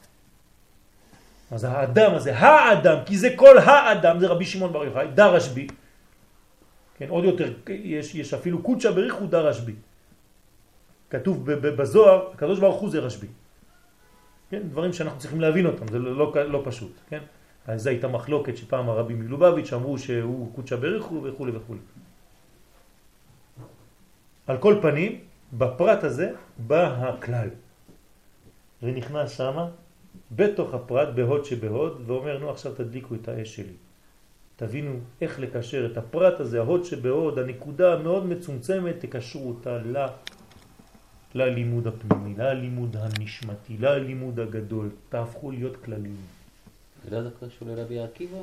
אז 1.52 1.64
האדם 1.64 2.16
הזה, 2.16 2.38
האדם, 2.38 2.98
כי 3.06 3.18
זה 3.18 3.30
כל 3.36 3.58
האדם, 3.58 4.20
זה 4.20 4.28
רבי 4.28 4.46
שמעון 4.46 4.74
בר 4.74 4.86
יוחאי, 4.86 5.08
דה 5.08 5.28
רשב"י. 5.28 5.68
כן, 6.98 7.10
עוד 7.10 7.24
יותר, 7.24 7.54
יש, 7.70 8.16
יש 8.16 8.34
אפילו 8.34 8.64
קודשא 8.64 8.92
בריחו 8.92 9.26
דה 9.26 9.40
רשב"י. 9.40 9.76
כתוב 11.12 11.52
בזוהר, 11.52 12.30
הקדוש 12.34 12.60
ברוך 12.60 12.82
הוא 12.82 12.90
זה 12.90 13.00
רשב"י. 13.00 13.28
כן, 14.50 14.62
דברים 14.70 14.94
שאנחנו 14.94 15.20
צריכים 15.20 15.42
להבין 15.42 15.66
אותם, 15.66 15.88
זה 15.88 16.00
לא, 16.00 16.18
לא, 16.18 16.44
לא 16.44 16.62
פשוט, 16.66 16.92
כן? 17.10 17.20
אז 17.68 17.84
זו 17.84 17.90
הייתה 17.90 18.08
מחלוקת 18.08 18.58
שפעם 18.58 18.90
הרבי 18.90 19.14
מלובביץ' 19.14 19.74
אמרו 19.74 19.98
שהוא 19.98 20.56
קודשא 20.56 20.76
בריחו 20.76 21.24
וכו' 21.24 21.48
וכו'. 21.54 21.76
על 24.48 24.58
כל 24.58 24.76
פנים, 24.82 25.20
בפרט 25.54 26.04
הזה 26.04 26.32
בא 26.58 26.84
הכלל. 27.08 27.50
ונכנס 28.84 29.32
שמה 29.38 29.70
בתוך 30.32 30.74
הפרט, 30.74 31.10
בהוד 31.16 31.46
שבהוד, 31.46 32.04
ואומר, 32.06 32.40
נו 32.40 32.50
עכשיו 32.50 32.72
תדליקו 32.76 33.16
את 33.16 33.28
האש 33.28 33.56
שלי. 33.56 33.76
תבינו 34.56 35.00
איך 35.22 35.40
לקשר 35.40 35.86
את 35.92 35.98
הפרט 35.98 36.40
הזה, 36.40 36.60
ההוד 36.60 36.84
שבהוד, 36.84 37.40
הנקודה 37.40 37.94
המאוד 37.94 38.26
מצומצמת, 38.26 38.96
תקשרו 39.00 39.50
אותה. 39.50 39.80
ללימוד 41.34 41.88
הפנימי, 41.88 42.34
ללימוד 42.38 42.98
הנשמתי, 43.00 43.78
ללימוד 43.80 44.40
הגדול, 44.40 44.90
תהפכו 45.10 45.52
להיות 45.52 45.78
כללים. 45.84 46.16
זה 47.10 47.20
לא 47.22 47.30
קשור 47.40 47.68
לרבי 47.68 48.00
עקיבא? 48.00 48.38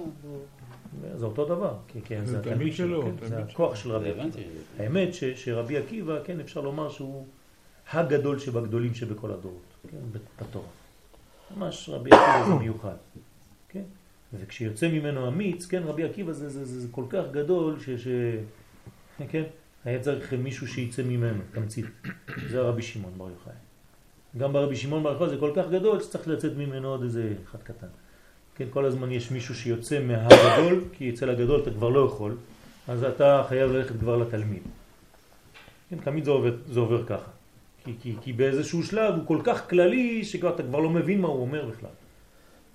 זה 1.17 1.27
אותו 1.27 1.45
דבר, 1.45 1.75
כן, 1.89 2.01
כן, 2.05 2.25
זה 2.25 2.33
זה 2.33 2.43
תלמיד 2.43 2.53
התלמיד 2.53 2.75
שלו, 2.75 3.03
כן, 3.21 3.29
זה 3.29 3.43
הכוח 3.43 3.75
של 3.75 3.93
רבי 3.93 4.11
עקיבא. 4.11 4.39
האמת 4.79 5.15
ש, 5.15 5.25
שרבי 5.25 5.77
עקיבא, 5.79 6.25
כן, 6.25 6.41
אפשר 6.41 6.61
לומר 6.61 6.91
שהוא 6.91 7.27
הגדול 7.93 8.39
שבגדולים 8.39 8.95
שבכל 8.95 9.31
הדורות, 9.31 9.75
כן, 9.91 10.19
בתורה. 10.41 10.67
ממש 11.57 11.89
רבי 11.89 12.11
עקיבא 12.11 12.45
זה 12.49 12.55
מיוחד, 12.55 12.97
כן? 13.69 13.83
וכשיוצא 14.35 14.89
ממנו 14.89 15.29
אמיץ, 15.29 15.67
כן, 15.67 15.83
רבי 15.83 16.05
עקיבא 16.05 16.33
זה, 16.33 16.49
זה, 16.49 16.65
זה, 16.65 16.81
זה 16.81 16.89
כל 16.91 17.05
כך 17.11 17.25
גדול. 17.33 17.81
ש 17.81 18.09
כן, 19.31 19.43
היה 19.89 20.01
צריך 20.01 20.33
מישהו 20.33 20.69
שיצא 20.69 21.03
ממנו, 21.03 21.43
תמצית. 21.53 21.85
זה 22.51 22.59
הרבי 22.59 22.83
שמעון 22.83 23.13
בר 23.17 23.29
יוחאי. 23.31 23.53
גם 24.39 24.53
ברבי 24.53 24.77
שמעון 24.77 25.03
בר 25.03 25.13
יוחאי 25.13 25.29
זה 25.29 25.37
כל 25.41 25.53
כך 25.57 25.65
גדול 25.71 26.01
שצריך 26.01 26.29
לצאת 26.29 26.53
ממנו 26.57 26.89
עוד 26.89 27.03
איזה 27.03 27.33
אחד 27.45 27.59
קטן. 27.63 27.87
כן, 28.57 28.65
כל 28.71 28.85
הזמן 28.85 29.13
יש 29.13 29.31
מישהו 29.31 29.55
שיוצא 29.55 30.01
מהגדול, 30.05 30.85
כי 30.93 31.11
אצל 31.11 31.31
הגדול 31.31 31.61
אתה 31.61 31.71
כבר 31.71 31.89
לא 31.89 32.07
יכול, 32.07 32.37
אז 32.89 33.05
אתה 33.05 33.45
חייב 33.49 33.73
ללכת 33.73 33.97
כבר 34.01 34.17
לתלמיד. 34.17 34.63
כן, 35.91 35.97
תמיד 36.05 36.25
זה 36.25 36.31
עובר, 36.31 36.57
זה 36.69 36.81
עובר 36.81 37.07
ככה. 37.07 37.31
כי, 37.85 37.93
כי, 38.03 38.15
כי 38.21 38.33
באיזשהו 38.33 38.83
שלב 38.83 39.15
הוא 39.15 39.27
כל 39.27 39.41
כך 39.45 39.71
כללי 39.71 40.25
שכבר 40.25 40.55
אתה 40.55 40.63
כבר 40.63 40.79
לא 40.79 40.91
מבין 40.91 41.21
מה 41.21 41.29
הוא 41.29 41.41
אומר 41.41 41.67
בכלל. 41.67 41.91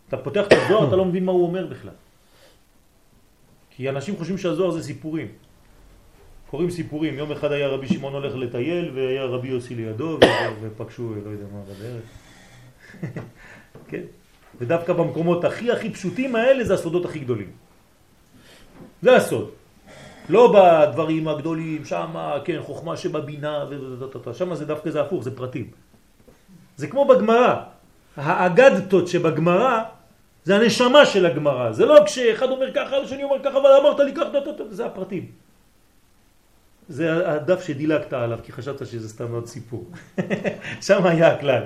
אתה 0.08 0.18
פותח 0.18 0.48
את 0.48 0.54
הזוהר, 0.54 0.88
אתה 0.88 0.96
לא 0.96 1.06
מבין 1.06 1.26
מה 1.26 1.32
הוא 1.32 1.48
אומר 1.48 1.68
בכלל. 1.68 1.98
כי 3.70 3.90
אנשים 3.90 4.18
חושבים 4.18 4.38
שהזוהר 4.38 4.72
זה 4.72 4.84
סיפורים. 4.84 5.28
קוראים 6.54 6.70
סיפורים, 6.70 7.18
יום 7.18 7.32
אחד 7.32 7.52
היה 7.52 7.68
רבי 7.68 7.88
שמעון 7.88 8.14
הולך 8.14 8.36
לטייל 8.36 8.92
והיה 8.96 9.24
רבי 9.24 9.48
יוסי 9.48 9.76
לידו 9.76 10.20
ופגשו, 10.62 11.16
לא 11.26 11.30
יודע 11.30 11.46
מה, 11.54 11.60
בדרך. 11.66 12.04
כן? 13.90 14.02
ודווקא 14.60 14.94
במקומות 14.94 15.46
הכי 15.46 15.72
הכי 15.72 15.90
פשוטים 15.90 16.36
האלה 16.36 16.64
זה 16.64 16.74
הסודות 16.74 17.06
הכי 17.06 17.20
גדולים. 17.20 17.52
זה 19.02 19.16
הסוד. 19.16 19.50
לא 20.30 20.54
בדברים 20.54 21.28
הגדולים, 21.28 21.86
שמה, 21.86 22.38
כן, 22.46 22.62
חוכמה 22.62 22.98
שבבינה, 22.98 23.66
שם 24.34 24.56
זה 24.56 24.66
דווקא 24.66 24.90
זה 24.90 25.02
הפוך, 25.02 25.24
זה 25.24 25.36
פרטים. 25.36 25.72
זה 26.78 26.88
כמו 26.88 27.06
בגמרא. 27.06 27.56
האגדתות 28.18 29.08
שבגמרא 29.08 29.84
זה 30.44 30.56
הנשמה 30.56 31.06
של 31.06 31.26
הגמרא. 31.26 31.72
זה 31.72 31.86
לא 31.86 31.98
כשאחד 32.06 32.50
אומר 32.50 32.74
ככה 32.74 32.96
ושני 33.00 33.24
אומר 33.24 33.44
ככה, 33.44 33.58
אבל 33.58 33.70
אמרת 33.82 34.00
לי 34.00 34.14
ככה, 34.14 34.30
זה 34.70 34.86
הפרטים. 34.86 35.43
זה 36.88 37.32
הדף 37.32 37.64
שדילגת 37.64 38.14
עליו, 38.14 38.40
כי 38.44 38.52
חשבת 38.52 38.88
שזה 38.88 39.10
סתם 39.10 39.32
עוד 39.32 39.48
סיפור. 39.48 39.92
שם 40.88 41.06
היה 41.06 41.34
הכלל. 41.34 41.64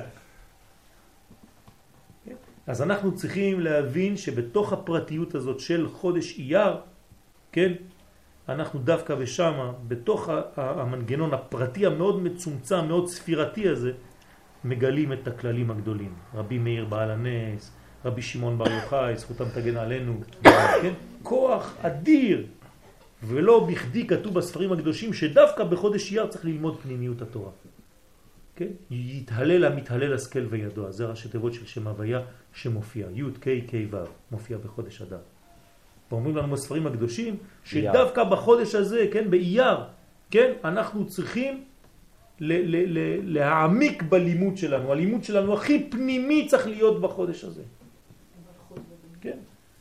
אז 2.68 2.82
אנחנו 2.82 3.16
צריכים 3.16 3.60
להבין 3.60 4.18
שבתוך 4.18 4.74
הפרטיות 4.74 5.36
הזאת 5.36 5.60
של 5.60 5.88
חודש 5.90 6.40
אייר, 6.40 6.76
כן, 7.52 7.74
אנחנו 8.50 8.80
דווקא 8.80 9.16
ושמה, 9.18 9.72
בתוך 9.88 10.30
המנגנון 10.58 11.34
הפרטי 11.34 11.86
המאוד 11.86 12.24
מצומצם, 12.24 12.88
מאוד 12.88 13.08
ספירתי 13.08 13.70
הזה, 13.70 13.92
מגלים 14.64 15.14
את 15.14 15.28
הכללים 15.28 15.72
הגדולים. 15.72 16.14
רבי 16.36 16.58
מאיר 16.58 16.86
בעל 16.86 17.12
הנס, 17.12 17.72
רבי 18.06 18.22
שמעון 18.22 18.58
בר 18.58 18.70
יוחאי, 18.72 19.18
זכותם 19.18 19.46
תגן 19.54 19.78
עלינו, 19.78 20.22
כן? 20.82 20.94
כוח 21.24 21.76
אדיר. 21.82 22.46
ולא 23.24 23.68
בכדי 23.68 24.08
כתוב 24.08 24.34
בספרים 24.34 24.72
הקדושים 24.72 25.14
שדווקא 25.14 25.64
בחודש 25.64 26.12
אייר 26.12 26.28
צריך 26.28 26.46
ללמוד 26.46 26.80
פנימיות 26.82 27.22
התורה. 27.22 27.52
כן? 28.56 28.68
יתהלל 28.92 29.66
המתהלל 29.66 30.14
השכל 30.14 30.46
וידוע, 30.50 30.92
זה 30.92 31.06
ראשי 31.06 31.30
תיבות 31.30 31.54
של 31.54 31.66
שם 31.66 31.88
הוויה 31.88 32.22
שמופיע, 32.54 33.08
י' 33.14 33.24
ק' 33.40 33.48
ק' 33.48 33.74
ו', 33.92 33.98
מופיע 34.32 34.58
בחודש 34.58 35.02
אדר. 35.02 35.20
ואומרים 36.12 36.36
לנו 36.38 36.54
בספרים 36.54 36.88
הקדושים 36.88 37.36
שדווקא 37.64 38.24
בחודש 38.24 38.76
הזה, 38.76 39.08
כן, 39.12 39.30
באייר, 39.30 39.78
כן, 40.32 40.54
אנחנו 40.64 41.08
צריכים 41.08 41.64
להעמיק 42.40 44.04
בלימוד 44.04 44.58
שלנו. 44.58 44.92
הלימוד 44.92 45.24
שלנו 45.24 45.54
הכי 45.54 45.90
פנימי 45.90 46.48
צריך 46.48 46.68
להיות 46.68 47.02
בחודש 47.02 47.44
הזה. 47.44 47.64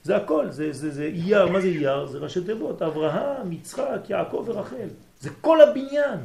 זה 0.07 0.17
הכל, 0.17 0.51
זה, 0.51 0.73
זה, 0.73 0.91
זה 0.91 1.05
אייר, 1.05 1.47
מה 1.47 1.61
זה 1.61 1.67
אייר? 1.67 2.07
זה 2.07 2.19
ראשי 2.19 2.41
תיבות, 2.45 2.83
אברהם, 2.83 3.53
יצחק, 3.53 4.01
יעקב 4.09 4.45
ורחל. 4.47 4.89
זה 5.21 5.31
כל 5.41 5.61
הבניין. 5.61 6.21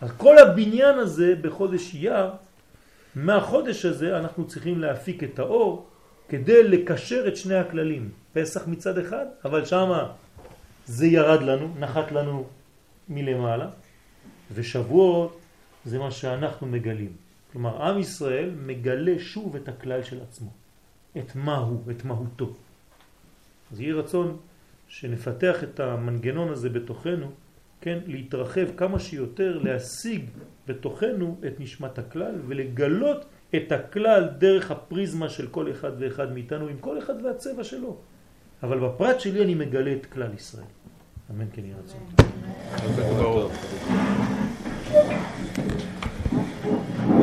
אז 0.00 0.10
כל 0.16 0.38
הבניין 0.38 0.98
הזה 0.98 1.34
בחודש 1.40 1.94
אייר, 1.94 2.30
מהחודש 3.14 3.84
הזה 3.84 4.18
אנחנו 4.18 4.46
צריכים 4.46 4.80
להפיק 4.80 5.24
את 5.24 5.38
האור 5.38 5.86
כדי 6.28 6.62
לקשר 6.62 7.28
את 7.28 7.36
שני 7.36 7.54
הכללים. 7.54 8.10
פסח 8.32 8.66
מצד 8.66 8.98
אחד, 8.98 9.26
אבל 9.44 9.64
שמה 9.64 10.12
זה 10.86 11.06
ירד 11.06 11.42
לנו, 11.42 11.74
נחת 11.78 12.12
לנו 12.12 12.44
מלמעלה, 13.08 13.68
ושבועות 14.54 15.40
זה 15.84 15.98
מה 15.98 16.10
שאנחנו 16.10 16.66
מגלים. 16.66 17.12
כלומר, 17.52 17.82
עם 17.82 17.98
ישראל 17.98 18.50
מגלה 18.66 19.14
שוב 19.18 19.56
את 19.56 19.68
הכלל 19.68 20.02
של 20.02 20.20
עצמו, 20.22 20.59
את 21.18 21.36
מהו, 21.36 21.82
את 21.90 22.04
מהותו. 22.04 22.54
אז 23.72 23.80
יהיה 23.80 23.94
רצון 23.94 24.36
שנפתח 24.88 25.64
את 25.64 25.80
המנגנון 25.80 26.48
הזה 26.48 26.68
בתוכנו, 26.68 27.30
כן, 27.80 27.98
להתרחב 28.06 28.66
כמה 28.76 28.98
שיותר, 28.98 29.58
להשיג 29.58 30.24
בתוכנו 30.68 31.36
את 31.46 31.60
נשמת 31.60 31.98
הכלל 31.98 32.34
ולגלות 32.46 33.24
את 33.54 33.72
הכלל 33.72 34.28
דרך 34.38 34.70
הפריזמה 34.70 35.28
של 35.28 35.46
כל 35.46 35.70
אחד 35.70 35.90
ואחד 35.98 36.32
מאיתנו, 36.32 36.68
עם 36.68 36.78
כל 36.78 36.98
אחד 36.98 37.14
והצבע 37.24 37.64
שלו. 37.64 37.96
אבל 38.62 38.78
בפרט 38.78 39.20
שלי 39.20 39.44
אני 39.44 39.54
מגלה 39.54 39.92
את 39.92 40.06
כלל 40.06 40.34
ישראל. 40.34 40.66
אמן 41.30 41.46
כן 41.52 41.62
יהיה 41.64 41.76
רצון. 41.76 42.00